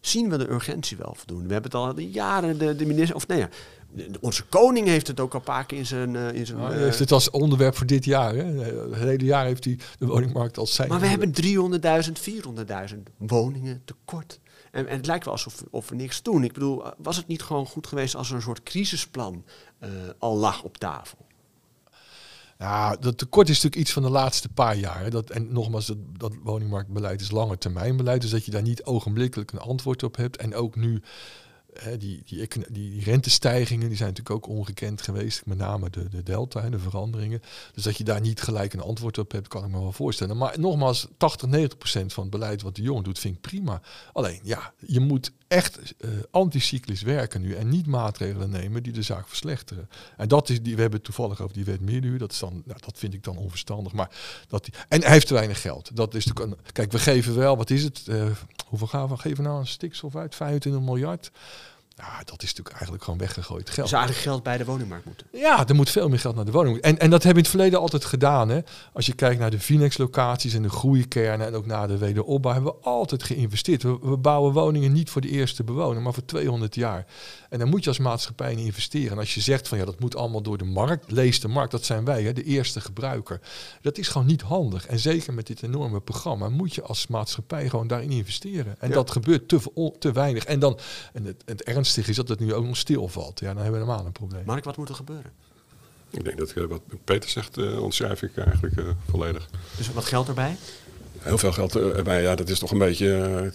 zien 0.00 0.30
we 0.30 0.36
de 0.36 0.50
urgentie 0.50 0.96
wel 0.96 1.14
voldoen? 1.16 1.46
We 1.46 1.52
hebben 1.52 1.70
het 1.70 1.80
al 1.80 1.98
jaren, 1.98 2.58
de, 2.58 2.76
de 2.76 2.86
minister, 2.86 3.16
of 3.16 3.26
nee, 3.26 3.38
ja, 3.38 3.48
onze 4.20 4.44
koning 4.44 4.86
heeft 4.86 5.06
het 5.06 5.20
ook 5.20 5.32
al 5.32 5.38
een 5.38 5.44
paar 5.44 5.66
keer 5.66 5.78
in 5.78 5.86
zijn... 5.86 6.14
Uh, 6.14 6.32
in 6.32 6.46
zijn 6.46 6.58
nou, 6.58 6.74
heeft 6.74 6.98
het 6.98 7.12
als 7.12 7.30
onderwerp 7.30 7.76
voor 7.76 7.86
dit 7.86 8.04
jaar. 8.04 8.34
Hè? 8.34 8.44
Het 8.44 8.94
hele 8.94 9.24
jaar 9.24 9.44
heeft 9.44 9.64
hij 9.64 9.78
de 9.98 10.06
woningmarkt 10.06 10.58
als 10.58 10.74
zijn. 10.74 10.88
Maar 10.88 11.00
we 11.00 11.06
hebben 11.06 11.32
300.000, 11.42 12.92
400.000 12.94 12.98
woningen 13.16 13.82
tekort. 13.84 14.40
En, 14.70 14.86
en, 14.86 14.96
het 14.96 15.06
lijkt 15.06 15.24
wel 15.24 15.34
alsof 15.34 15.64
of 15.70 15.88
we 15.88 15.94
niks 15.94 16.22
doen. 16.22 16.44
Ik 16.44 16.52
bedoel, 16.52 16.82
was 16.98 17.16
het 17.16 17.26
niet 17.26 17.42
gewoon 17.42 17.66
goed 17.66 17.86
geweest 17.86 18.14
als 18.14 18.28
er 18.28 18.34
een 18.34 18.42
soort 18.42 18.62
crisisplan 18.62 19.44
uh, 19.80 19.88
al 20.18 20.36
lag 20.36 20.62
op 20.62 20.78
tafel? 20.78 21.18
Ja, 22.60 22.96
dat 22.96 23.18
tekort 23.18 23.48
is 23.48 23.54
natuurlijk 23.54 23.82
iets 23.82 23.92
van 23.92 24.02
de 24.02 24.10
laatste 24.10 24.48
paar 24.48 24.76
jaar. 24.76 25.10
Dat, 25.10 25.30
en 25.30 25.52
nogmaals, 25.52 25.86
dat, 25.86 25.96
dat 26.16 26.34
woningmarktbeleid 26.42 27.20
is 27.20 27.30
lange 27.30 27.58
termijn 27.58 27.96
beleid. 27.96 28.20
Dus 28.20 28.30
dat 28.30 28.44
je 28.44 28.50
daar 28.50 28.62
niet 28.62 28.84
ogenblikkelijk 28.84 29.52
een 29.52 29.58
antwoord 29.58 30.02
op 30.02 30.16
hebt. 30.16 30.36
En 30.36 30.54
ook 30.54 30.76
nu 30.76 31.02
die, 31.98 32.22
die, 32.24 32.48
die, 32.70 33.04
rentestijgingen 33.04 33.88
die 33.88 33.96
zijn 33.96 34.08
natuurlijk 34.08 34.36
ook 34.36 34.56
ongekend 34.56 35.02
geweest. 35.02 35.46
Met 35.46 35.58
name 35.58 35.90
de, 35.90 36.08
de 36.08 36.22
delta 36.22 36.62
en 36.62 36.70
de 36.70 36.78
veranderingen. 36.78 37.42
Dus 37.74 37.82
dat 37.82 37.96
je 37.96 38.04
daar 38.04 38.20
niet 38.20 38.42
gelijk 38.42 38.72
een 38.72 38.80
antwoord 38.80 39.18
op 39.18 39.32
hebt, 39.32 39.48
kan 39.48 39.64
ik 39.64 39.70
me 39.70 39.80
wel 39.80 39.92
voorstellen. 39.92 40.36
Maar 40.36 40.58
nogmaals, 40.58 41.06
80, 41.16 41.48
90 41.48 41.78
procent 41.78 42.12
van 42.12 42.22
het 42.22 42.32
beleid 42.32 42.62
wat 42.62 42.76
de 42.76 42.82
jongen 42.82 43.04
doet, 43.04 43.18
vind 43.18 43.34
ik 43.34 43.40
prima. 43.40 43.80
Alleen, 44.12 44.40
ja, 44.42 44.72
je 44.86 45.00
moet 45.00 45.32
echt 45.50 45.94
uh, 45.98 46.10
anticyclisch 46.30 47.02
werken 47.02 47.40
nu. 47.40 47.54
En 47.54 47.68
niet 47.68 47.86
maatregelen 47.86 48.50
nemen 48.50 48.82
die 48.82 48.92
de 48.92 49.02
zaak 49.02 49.28
verslechteren. 49.28 49.88
En 50.16 50.28
dat 50.28 50.48
is 50.48 50.62
die, 50.62 50.74
we 50.74 50.80
hebben 50.80 51.02
toevallig 51.02 51.40
over 51.40 51.54
die 51.54 51.64
wet 51.64 51.80
meerduur. 51.80 52.18
Dat, 52.18 52.32
is 52.32 52.38
dan, 52.38 52.62
dat 52.66 52.98
vind 52.98 53.14
ik 53.14 53.24
dan 53.24 53.36
onverstandig. 53.36 53.92
Maar 53.92 54.10
dat 54.48 54.68
en 54.88 55.02
hij 55.02 55.12
heeft 55.12 55.26
te 55.26 55.34
weinig 55.34 55.60
geld. 55.60 55.96
Dat 55.96 56.14
is 56.14 56.26
een, 56.34 56.56
kijk, 56.72 56.92
we 56.92 56.98
geven 56.98 57.36
wel, 57.36 57.56
wat 57.56 57.70
is 57.70 57.82
het? 57.82 58.02
Uh, 58.08 58.26
hoeveel 58.66 58.86
gaan 58.86 59.08
we 59.08 59.16
geven 59.16 59.44
nou 59.44 59.60
een 59.60 59.66
stikstof 59.66 60.16
uit? 60.16 60.34
25 60.34 60.82
miljard. 60.82 61.30
Ja, 62.00 62.18
dat 62.24 62.42
is 62.42 62.48
natuurlijk 62.48 62.76
eigenlijk 62.76 63.04
gewoon 63.04 63.18
weggegooid 63.18 63.70
geld. 63.70 63.88
Dus 63.88 63.98
eigenlijk 63.98 64.26
geld 64.26 64.42
bij 64.42 64.58
de 64.58 64.64
woningmarkt 64.64 65.04
moeten. 65.04 65.26
Ja, 65.32 65.68
er 65.68 65.74
moet 65.74 65.90
veel 65.90 66.08
meer 66.08 66.18
geld 66.18 66.34
naar 66.34 66.44
de 66.44 66.50
woningmarkt. 66.50 66.86
En, 66.86 66.98
en 66.98 67.10
dat 67.10 67.22
hebben 67.22 67.42
we 67.42 67.48
in 67.48 67.52
het 67.52 67.60
verleden 67.60 67.80
altijd 67.80 68.04
gedaan. 68.04 68.48
Hè. 68.48 68.60
Als 68.92 69.06
je 69.06 69.14
kijkt 69.14 69.40
naar 69.40 69.50
de 69.50 69.60
Finex-locaties 69.60 70.54
en 70.54 70.62
de 70.62 70.68
groeikernen 70.68 71.46
en 71.46 71.54
ook 71.54 71.66
naar 71.66 71.88
de 71.88 71.98
wederopbouw, 71.98 72.52
hebben 72.52 72.72
we 72.72 72.78
altijd 72.82 73.22
geïnvesteerd. 73.22 73.82
We, 73.82 73.98
we, 74.02 74.16
bouwen 74.16 74.52
woningen 74.52 74.92
niet 74.92 75.10
voor 75.10 75.20
de 75.20 75.28
eerste 75.28 75.64
bewoner, 75.64 76.02
maar 76.02 76.14
voor 76.14 76.24
200 76.24 76.74
jaar. 76.74 77.06
En 77.50 77.58
dan 77.58 77.68
moet 77.68 77.82
je 77.82 77.88
als 77.88 77.98
maatschappij 77.98 78.52
in 78.52 78.58
investeren. 78.58 79.10
En 79.10 79.18
als 79.18 79.34
je 79.34 79.40
zegt 79.40 79.68
van 79.68 79.78
ja, 79.78 79.84
dat 79.84 80.00
moet 80.00 80.16
allemaal 80.16 80.42
door 80.42 80.58
de 80.58 80.64
markt, 80.64 81.10
lees 81.10 81.40
de 81.40 81.48
markt, 81.48 81.70
dat 81.70 81.84
zijn 81.84 82.04
wij, 82.04 82.22
hè, 82.22 82.32
de 82.32 82.44
eerste 82.44 82.80
gebruiker. 82.80 83.40
Dat 83.80 83.98
is 83.98 84.08
gewoon 84.08 84.26
niet 84.26 84.42
handig. 84.42 84.86
En 84.86 84.98
zeker 84.98 85.34
met 85.34 85.46
dit 85.46 85.62
enorme 85.62 86.00
programma 86.00 86.48
moet 86.48 86.74
je 86.74 86.82
als 86.82 87.06
maatschappij 87.06 87.68
gewoon 87.68 87.86
daarin 87.86 88.10
investeren. 88.10 88.74
En 88.78 88.90
dat 88.90 89.10
gebeurt 89.10 89.48
te, 89.48 89.92
te 89.98 90.12
weinig. 90.12 90.44
En 90.44 90.58
dan, 90.58 90.78
en 91.12 91.24
het, 91.24 91.42
het 91.44 91.62
ernst 91.62 91.98
is 91.98 92.16
dat 92.16 92.28
het 92.28 92.40
nu 92.40 92.54
ook 92.54 92.64
nog 92.64 92.76
stilvalt. 92.76 93.40
Ja, 93.40 93.46
dan 93.46 93.62
hebben 93.62 93.80
we 93.80 93.86
helemaal 93.86 94.06
een 94.06 94.12
probleem. 94.12 94.44
Mark, 94.46 94.64
wat 94.64 94.76
moet 94.76 94.88
er 94.88 94.94
gebeuren? 94.94 95.32
Ik 96.10 96.24
denk 96.24 96.38
dat 96.38 96.56
uh, 96.56 96.64
wat 96.64 96.82
Peter 97.04 97.30
zegt, 97.30 97.58
uh, 97.58 97.82
ontschrijf 97.82 98.22
ik 98.22 98.36
eigenlijk 98.36 98.76
uh, 98.76 98.88
volledig. 99.08 99.48
Dus 99.76 99.92
wat 99.92 100.04
geld 100.04 100.28
erbij? 100.28 100.56
Heel 101.20 101.38
veel 101.38 101.52
geld 101.52 101.76
erbij. 101.76 102.22
Ja, 102.22 102.34
dat 102.34 102.48
is 102.48 102.58
toch 102.58 102.70
een 102.70 102.78
beetje. 102.78 103.52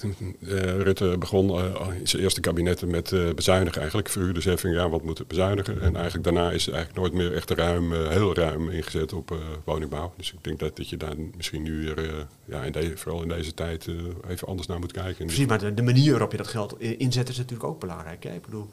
Rutte 0.77 1.15
begon 1.17 1.59
in 1.99 2.07
zijn 2.07 2.21
eerste 2.21 2.41
kabinetten 2.41 2.89
met 2.89 3.35
bezuinigen 3.35 3.79
eigenlijk. 3.79 4.09
Verhuurdersheffing, 4.09 4.75
ja, 4.75 4.89
wat 4.89 5.03
moet 5.03 5.27
bezuinigen? 5.27 5.81
En 5.81 5.95
eigenlijk 5.95 6.23
daarna 6.23 6.51
is 6.51 6.69
eigenlijk 6.69 6.97
nooit 6.97 7.13
meer 7.13 7.35
echt 7.35 7.49
ruim, 7.49 7.93
heel 7.93 8.35
ruim 8.35 8.69
ingezet 8.69 9.13
op 9.13 9.37
woningbouw. 9.63 10.13
Dus 10.17 10.33
ik 10.33 10.43
denk 10.43 10.59
dat, 10.59 10.77
dat 10.77 10.89
je 10.89 10.97
daar 10.97 11.15
misschien 11.35 11.61
nu 11.61 11.85
weer, 11.85 12.27
ja, 12.45 12.63
in 12.63 12.71
deze, 12.71 12.97
vooral 12.97 13.21
in 13.21 13.27
deze 13.27 13.53
tijd, 13.53 13.87
even 14.27 14.47
anders 14.47 14.67
naar 14.67 14.79
moet 14.79 14.91
kijken. 14.91 15.25
Precies, 15.25 15.45
maar 15.45 15.59
de, 15.59 15.73
de, 15.73 15.81
manier 15.81 16.11
waarop 16.11 16.31
je 16.31 16.37
dat 16.37 16.47
geld 16.47 16.79
inzet 16.79 17.29
is 17.29 17.37
natuurlijk 17.37 17.69
ook 17.69 17.79
belangrijk. 17.79 18.23
Hè? 18.23 18.33
Ik 18.33 18.41
bedoel. 18.41 18.69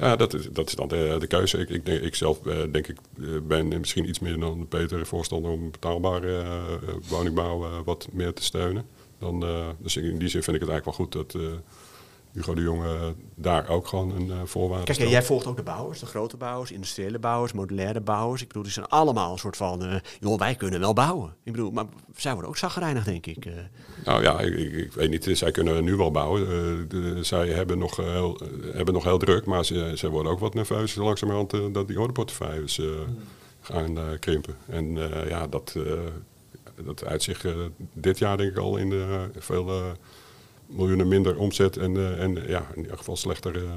Ja, 0.00 0.16
dat 0.16 0.34
is, 0.34 0.48
dat 0.52 0.68
is 0.68 0.74
dan 0.74 0.88
de, 0.88 1.26
keuze. 1.28 1.58
Ik, 1.58 1.68
ik, 1.68 1.86
ik 1.86 2.14
zelf 2.14 2.46
uh, 2.46 2.54
denk 2.72 2.86
ik 2.86 2.96
uh, 3.16 3.40
ben 3.42 3.68
misschien 3.68 4.08
iets 4.08 4.18
meer 4.18 4.38
dan 4.38 4.66
Peter 4.68 5.06
voorstander 5.06 5.50
om 5.50 5.70
betaalbare 5.70 6.42
uh, 6.42 6.94
woningbouw 7.08 7.82
wat 7.84 8.08
meer 8.12 8.32
te 8.32 8.42
steunen. 8.42 8.86
Dan, 9.18 9.44
dus 9.78 9.96
in 9.96 10.18
die 10.18 10.28
zin 10.28 10.42
vind 10.42 10.56
ik 10.56 10.62
het 10.62 10.70
eigenlijk 10.70 10.84
wel 10.84 10.94
goed 10.94 11.12
dat 11.12 11.36
Hugo 12.32 12.54
de 12.54 12.62
Jonge 12.62 13.14
daar 13.34 13.68
ook 13.68 13.86
gewoon 13.86 14.10
een 14.10 14.26
uh, 14.26 14.34
voorwaarde 14.44 14.84
Kijk, 14.84 15.08
jij 15.10 15.22
volgt 15.22 15.46
ook 15.46 15.56
de 15.56 15.62
bouwers, 15.62 16.00
de 16.00 16.06
grote 16.06 16.36
bouwers, 16.36 16.72
industriële 16.72 17.18
bouwers, 17.18 17.52
modulaire 17.52 18.00
bouwers. 18.00 18.40
Ik 18.42 18.46
bedoel, 18.46 18.62
die 18.62 18.72
zijn 18.72 18.86
allemaal 18.86 19.32
een 19.32 19.38
soort 19.38 19.56
van, 19.56 19.84
uh, 19.84 19.94
joh, 20.20 20.38
wij 20.38 20.54
kunnen 20.54 20.80
wel 20.80 20.92
bouwen. 20.92 21.34
Ik 21.42 21.52
bedoel, 21.52 21.70
maar 21.70 21.84
zij 22.16 22.32
worden 22.32 22.50
ook 22.50 22.56
zagrijnig, 22.56 23.04
denk 23.04 23.26
ik. 23.26 23.44
Uh. 23.44 23.52
Nou 24.04 24.22
ja, 24.22 24.40
ik, 24.40 24.72
ik, 24.72 24.92
weet 24.92 25.10
niet, 25.10 25.28
zij 25.32 25.50
kunnen 25.50 25.84
nu 25.84 25.96
wel 25.96 26.10
bouwen. 26.10 26.40
De, 26.88 27.18
zij 27.24 27.48
hebben 27.48 27.78
nog, 27.78 27.96
heel, 27.96 28.40
hebben 28.72 28.94
nog 28.94 29.04
heel 29.04 29.18
druk, 29.18 29.44
maar 29.44 29.64
ze, 29.64 29.92
ze 29.96 30.08
worden 30.08 30.32
ook 30.32 30.38
wat 30.38 30.54
nerveus 30.54 30.94
langzamerhand 30.94 31.50
dat 31.72 31.88
die 31.88 32.00
ordeportefeuilles 32.00 32.76
hmm. 32.76 33.18
gaan 33.60 33.98
krimpen. 34.18 34.56
En 34.66 34.98
ja, 35.28 35.46
dat, 35.46 35.76
dat 36.84 37.04
uitzicht 37.04 37.46
dit 37.92 38.18
jaar 38.18 38.36
denk 38.36 38.50
ik 38.50 38.58
al 38.58 38.76
in 38.76 38.90
de 38.90 39.30
veel 39.38 39.96
miljoenen 40.70 41.08
minder 41.08 41.38
omzet 41.38 41.76
en, 41.76 41.94
uh, 41.94 42.22
en 42.22 42.34
ja, 42.48 42.66
in 42.74 42.82
ieder 42.82 42.96
geval 42.96 43.16
slechter 43.16 43.56
uh, 43.56 43.70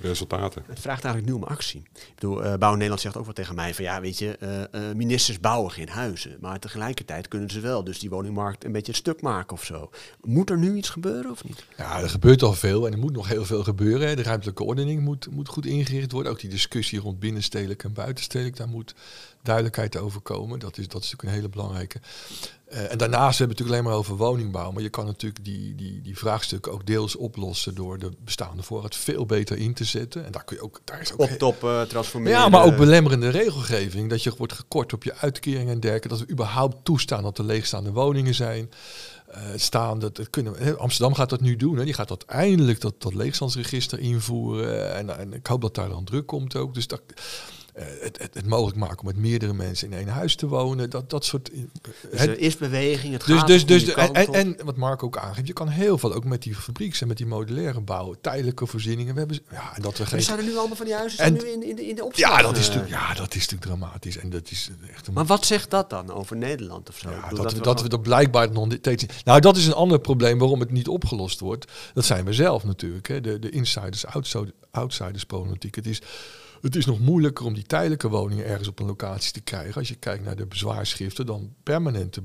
resultaten. 0.00 0.62
Het 0.66 0.80
vraagt 0.80 1.04
eigenlijk 1.04 1.34
nu 1.34 1.42
om 1.42 1.48
actie. 1.48 1.82
Ik 1.92 2.12
bedoel, 2.14 2.44
uh, 2.44 2.54
Bouw 2.54 2.72
Nederland 2.72 3.00
zegt 3.00 3.16
ook 3.16 3.24
wel 3.24 3.34
tegen 3.34 3.54
mij 3.54 3.74
van 3.74 3.84
ja, 3.84 4.00
weet 4.00 4.18
je, 4.18 4.36
uh, 4.40 4.82
uh, 4.88 4.94
ministers 4.94 5.40
bouwen 5.40 5.70
geen 5.70 5.88
huizen. 5.88 6.36
Maar 6.40 6.58
tegelijkertijd 6.58 7.28
kunnen 7.28 7.50
ze 7.50 7.60
wel 7.60 7.84
dus 7.84 7.98
die 7.98 8.10
woningmarkt 8.10 8.64
een 8.64 8.72
beetje 8.72 8.92
stuk 8.92 9.20
maken 9.20 9.56
of 9.56 9.64
zo. 9.64 9.90
Moet 10.20 10.50
er 10.50 10.58
nu 10.58 10.76
iets 10.76 10.88
gebeuren 10.88 11.30
of 11.30 11.44
niet? 11.44 11.64
Ja, 11.76 12.00
er 12.00 12.10
gebeurt 12.10 12.42
al 12.42 12.52
veel 12.52 12.86
en 12.86 12.92
er 12.92 12.98
moet 12.98 13.12
nog 13.12 13.28
heel 13.28 13.44
veel 13.44 13.62
gebeuren. 13.62 14.16
De 14.16 14.22
ruimtelijke 14.22 14.64
ordening 14.64 15.00
moet, 15.00 15.28
moet 15.30 15.48
goed 15.48 15.66
ingericht 15.66 16.12
worden. 16.12 16.32
Ook 16.32 16.40
die 16.40 16.50
discussie 16.50 17.00
rond 17.00 17.18
binnenstedelijk 17.18 17.84
en 17.84 17.92
buitenstedelijk, 17.92 18.56
daar 18.56 18.68
moet 18.68 18.94
duidelijkheid 19.44 19.96
over 19.96 20.20
komen. 20.20 20.58
Dat 20.58 20.78
is, 20.78 20.88
dat 20.88 21.02
is 21.02 21.10
natuurlijk 21.10 21.22
een 21.22 21.34
hele 21.34 21.48
belangrijke. 21.48 22.00
Uh, 22.72 22.92
en 22.92 22.98
daarnaast 22.98 23.38
hebben 23.38 23.56
we 23.56 23.62
het 23.62 23.70
natuurlijk 23.70 23.70
alleen 23.70 23.84
maar 23.84 23.94
over 23.94 24.16
woningbouw. 24.16 24.70
Maar 24.70 24.82
je 24.82 24.88
kan 24.88 25.06
natuurlijk 25.06 25.44
die, 25.44 25.74
die, 25.74 26.00
die 26.02 26.18
vraagstukken 26.18 26.72
ook 26.72 26.86
deels 26.86 27.16
oplossen 27.16 27.74
door 27.74 27.98
de 27.98 28.10
bestaande 28.24 28.62
voorraad 28.62 28.96
veel 28.96 29.26
beter 29.26 29.56
in 29.56 29.74
te 29.74 29.84
zetten. 29.84 30.24
En 30.24 30.32
daar 30.32 30.44
kun 30.44 30.56
je 30.56 30.62
ook. 30.62 30.80
Daar 30.84 31.00
is 31.00 31.12
ook 31.12 31.20
op 31.20 31.28
top 31.28 31.62
uh, 31.62 31.82
transformeren. 31.82 32.38
Ja, 32.38 32.48
maar 32.48 32.64
ook 32.64 32.76
belemmerende 32.76 33.28
regelgeving. 33.28 34.10
Dat 34.10 34.22
je 34.22 34.34
wordt 34.36 34.52
gekort 34.52 34.92
op 34.92 35.04
je 35.04 35.14
uitkering 35.14 35.70
en 35.70 35.80
dergelijke. 35.80 36.08
Dat 36.08 36.18
we 36.18 36.30
überhaupt 36.30 36.84
toestaan 36.84 37.22
dat 37.22 37.38
er 37.38 37.44
leegstaande 37.44 37.92
woningen 37.92 38.34
zijn. 38.34 38.70
Uh, 39.30 39.40
staan, 39.56 39.98
dat, 39.98 40.16
dat 40.16 40.30
kunnen 40.30 40.52
we, 40.52 40.76
Amsterdam 40.76 41.14
gaat 41.14 41.30
dat 41.30 41.40
nu 41.40 41.56
doen. 41.56 41.76
Hè. 41.76 41.84
Die 41.84 41.94
gaat 41.94 42.10
uiteindelijk 42.10 42.80
dat, 42.80 42.94
dat 42.98 43.14
leegstandsregister 43.14 43.98
invoeren. 43.98 44.94
En, 44.94 45.18
en 45.18 45.32
ik 45.32 45.46
hoop 45.46 45.60
dat 45.60 45.74
daar 45.74 45.88
dan 45.88 46.04
druk 46.04 46.26
komt 46.26 46.56
ook. 46.56 46.74
Dus 46.74 46.86
dat, 46.86 47.02
het, 47.74 48.18
het, 48.18 48.34
het, 48.34 48.46
mogelijk 48.46 48.76
maken 48.76 48.98
om 48.98 49.06
met 49.06 49.16
meerdere 49.16 49.54
mensen 49.54 49.90
in 49.90 49.98
één 49.98 50.08
huis 50.08 50.36
te 50.36 50.46
wonen. 50.46 50.90
Dat, 50.90 51.10
dat 51.10 51.24
soort. 51.24 51.50
Dus 52.10 52.20
er 52.20 52.38
is 52.38 52.56
beweging, 52.56 53.12
het 53.12 53.26
dus, 53.26 53.38
gaat 53.38 53.46
dus, 53.46 53.66
dus, 53.66 53.84
en, 53.84 54.12
en, 54.12 54.34
en, 54.34 54.56
wat 54.64 54.76
Mark 54.76 55.02
ook 55.02 55.18
aangeeft, 55.18 55.46
je 55.46 55.52
kan 55.52 55.68
heel 55.68 55.98
veel 55.98 56.14
ook 56.14 56.24
met 56.24 56.42
die 56.42 56.54
fabrieks 56.54 57.00
en 57.00 57.08
met 57.08 57.16
die 57.16 57.26
modulaire 57.26 57.80
bouwen, 57.80 58.20
tijdelijke 58.20 58.66
voorzieningen. 58.66 59.12
We 59.12 59.18
hebben, 59.18 59.38
ja, 59.50 59.76
en 59.76 59.82
dat 59.82 59.98
we 59.98 60.06
geen. 60.06 60.22
zijn 60.22 60.38
er 60.38 60.44
nu 60.44 60.56
allemaal 60.56 60.76
van 60.76 60.86
die 60.86 60.94
huizen 60.94 61.24
en, 61.24 61.32
nu 61.32 61.38
in, 61.38 61.62
in, 61.62 61.76
de, 61.76 61.86
in 61.86 61.94
de 61.94 62.04
opstand? 62.04 62.32
Ja, 62.32 62.42
dat 62.42 62.56
is 62.56 62.66
natuurlijk, 62.66 62.92
ja, 62.92 63.14
dat 63.14 63.34
is 63.34 63.48
natuurlijk 63.48 63.62
dramatisch. 63.80 64.18
En 64.18 64.30
dat 64.30 64.50
is 64.50 64.70
echt 64.92 65.06
een, 65.06 65.12
maar 65.12 65.26
wat 65.26 65.46
zegt 65.46 65.70
dat 65.70 65.90
dan 65.90 66.10
over 66.10 66.36
Nederland 66.36 66.88
of 66.88 66.98
zo? 66.98 67.10
Ja, 67.10 67.28
dat, 67.28 67.36
dat, 67.36 67.52
we, 67.52 67.60
dat 67.60 67.82
we 67.82 67.88
dat 67.88 68.02
blijkbaar 68.02 68.52
nog 68.52 68.72
steeds. 68.72 69.04
Nou, 69.24 69.40
dat 69.40 69.56
is 69.56 69.66
een 69.66 69.72
ander 69.72 69.98
probleem 69.98 70.38
waarom 70.38 70.60
het 70.60 70.70
niet 70.70 70.88
opgelost 70.88 71.40
wordt. 71.40 71.72
Dat 71.94 72.04
zijn 72.04 72.24
we 72.24 72.32
zelf 72.32 72.64
natuurlijk. 72.64 73.08
Hè. 73.08 73.20
De, 73.20 73.38
de 73.38 73.50
insiders, 73.50 74.06
outsiders 74.06 74.52
problematiek. 75.26 75.74
Het 75.74 75.86
is 75.86 76.02
het 76.64 76.76
is 76.76 76.86
nog 76.86 77.00
moeilijker 77.00 77.44
om 77.44 77.54
die 77.54 77.62
tijdelijke 77.62 78.08
woningen 78.08 78.46
ergens 78.46 78.68
op 78.68 78.80
een 78.80 78.86
locatie 78.86 79.32
te 79.32 79.40
krijgen. 79.40 79.74
Als 79.74 79.88
je 79.88 79.94
kijkt 79.94 80.24
naar 80.24 80.36
de 80.36 80.46
bezwaarschriften, 80.46 81.26
dan 81.26 81.52
permanent 81.62 82.12
te 82.12 82.22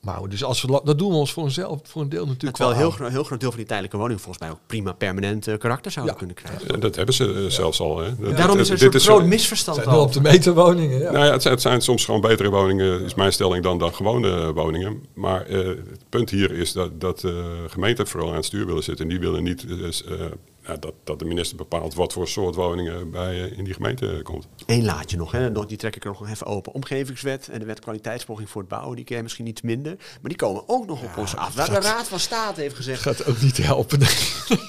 bouwen. 0.00 0.30
Dus 0.30 0.44
als 0.44 0.62
we, 0.62 0.80
dat 0.84 0.98
doen 0.98 1.10
we 1.10 1.16
ons 1.16 1.32
voor, 1.32 1.42
eenzelf, 1.42 1.80
voor 1.82 2.02
een 2.02 2.08
deel 2.08 2.26
natuurlijk 2.26 2.56
Terwijl 2.56 2.78
wel. 2.78 2.88
Terwijl 2.88 3.08
een 3.08 3.14
heel, 3.14 3.24
groot 3.24 3.40
deel 3.40 3.48
van 3.48 3.58
die 3.58 3.66
tijdelijke 3.66 3.96
woningen 3.96 4.22
volgens 4.22 4.44
mij 4.44 4.52
ook 4.52 4.60
prima 4.66 4.92
permanent 4.92 5.46
uh, 5.46 5.58
karakter 5.58 5.90
zouden 5.90 6.14
ja. 6.14 6.18
kunnen 6.18 6.36
krijgen. 6.36 6.66
Ja, 6.66 6.76
dat 6.76 6.96
hebben 6.96 7.14
ze 7.14 7.24
uh, 7.24 7.50
zelfs 7.50 7.80
al. 7.80 7.98
Hè. 7.98 8.16
Dat, 8.16 8.36
Daarom 8.36 8.58
is 8.58 8.70
er 8.70 8.94
een 8.94 9.00
groot 9.00 9.24
misverstand 9.24 9.76
zijn 9.76 9.96
op 9.96 10.12
de 10.12 10.20
meterwoningen. 10.20 10.98
Ja. 10.98 11.10
Nou 11.10 11.24
ja, 11.24 11.32
het 11.32 11.42
zijn, 11.42 11.54
het, 11.54 11.62
zijn, 11.62 11.80
soms 11.80 12.04
gewoon 12.04 12.20
betere 12.20 12.50
woningen, 12.50 13.00
is 13.00 13.14
mijn 13.14 13.32
stelling, 13.32 13.64
dan, 13.64 13.78
dan 13.78 13.94
gewone 13.94 14.52
woningen. 14.52 15.04
Maar 15.14 15.50
uh, 15.50 15.66
het 15.66 16.08
punt 16.08 16.30
hier 16.30 16.52
is 16.52 16.72
dat, 16.72 17.00
dat 17.00 17.24
gemeenten 17.66 18.06
vooral 18.06 18.28
aan 18.28 18.36
het 18.36 18.44
stuur 18.44 18.66
willen 18.66 18.82
zitten. 18.82 19.04
En 19.04 19.10
die 19.10 19.20
willen 19.20 19.42
niet 19.42 19.66
ja, 20.66 20.76
dat, 20.76 20.94
dat 21.04 21.18
de 21.18 21.24
minister 21.24 21.56
bepaalt 21.56 21.94
wat 21.94 22.12
voor 22.12 22.28
soort 22.28 22.54
woningen 22.54 23.10
bij 23.10 23.50
uh, 23.50 23.58
in 23.58 23.64
die 23.64 23.74
gemeente 23.74 24.20
komt. 24.22 24.48
Eén 24.66 24.84
laadje 24.84 25.16
nog, 25.16 25.32
hè? 25.32 25.52
die 25.66 25.76
trek 25.76 25.96
ik 25.96 26.04
er 26.04 26.10
nog 26.10 26.28
even 26.28 26.46
open. 26.46 26.72
Omgevingswet 26.72 27.48
en 27.48 27.58
de 27.58 27.64
wet 27.64 27.80
kwaliteitspoging 27.80 28.50
voor 28.50 28.60
het 28.60 28.70
bouwen, 28.70 28.96
die 28.96 29.04
kennen 29.04 29.24
misschien 29.24 29.46
iets 29.46 29.62
minder. 29.62 29.96
Maar 29.96 30.30
die 30.30 30.36
komen 30.36 30.62
ook 30.66 30.86
nog 30.86 31.00
ja, 31.00 31.06
op 31.06 31.16
ons 31.16 31.36
af. 31.36 31.54
Waar 31.54 31.70
de 31.70 31.80
Raad 31.80 32.08
van 32.08 32.20
State 32.20 32.60
heeft 32.60 32.74
gezegd... 32.74 33.02
gaat 33.02 33.26
ook 33.26 33.40
niet 33.40 33.56
helpen. 33.56 33.98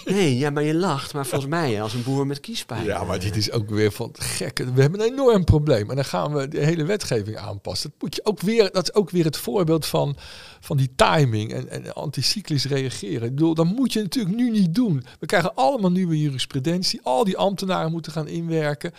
nee, 0.06 0.38
ja, 0.38 0.50
maar 0.50 0.64
je 0.64 0.74
lacht. 0.74 1.14
Maar 1.14 1.26
volgens 1.26 1.50
mij 1.50 1.82
als 1.82 1.94
een 1.94 2.04
boer 2.04 2.28
met 2.28 2.40
kiespijn. 2.40 2.84
Ja, 2.84 3.04
maar 3.04 3.20
dit 3.20 3.36
is 3.36 3.52
ook 3.52 3.70
weer 3.70 3.92
van 3.92 4.10
gekke. 4.14 4.74
We 4.74 4.82
hebben 4.82 5.00
een 5.00 5.12
enorm 5.12 5.44
probleem. 5.44 5.90
En 5.90 5.96
dan 5.96 6.06
gaan 6.06 6.34
we 6.34 6.48
de 6.48 6.66
hele 6.66 6.84
wetgeving 6.84 7.38
aanpassen. 7.38 7.90
Dat, 7.90 8.02
moet 8.02 8.16
je 8.16 8.26
ook 8.26 8.42
weer, 8.42 8.72
dat 8.72 8.84
is 8.84 8.94
ook 8.94 9.10
weer 9.10 9.26
het 9.26 9.38
voorbeeld 9.38 9.86
van, 9.86 10.16
van 10.60 10.78
die 10.78 10.92
timing 10.96 11.54
en, 11.54 11.70
en 11.70 11.94
anticyclisch 11.94 12.66
reageren. 12.66 13.28
Ik 13.28 13.36
bedoel, 13.36 13.54
dat 13.54 13.66
moet 13.66 13.94
je 13.94 14.02
natuurlijk 14.02 14.36
nu 14.36 14.50
niet 14.50 14.76
doen. 14.76 15.04
We 15.20 15.26
krijgen 15.26 15.56
allemaal 15.56 15.83
nieuwe 15.92 16.20
jurisprudentie. 16.20 17.00
Al 17.04 17.24
die 17.24 17.38
ambtenaren 17.38 17.92
moeten 17.92 18.12
gaan 18.12 18.28
inwerken. 18.28 18.94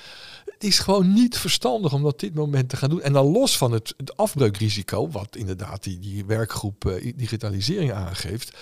Het 0.45 0.65
is 0.65 0.79
gewoon 0.79 1.13
niet 1.13 1.39
verstandig 1.39 1.93
om 1.93 2.03
dat 2.03 2.21
dit 2.21 2.35
moment 2.35 2.69
te 2.69 2.77
gaan 2.77 2.91
doen. 2.91 3.03
En 3.03 3.13
dan 3.13 3.27
los 3.27 3.57
van 3.57 3.73
het, 3.73 3.95
het 3.97 4.17
afbreukrisico, 4.17 5.11
wat 5.11 5.37
inderdaad 5.37 5.83
die, 5.83 5.99
die 5.99 6.25
werkgroep 6.25 6.85
uh, 6.85 7.13
digitalisering 7.17 7.93
aangeeft. 7.93 8.57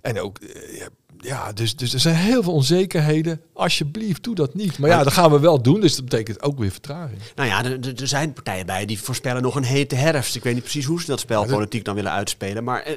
En 0.00 0.20
ook, 0.20 0.40
uh, 0.40 0.86
ja, 1.18 1.52
dus, 1.52 1.76
dus 1.76 1.92
er 1.92 2.00
zijn 2.00 2.14
heel 2.14 2.42
veel 2.42 2.52
onzekerheden. 2.52 3.40
Alsjeblieft, 3.52 4.22
doe 4.22 4.34
dat 4.34 4.54
niet. 4.54 4.78
Maar 4.78 4.90
ja, 4.90 5.02
dat 5.02 5.12
gaan 5.12 5.30
we 5.30 5.40
wel 5.40 5.62
doen. 5.62 5.80
Dus 5.80 5.96
dat 5.96 6.04
betekent 6.04 6.42
ook 6.42 6.58
weer 6.58 6.70
vertraging. 6.70 7.18
Nou 7.34 7.48
ja, 7.48 7.64
er, 7.64 8.00
er 8.00 8.08
zijn 8.08 8.32
partijen 8.32 8.66
bij 8.66 8.86
die 8.86 9.00
voorspellen 9.00 9.42
nog 9.42 9.54
een 9.54 9.62
hete 9.62 9.94
herfst. 9.94 10.36
Ik 10.36 10.42
weet 10.42 10.54
niet 10.54 10.62
precies 10.62 10.84
hoe 10.84 11.00
ze 11.00 11.06
dat 11.06 11.20
spel 11.20 11.46
politiek 11.46 11.84
dan 11.84 11.94
willen 11.94 12.12
uitspelen. 12.12 12.64
Maar 12.64 12.88
uh, 12.88 12.94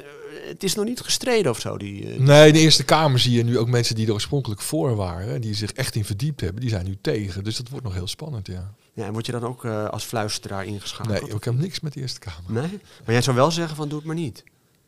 het 0.48 0.62
is 0.62 0.74
nog 0.74 0.84
niet 0.84 1.00
gestreden 1.00 1.50
of 1.50 1.60
zo. 1.60 1.76
Die, 1.76 2.02
uh, 2.02 2.18
nee, 2.18 2.46
in 2.46 2.52
de 2.52 2.58
Eerste 2.58 2.84
Kamer 2.84 3.18
zie 3.18 3.32
je 3.32 3.44
nu 3.44 3.58
ook 3.58 3.68
mensen 3.68 3.94
die 3.94 4.06
er 4.06 4.12
oorspronkelijk 4.12 4.60
voor 4.60 4.96
waren. 4.96 5.34
En 5.34 5.40
die 5.40 5.54
zich 5.54 5.72
echt 5.72 5.94
in 5.94 6.04
verdiept 6.04 6.40
hebben. 6.40 6.60
Die 6.60 6.70
zijn 6.70 6.84
nu 6.84 6.96
tegen. 7.00 7.44
Dus 7.44 7.56
dat 7.56 7.68
wordt 7.68 7.84
nog 7.84 7.94
heel 7.94 8.08
spannend, 8.08 8.46
ja. 8.46 8.74
Ja, 8.92 9.04
en 9.04 9.12
word 9.12 9.26
je 9.26 9.32
dan 9.32 9.44
ook 9.44 9.64
uh, 9.64 9.88
als 9.88 10.04
fluisteraar 10.04 10.64
ingeschakeld? 10.64 11.22
Nee, 11.22 11.36
ik 11.36 11.44
heb 11.44 11.54
niks 11.54 11.80
met 11.80 11.92
de 11.92 12.00
Eerste 12.00 12.20
Kamer. 12.20 12.52
Nee? 12.52 12.80
Maar 13.04 13.12
jij 13.14 13.22
zou 13.22 13.36
wel 13.36 13.50
zeggen 13.50 13.76
van 13.76 13.88
doe 13.88 13.98
het 13.98 14.06
maar 14.06 14.16
niet. 14.16 14.44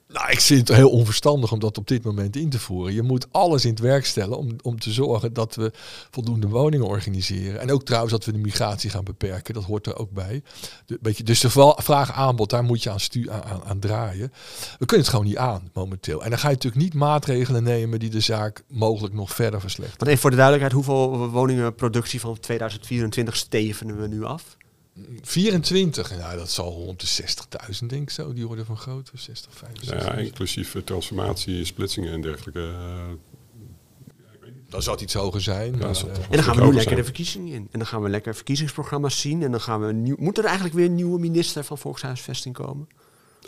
Nou, 0.08 0.30
ik 0.30 0.40
vind 0.40 0.68
het 0.68 0.76
heel 0.76 0.90
onverstandig 0.90 1.52
om 1.52 1.58
dat 1.58 1.78
op 1.78 1.88
dit 1.88 2.04
moment 2.04 2.36
in 2.36 2.50
te 2.50 2.58
voeren. 2.58 2.94
Je 2.94 3.02
moet 3.02 3.26
alles 3.30 3.64
in 3.64 3.70
het 3.70 3.78
werk 3.78 4.06
stellen 4.06 4.38
om, 4.38 4.56
om 4.62 4.78
te 4.78 4.92
zorgen 4.92 5.32
dat 5.32 5.54
we 5.54 5.72
voldoende 6.10 6.48
woningen 6.48 6.86
organiseren. 6.86 7.60
En 7.60 7.72
ook 7.72 7.84
trouwens 7.84 8.12
dat 8.12 8.24
we 8.24 8.32
de 8.32 8.38
migratie 8.38 8.90
gaan 8.90 9.04
beperken. 9.04 9.54
Dat 9.54 9.64
hoort 9.64 9.86
er 9.86 9.96
ook 9.96 10.10
bij. 10.10 10.42
Beetje, 11.00 11.24
dus 11.24 11.40
de 11.40 11.50
vraag 11.76 12.12
aanbod, 12.12 12.50
daar 12.50 12.64
moet 12.64 12.82
je 12.82 12.90
aan, 12.90 13.00
aan, 13.30 13.62
aan, 13.64 13.78
draaien. 13.78 14.32
We 14.78 14.86
kunnen 14.86 15.06
het 15.06 15.08
gewoon 15.08 15.24
niet 15.26 15.36
aan 15.36 15.70
momenteel. 15.72 16.24
En 16.24 16.30
dan 16.30 16.38
ga 16.38 16.48
je 16.48 16.54
natuurlijk 16.54 16.82
niet 16.82 16.94
maatregelen 16.94 17.62
nemen 17.62 17.98
die 17.98 18.10
de 18.10 18.20
zaak 18.20 18.62
mogelijk 18.68 19.14
nog 19.14 19.34
verder 19.34 19.60
verslechteren. 19.60 19.98
Want 19.98 20.10
even 20.10 20.20
voor 20.20 20.30
de 20.30 20.36
duidelijkheid, 20.36 20.86
hoeveel 20.86 21.28
woningenproductie 21.30 22.20
van 22.20 22.40
2024 22.40 23.36
stevenen 23.36 24.00
we 24.00 24.08
nu 24.08 24.24
af? 24.24 24.56
24, 25.22 26.16
nou 26.18 26.36
dat 26.36 26.50
zal 26.50 26.72
rond 26.72 27.00
de 27.00 27.24
60.000 27.80 27.86
denk 27.86 28.02
ik 28.02 28.10
zo, 28.10 28.32
die 28.32 28.48
orde 28.48 28.64
van 28.64 28.76
grootte, 28.76 29.10
60, 29.14 29.52
65. 29.54 30.04
Ja, 30.04 30.14
inclusief 30.14 30.76
transformatie, 30.84 31.64
splitsingen 31.64 32.12
en 32.12 32.20
dergelijke. 32.20 32.60
Uh, 32.60 33.12
dan 34.68 34.82
zou 34.82 34.94
het 34.94 35.04
iets 35.04 35.14
hoger 35.14 35.40
zijn. 35.40 35.72
Ja, 35.72 35.78
maar, 35.78 35.96
uh, 35.96 36.14
en 36.14 36.30
dan 36.30 36.42
gaan 36.42 36.54
we 36.56 36.60
nu 36.60 36.66
lekker 36.66 36.82
zijn. 36.82 36.96
de 36.96 37.04
verkiezingen 37.04 37.52
in. 37.52 37.68
En 37.70 37.78
dan 37.78 37.86
gaan 37.86 38.02
we 38.02 38.08
lekker 38.08 38.34
verkiezingsprogramma's 38.34 39.20
zien. 39.20 39.42
En 39.42 39.50
dan 39.50 39.60
gaan 39.60 39.86
we 39.86 39.92
nieuw, 39.92 40.16
moet 40.18 40.38
er 40.38 40.44
eigenlijk 40.44 40.74
weer 40.74 40.86
een 40.86 40.94
nieuwe 40.94 41.18
minister 41.18 41.64
van 41.64 41.78
Volkshuisvesting 41.78 42.54
komen? 42.54 42.88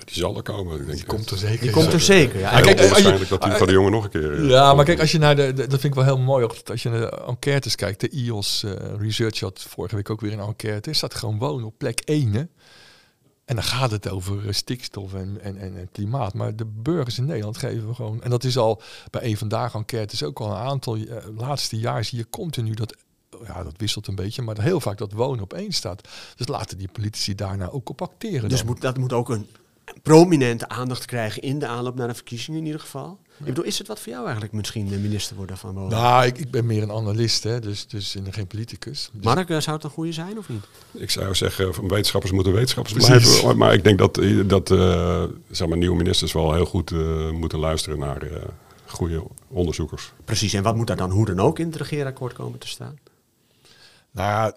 Die 0.04 0.16
zal 0.16 0.36
er 0.36 0.42
komen. 0.42 0.76
Denk 0.76 0.90
die 0.90 1.00
ik. 1.00 1.06
komt 1.06 1.30
er 1.30 1.38
zeker. 1.38 1.60
Die 1.60 1.70
komt 1.70 1.92
er 1.92 2.00
zeker. 2.00 2.38
Ja. 2.38 2.58
ja 2.58 2.60
kijk, 2.60 2.78
waarschijnlijk 2.78 3.28
dat 3.28 3.42
die 3.42 3.52
van 3.52 3.66
de 3.66 3.72
jongen 3.72 3.92
nog 3.92 4.04
een 4.04 4.10
keer. 4.10 4.38
Uh, 4.38 4.50
ja, 4.50 4.74
maar 4.74 4.84
kijk, 4.84 5.00
als 5.00 5.12
je 5.12 5.18
naar 5.18 5.36
de, 5.36 5.52
de, 5.52 5.66
dat 5.66 5.80
vind 5.80 5.84
ik 5.84 5.94
wel 5.94 6.04
heel 6.04 6.18
mooi. 6.18 6.46
Als 6.64 6.82
je 6.82 6.88
naar 6.88 7.00
de 7.00 7.24
enquêtes 7.26 7.74
kijkt, 7.74 8.00
de 8.00 8.08
IOS 8.08 8.62
uh, 8.64 8.72
Research 8.98 9.40
had 9.40 9.66
vorige 9.68 9.94
week 9.94 10.10
ook 10.10 10.20
weer 10.20 10.32
een 10.32 10.40
enquête. 10.40 10.90
Is 10.90 11.00
dat 11.00 11.14
gewoon 11.14 11.38
wonen 11.38 11.66
op 11.66 11.74
plek 11.78 12.00
1. 12.00 12.32
Hè? 12.32 12.44
En 13.44 13.54
dan 13.54 13.64
gaat 13.64 13.90
het 13.90 14.08
over 14.08 14.54
stikstof 14.54 15.14
en, 15.14 15.38
en, 15.42 15.58
en, 15.58 15.88
klimaat. 15.92 16.34
Maar 16.34 16.56
de 16.56 16.66
burgers 16.66 17.18
in 17.18 17.24
Nederland 17.24 17.56
geven 17.56 17.88
we 17.88 17.94
gewoon. 17.94 18.22
En 18.22 18.30
dat 18.30 18.44
is 18.44 18.58
al 18.58 18.82
bij 19.10 19.24
een 19.24 19.36
vandaag 19.36 19.74
enquêtes 19.74 20.22
ook 20.22 20.40
al 20.40 20.50
een 20.50 20.56
aantal. 20.56 20.96
Uh, 20.96 21.16
laatste 21.36 21.78
jaar 21.78 22.04
zie 22.04 22.18
je 22.18 22.30
continu 22.30 22.74
dat 22.74 22.96
ja, 23.46 23.62
dat 23.62 23.74
wisselt 23.76 24.06
een 24.06 24.14
beetje, 24.14 24.42
maar 24.42 24.60
heel 24.60 24.80
vaak 24.80 24.98
dat 24.98 25.12
wonen 25.12 25.42
op 25.42 25.52
één 25.52 25.72
staat. 25.72 26.08
Dus 26.36 26.48
laten 26.48 26.78
die 26.78 26.88
politici 26.92 27.34
daarna 27.34 27.70
ook 27.70 27.88
op 27.88 28.02
acteren. 28.02 28.48
Dus 28.48 28.64
moet, 28.64 28.80
dat 28.80 28.98
moet 28.98 29.12
ook 29.12 29.28
een 29.28 29.46
prominente 30.02 30.68
aandacht 30.68 31.04
krijgen 31.04 31.42
in 31.42 31.58
de 31.58 31.66
aanloop 31.66 31.94
naar 31.94 32.08
de 32.08 32.14
verkiezingen 32.14 32.60
in 32.60 32.66
ieder 32.66 32.80
geval. 32.80 33.18
Ik 33.38 33.44
bedoel, 33.44 33.64
is 33.64 33.78
het 33.78 33.86
wat 33.86 34.00
voor 34.00 34.12
jou 34.12 34.24
eigenlijk 34.24 34.54
misschien 34.54 34.88
de 34.88 34.96
minister 34.96 35.36
worden 35.36 35.58
van 35.58 35.74
wonen? 35.74 35.90
Nou, 35.90 36.26
ik, 36.26 36.38
ik 36.38 36.50
ben 36.50 36.66
meer 36.66 36.82
een 36.82 36.90
analist, 36.90 37.42
hè, 37.42 37.60
dus, 37.60 37.86
dus 37.86 38.16
geen 38.30 38.46
politicus. 38.46 39.10
Dus 39.12 39.24
Mark, 39.24 39.48
zou 39.48 39.76
het 39.76 39.84
een 39.84 39.90
goede 39.90 40.12
zijn 40.12 40.38
of 40.38 40.48
niet? 40.48 40.64
Ik 40.92 41.10
zou 41.10 41.34
zeggen, 41.34 41.74
van 41.74 41.88
wetenschappers 41.88 42.32
moeten 42.32 42.52
wetenschappers 42.52 42.94
Precies. 42.94 43.40
blijven. 43.40 43.58
Maar 43.58 43.72
ik 43.72 43.84
denk 43.84 43.98
dat, 43.98 44.20
dat 44.46 44.70
uh, 44.70 45.24
zeg 45.50 45.68
maar, 45.68 45.78
nieuwe 45.78 45.96
ministers 45.96 46.32
wel 46.32 46.54
heel 46.54 46.66
goed 46.66 46.90
uh, 46.90 47.30
moeten 47.30 47.58
luisteren 47.58 47.98
naar 47.98 48.24
uh, 48.24 48.36
goede 48.86 49.22
onderzoekers. 49.48 50.12
Precies, 50.24 50.52
en 50.52 50.62
wat 50.62 50.76
moet 50.76 50.86
daar 50.86 50.96
dan 50.96 51.10
hoe 51.10 51.26
dan 51.26 51.40
ook 51.40 51.58
in 51.58 51.66
het 51.66 51.76
regeerakkoord 51.76 52.32
komen 52.32 52.58
te 52.58 52.68
staan? 52.68 52.98
Nou 54.10 54.28
ja, 54.28 54.56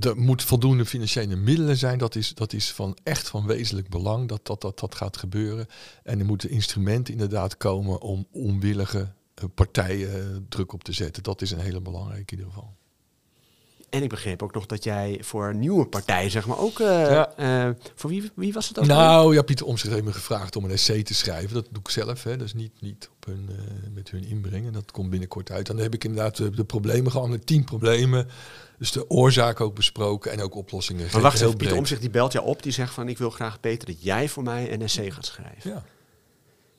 er 0.00 0.16
moet 0.16 0.42
voldoende 0.42 0.86
financiële 0.86 1.36
middelen 1.36 1.76
zijn. 1.76 1.98
Dat 1.98 2.14
is, 2.14 2.34
dat 2.34 2.52
is 2.52 2.72
van 2.72 2.96
echt 3.02 3.28
van 3.28 3.46
wezenlijk 3.46 3.88
belang 3.88 4.28
dat 4.28 4.46
dat, 4.46 4.60
dat 4.60 4.78
dat 4.78 4.94
gaat 4.94 5.16
gebeuren. 5.16 5.66
En 6.02 6.18
er 6.18 6.24
moeten 6.24 6.50
instrumenten 6.50 7.12
inderdaad 7.12 7.56
komen 7.56 8.00
om 8.00 8.26
onwillige 8.30 9.12
partijen 9.54 10.46
druk 10.48 10.72
op 10.72 10.84
te 10.84 10.92
zetten. 10.92 11.22
Dat 11.22 11.42
is 11.42 11.50
een 11.50 11.60
hele 11.60 11.80
belangrijke 11.80 12.32
in 12.32 12.38
ieder 12.38 12.52
geval. 12.52 12.76
En 13.94 14.02
ik 14.02 14.08
begreep 14.08 14.42
ook 14.42 14.54
nog 14.54 14.66
dat 14.66 14.84
jij 14.84 15.18
voor 15.22 15.48
een 15.48 15.58
nieuwe 15.58 15.86
partij, 15.86 16.30
zeg 16.30 16.46
maar, 16.46 16.58
ook... 16.58 16.80
eh, 16.80 16.86
Ja. 16.86 17.32
eh, 17.36 17.70
voor 17.94 18.10
wie, 18.10 18.30
wie 18.34 18.52
was 18.52 18.68
het 18.68 18.78
ook? 18.78 18.86
Nou, 18.86 19.34
ja, 19.34 19.42
Pieter 19.42 19.66
Omtzigt 19.66 19.92
heeft 19.92 20.04
me 20.04 20.12
gevraagd 20.12 20.56
om 20.56 20.64
een 20.64 20.70
essay 20.70 21.02
te 21.02 21.14
schrijven. 21.14 21.54
Dat 21.54 21.66
doe 21.70 21.82
ik 21.82 21.90
zelf, 21.90 22.22
hè. 22.22 22.36
dat 22.36 22.46
is 22.46 22.54
niet, 22.54 22.72
niet 22.80 23.08
op 23.16 23.24
hun, 23.26 23.48
eh, 23.50 23.54
met 23.94 24.10
hun 24.10 24.24
inbreng. 24.24 24.66
En 24.66 24.72
dat 24.72 24.90
komt 24.90 25.10
binnenkort 25.10 25.50
uit. 25.50 25.66
Dan 25.66 25.78
heb 25.78 25.94
ik 25.94 26.04
inderdaad 26.04 26.36
de, 26.36 26.64
problemen 26.64 27.10
gehad, 27.10 27.30
de 27.30 27.38
tien 27.38 27.64
problemen. 27.64 28.28
Dus 28.78 28.92
de 28.92 29.10
oorzaak 29.10 29.60
ook 29.60 29.74
besproken 29.74 30.32
en 30.32 30.40
ook 30.42 30.54
oplossingen. 30.54 31.08
Maar 31.12 31.20
wacht 31.20 31.38
heel 31.38 31.46
even, 31.46 31.58
Pieter. 31.58 31.76
Omtzigt 31.76 32.00
die 32.00 32.10
belt 32.10 32.32
jou 32.32 32.46
op. 32.46 32.62
Die 32.62 32.72
zegt 32.72 32.94
van, 32.94 33.08
ik 33.08 33.18
wil 33.18 33.30
graag, 33.30 33.60
Peter, 33.60 33.86
dat 33.88 34.02
jij 34.02 34.28
voor 34.28 34.42
mij 34.42 34.72
een 34.72 34.82
essay 34.82 35.10
gaat 35.10 35.26
schrijven. 35.26 35.70
Ja. 35.70 35.84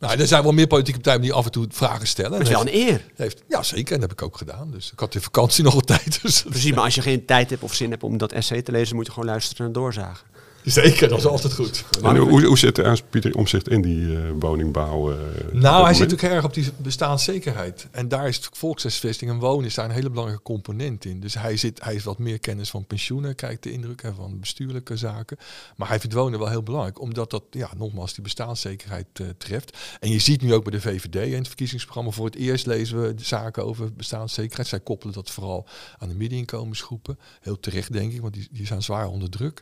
Nou, 0.05 0.19
er 0.19 0.27
zijn 0.27 0.43
wel 0.43 0.51
meer 0.51 0.67
politieke 0.67 0.99
partijen 0.99 1.21
die 1.21 1.33
af 1.33 1.45
en 1.45 1.51
toe 1.51 1.67
vragen 1.69 2.07
stellen. 2.07 2.31
Dat 2.31 2.41
is 2.41 2.49
wel 2.49 2.61
een 2.61 2.75
eer. 2.75 3.05
heeft, 3.15 3.43
ja, 3.47 3.63
zeker. 3.63 3.93
En 3.93 3.99
dat 3.99 4.09
heb 4.09 4.19
ik 4.19 4.25
ook 4.25 4.37
gedaan. 4.37 4.71
Dus 4.71 4.91
ik 4.91 4.99
had 4.99 5.15
in 5.15 5.21
vakantie 5.21 5.63
nog 5.63 5.73
wat 5.73 5.87
tijd. 5.87 6.21
Dus 6.21 6.41
Precies, 6.41 6.71
maar 6.71 6.83
als 6.83 6.95
je 6.95 7.01
geen 7.01 7.25
tijd 7.25 7.49
hebt 7.49 7.63
of 7.63 7.73
zin 7.73 7.89
hebt 7.89 8.03
om 8.03 8.17
dat 8.17 8.31
essay 8.31 8.61
te 8.61 8.71
lezen, 8.71 8.95
moet 8.95 9.05
je 9.05 9.11
gewoon 9.11 9.29
luisteren 9.29 9.63
naar 9.65 9.73
doorzagen. 9.73 10.27
Zeker, 10.65 11.09
dat 11.09 11.17
is 11.17 11.25
altijd 11.25 11.53
goed. 11.53 11.83
Hoe, 12.01 12.45
hoe 12.45 12.57
zit 12.57 12.77
er 12.77 13.01
Pieter 13.09 13.35
Omzicht 13.35 13.69
in 13.69 13.81
die 13.81 14.15
eh, 14.15 14.21
woningbouw? 14.39 15.11
eh, 15.11 15.17
Nou, 15.51 15.83
hij 15.83 15.93
zit 15.93 16.13
ook 16.13 16.21
erg 16.21 16.43
op 16.43 16.53
die 16.53 16.69
bestaanszekerheid. 16.77 17.87
En 17.91 18.07
daar 18.07 18.27
is 18.27 18.49
volkshuisvesting 18.51 19.31
en 19.31 19.37
wonen 19.39 19.65
is 19.65 19.73
daar 19.73 19.85
een 19.85 19.91
hele 19.91 20.09
belangrijke 20.09 20.43
component 20.43 21.05
in. 21.05 21.19
Dus 21.19 21.33
hij, 21.33 21.57
zit, 21.57 21.83
hij 21.83 21.93
heeft 21.93 22.05
wat 22.05 22.17
meer 22.17 22.39
kennis 22.39 22.69
van 22.69 22.85
pensioenen, 22.85 23.35
krijgt 23.35 23.63
de 23.63 23.71
indruk, 23.71 24.01
en 24.01 24.15
van 24.15 24.39
bestuurlijke 24.39 24.97
zaken. 24.97 25.37
Maar 25.75 25.87
hij 25.87 25.99
vindt 25.99 26.15
wonen 26.15 26.39
wel 26.39 26.49
heel 26.49 26.63
belangrijk, 26.63 27.01
omdat 27.01 27.29
dat, 27.29 27.43
ja, 27.49 27.69
nogmaals, 27.77 28.13
die 28.13 28.23
bestaanszekerheid 28.23 29.07
eh, 29.13 29.25
treft. 29.37 29.77
En 29.99 30.09
je 30.09 30.19
ziet 30.19 30.41
nu 30.41 30.53
ook 30.53 30.63
bij 30.63 30.71
de 30.71 30.81
VVD 30.81 31.15
in 31.15 31.37
het 31.37 31.47
verkiezingsprogramma, 31.47 32.11
voor 32.11 32.25
het 32.25 32.35
eerst 32.35 32.65
lezen 32.65 33.01
we 33.01 33.13
zaken 33.17 33.65
over 33.65 33.93
bestaanszekerheid. 33.93 34.67
Zij 34.67 34.79
koppelen 34.79 35.13
dat 35.13 35.31
vooral 35.31 35.67
aan 35.97 36.09
de 36.09 36.15
middeninkomensgroepen. 36.15 37.19
Heel 37.41 37.59
terecht, 37.59 37.93
denk 37.93 38.13
ik, 38.13 38.21
want 38.21 38.33
die, 38.33 38.47
die 38.51 38.65
zijn 38.65 38.81
zwaar 38.83 39.07
onder 39.07 39.29
druk. 39.29 39.61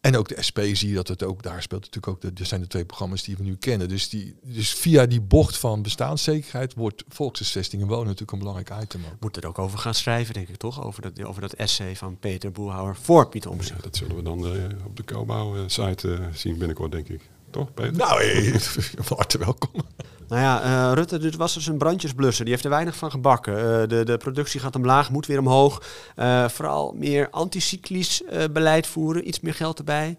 En 0.00 0.16
ook 0.16 0.29
de 0.34 0.42
SP 0.48 0.58
zie 0.72 0.88
je 0.88 0.94
dat 0.94 1.08
het 1.08 1.22
ook, 1.22 1.42
daar 1.42 1.62
speelt 1.62 1.80
natuurlijk 1.84 2.12
ook, 2.12 2.20
de, 2.20 2.40
er 2.40 2.46
zijn 2.46 2.60
de 2.60 2.66
twee 2.66 2.84
programma's 2.84 3.22
die 3.22 3.36
we 3.36 3.42
nu 3.42 3.56
kennen. 3.56 3.88
Dus, 3.88 4.08
die, 4.08 4.34
dus 4.42 4.72
via 4.72 5.06
die 5.06 5.20
bocht 5.20 5.56
van 5.58 5.82
bestaanszekerheid 5.82 6.74
wordt 6.74 7.04
volkshuisvesting 7.08 7.82
en 7.82 7.88
wonen 7.88 8.04
natuurlijk 8.04 8.32
een 8.32 8.38
belangrijk 8.38 8.82
item 8.82 9.04
ook. 9.04 9.20
Moet 9.20 9.36
er 9.36 9.46
ook 9.46 9.58
over 9.58 9.78
gaan 9.78 9.94
schrijven, 9.94 10.34
denk 10.34 10.48
ik 10.48 10.56
toch? 10.56 10.84
Over 10.84 11.02
dat, 11.02 11.24
over 11.24 11.40
dat 11.40 11.52
essay 11.52 11.96
van 11.96 12.18
Peter 12.18 12.52
Boelhouwer 12.52 12.96
voor 12.96 13.28
Pieter 13.28 13.50
Ja, 13.50 13.56
Omtzigt. 13.56 13.82
dat 13.82 13.96
zullen 13.96 14.16
we 14.16 14.22
dan 14.22 14.46
eh, 14.46 14.64
op 14.86 14.96
de 14.96 15.04
Cobouw-site 15.04 16.28
zien 16.32 16.58
binnenkort, 16.58 16.92
denk 16.92 17.08
ik. 17.08 17.20
Toch, 17.50 17.74
Peter? 17.74 17.96
Nou, 17.96 18.22
hey, 18.22 18.52
van 19.06 19.16
harte 19.16 19.38
welkom. 19.38 19.70
Nou 20.28 20.42
ja, 20.42 20.62
eh, 20.62 20.94
Rutte, 20.94 21.18
dit 21.18 21.36
was 21.36 21.54
dus 21.54 21.66
een 21.66 21.78
brandjesblusser. 21.78 22.44
Die 22.44 22.52
heeft 22.52 22.64
er 22.64 22.70
weinig 22.70 22.96
van 22.96 23.10
gebakken. 23.10 23.56
Eh, 23.56 23.88
de, 23.88 24.04
de 24.04 24.16
productie 24.16 24.60
gaat 24.60 24.76
omlaag, 24.76 25.10
moet 25.10 25.26
weer 25.26 25.38
omhoog. 25.38 25.82
Eh, 26.16 26.48
vooral 26.48 26.94
meer 26.96 27.30
anticyclisch 27.30 28.24
eh, 28.24 28.44
beleid 28.52 28.86
voeren, 28.86 29.28
iets 29.28 29.40
meer 29.40 29.54
geld 29.54 29.78
erbij. 29.78 30.16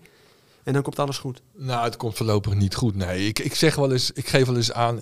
En 0.64 0.74
dan 0.74 0.82
komt 0.82 1.00
alles 1.00 1.18
goed. 1.18 1.42
Nou, 1.56 1.84
het 1.84 1.98
komt 1.98 2.16
voorlopig 2.16 2.54
niet 2.54 2.76
goed. 2.76 2.96
Nee, 2.96 3.28
ik, 3.28 3.40
ik 3.40 3.56
zeg 3.56 3.76
wel 3.76 3.92
eens, 3.92 4.12
ik 4.12 4.28
geef 4.28 4.46
wel 4.46 4.56
eens 4.56 4.72
aan. 4.72 5.02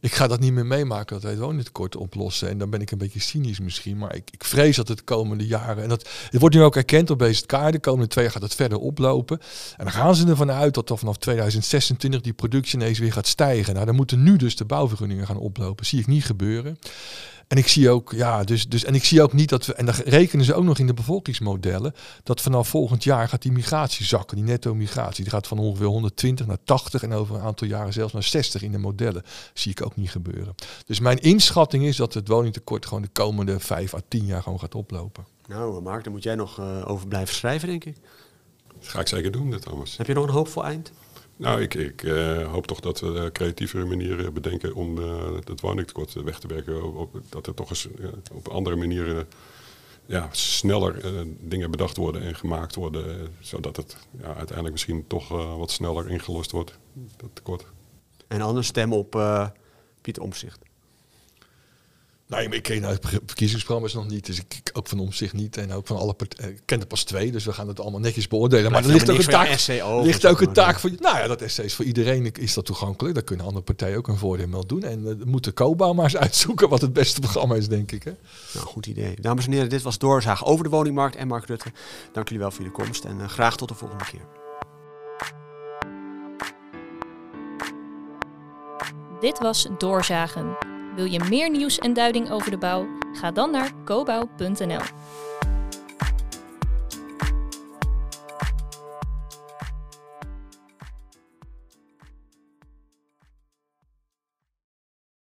Ik 0.00 0.14
ga 0.14 0.26
dat 0.26 0.40
niet 0.40 0.52
meer 0.52 0.66
meemaken 0.66 1.14
dat 1.14 1.22
wij 1.22 1.32
het 1.32 1.40
woningtekort 1.40 1.96
oplossen. 1.96 2.48
En 2.48 2.58
dan 2.58 2.70
ben 2.70 2.80
ik 2.80 2.90
een 2.90 2.98
beetje 2.98 3.20
cynisch 3.20 3.60
misschien. 3.60 3.96
Maar 3.96 4.14
ik, 4.14 4.30
ik 4.30 4.44
vrees 4.44 4.76
dat 4.76 4.88
het 4.88 4.98
de 4.98 5.04
komende 5.04 5.46
jaren. 5.46 5.82
En 5.82 5.88
dat, 5.88 6.08
het 6.30 6.40
wordt 6.40 6.54
nu 6.54 6.62
ook 6.62 6.76
erkend 6.76 7.10
op 7.10 7.18
BZK. 7.18 7.72
De 7.72 7.80
komende 7.80 8.06
twee 8.06 8.24
jaar 8.24 8.32
gaat 8.32 8.42
het 8.42 8.54
verder 8.54 8.78
oplopen. 8.78 9.38
En 9.76 9.84
dan 9.84 9.92
gaan 9.92 10.14
ze 10.14 10.26
ervan 10.26 10.50
uit 10.50 10.74
dat 10.74 10.90
er 10.90 10.98
vanaf 10.98 11.16
2026 11.16 12.20
die 12.20 12.32
productie 12.32 12.78
ineens 12.78 12.98
weer 12.98 13.12
gaat 13.12 13.26
stijgen. 13.26 13.74
Nou, 13.74 13.86
dan 13.86 13.94
moeten 13.94 14.22
nu 14.22 14.36
dus 14.36 14.56
de 14.56 14.64
bouwvergunningen 14.64 15.26
gaan 15.26 15.38
oplopen. 15.38 15.86
Zie 15.86 16.00
ik 16.00 16.06
niet 16.06 16.24
gebeuren. 16.24 16.78
En 17.48 17.56
ik 17.56 17.68
zie 17.68 17.90
ook, 17.90 18.12
ja, 18.12 18.44
dus, 18.44 18.68
dus, 18.68 18.84
en 18.84 18.94
ik 18.94 19.04
zie 19.04 19.22
ook 19.22 19.32
niet 19.32 19.48
dat 19.48 19.66
we, 19.66 19.74
en 19.74 19.86
dan 19.86 19.94
rekenen 19.94 20.44
ze 20.44 20.54
ook 20.54 20.64
nog 20.64 20.78
in 20.78 20.86
de 20.86 20.94
bevolkingsmodellen, 20.94 21.94
dat 22.22 22.40
vanaf 22.40 22.68
volgend 22.68 23.04
jaar 23.04 23.28
gaat 23.28 23.42
die 23.42 23.52
migratie 23.52 24.06
zakken, 24.06 24.36
die 24.36 24.46
netto 24.46 24.74
migratie. 24.74 25.24
Die 25.24 25.32
gaat 25.32 25.46
van 25.46 25.58
ongeveer 25.58 25.86
120 25.86 26.46
naar 26.46 26.58
80 26.64 27.02
en 27.02 27.12
over 27.12 27.34
een 27.34 27.40
aantal 27.40 27.66
jaren 27.68 27.92
zelfs 27.92 28.12
naar 28.12 28.22
60 28.22 28.62
in 28.62 28.72
de 28.72 28.78
modellen. 28.78 29.22
Zie 29.54 29.70
ik 29.70 29.84
ook 29.84 29.96
niet 29.96 30.10
gebeuren. 30.10 30.54
Dus 30.86 31.00
mijn 31.00 31.18
inschatting 31.18 31.84
is 31.84 31.96
dat 31.96 32.14
het 32.14 32.28
woningtekort 32.28 32.86
gewoon 32.86 33.02
de 33.02 33.08
komende 33.12 33.60
5 33.60 33.94
à 33.94 34.00
10 34.08 34.24
jaar 34.24 34.42
gewoon 34.42 34.60
gaat 34.60 34.74
oplopen. 34.74 35.26
Nou, 35.48 35.82
Mark, 35.82 36.04
daar 36.04 36.12
moet 36.12 36.22
jij 36.22 36.34
nog 36.34 36.58
eh, 36.58 36.90
over 36.90 37.08
blijven 37.08 37.34
schrijven, 37.34 37.68
denk 37.68 37.84
ik. 37.84 37.96
Dat 38.78 38.88
ga 38.88 39.00
ik 39.00 39.08
zeker 39.08 39.32
doen, 39.32 39.50
dat 39.50 39.62
Thomas. 39.62 39.96
Heb 39.96 40.06
je 40.06 40.14
nog 40.14 40.26
een 40.26 40.32
hoopvol 40.32 40.64
eind? 40.64 40.92
Nou, 41.36 41.60
ik, 41.60 41.74
ik 41.74 42.02
eh, 42.02 42.52
hoop 42.52 42.66
toch 42.66 42.80
dat 42.80 43.00
we 43.00 43.30
creatievere 43.32 43.84
manieren 43.84 44.32
bedenken 44.32 44.74
om 44.74 44.98
eh, 44.98 45.34
het 45.44 45.60
woningtekort 45.60 46.12
weg 46.12 46.38
te 46.38 46.46
werken. 46.46 46.94
Op, 46.94 47.20
dat 47.28 47.46
er 47.46 47.54
toch 47.54 47.70
eens 47.70 47.88
op 48.32 48.48
andere 48.48 48.76
manieren 48.76 49.28
ja, 50.06 50.28
sneller 50.32 51.04
eh, 51.04 51.10
dingen 51.40 51.70
bedacht 51.70 51.96
worden 51.96 52.22
en 52.22 52.34
gemaakt 52.34 52.74
worden. 52.74 53.28
zodat 53.40 53.76
het 53.76 53.96
ja, 54.20 54.26
uiteindelijk 54.26 54.72
misschien 54.72 55.06
toch 55.06 55.28
wat 55.58 55.70
sneller 55.70 56.10
ingelost 56.10 56.50
wordt, 56.50 56.78
dat 57.16 57.30
tekort. 57.32 57.66
En 58.26 58.40
anders 58.40 58.66
stem 58.66 58.92
op 58.92 59.20
Pieter 60.00 60.22
Omtzigt. 60.22 60.64
Nee, 62.28 62.48
maar 62.48 62.56
ik 62.56 62.62
ken 62.62 62.82
het 62.82 63.06
verkiezingsprogramma's 63.26 63.94
nog 63.94 64.08
niet, 64.08 64.26
dus 64.26 64.38
ik, 64.38 64.70
ook 64.72 64.88
van 64.88 64.98
omzicht 64.98 65.32
niet 65.32 65.56
en 65.56 65.72
ook 65.72 65.86
van 65.86 65.96
alle 65.96 66.12
partijen. 66.12 66.50
Ik 66.50 66.62
ken 66.64 66.80
er 66.80 66.86
pas 66.86 67.04
twee, 67.04 67.32
dus 67.32 67.44
we 67.44 67.52
gaan 67.52 67.68
het 67.68 67.80
allemaal 67.80 68.00
netjes 68.00 68.28
beoordelen. 68.28 68.70
Maar 68.70 68.84
er 68.84 68.90
ligt 68.90 69.10
ook 69.10 69.18
een 69.18 69.24
taak, 69.24 69.48
ligt 70.02 70.26
ook 70.26 70.40
een 70.40 70.52
taak 70.52 70.78
voor. 70.78 70.90
Nou 70.98 71.18
ja, 71.18 71.26
dat 71.26 71.42
essay 71.42 71.64
is 71.64 71.74
voor 71.74 71.84
iedereen 71.84 72.32
is 72.32 72.54
dat 72.54 72.64
toegankelijk. 72.64 73.14
Daar 73.14 73.24
kunnen 73.24 73.46
andere 73.46 73.64
partijen 73.64 73.96
ook 73.96 74.08
een 74.08 74.18
voordeel 74.18 74.48
mee 74.48 74.66
doen. 74.66 74.82
En 74.82 75.00
uh, 75.00 75.24
moet 75.24 75.44
de 75.44 75.52
Cobouw 75.52 75.92
maar 75.92 76.04
eens 76.04 76.16
uitzoeken 76.26 76.68
wat 76.68 76.80
het 76.80 76.92
beste 76.92 77.20
programma 77.20 77.54
is, 77.54 77.68
denk 77.68 77.92
ik. 77.92 78.04
Hè? 78.04 78.12
Nou, 78.54 78.66
goed 78.66 78.86
idee. 78.86 79.16
Dames 79.20 79.46
en 79.46 79.52
heren, 79.52 79.68
dit 79.68 79.82
was 79.82 79.98
Doorzaag 79.98 80.44
over 80.44 80.64
de 80.64 80.70
woningmarkt 80.70 81.16
en 81.16 81.28
Mark 81.28 81.46
Rutte. 81.46 81.72
Dank 82.12 82.26
jullie 82.28 82.42
wel 82.42 82.50
voor 82.50 82.64
jullie 82.64 82.84
komst 82.84 83.04
en 83.04 83.20
eh, 83.20 83.28
graag 83.28 83.56
tot 83.56 83.68
de 83.68 83.74
volgende 83.74 84.04
keer. 84.04 84.26
Dit 89.20 89.38
was 89.38 89.68
Doorzagen. 89.78 90.75
Wil 90.96 91.04
je 91.04 91.24
meer 91.28 91.50
nieuws 91.50 91.78
en 91.78 91.92
duiding 91.92 92.30
over 92.30 92.50
de 92.50 92.58
bouw? 92.58 92.86
Ga 93.12 93.30
dan 93.30 93.50
naar 93.50 93.72
cobouw.nl. 93.84 94.80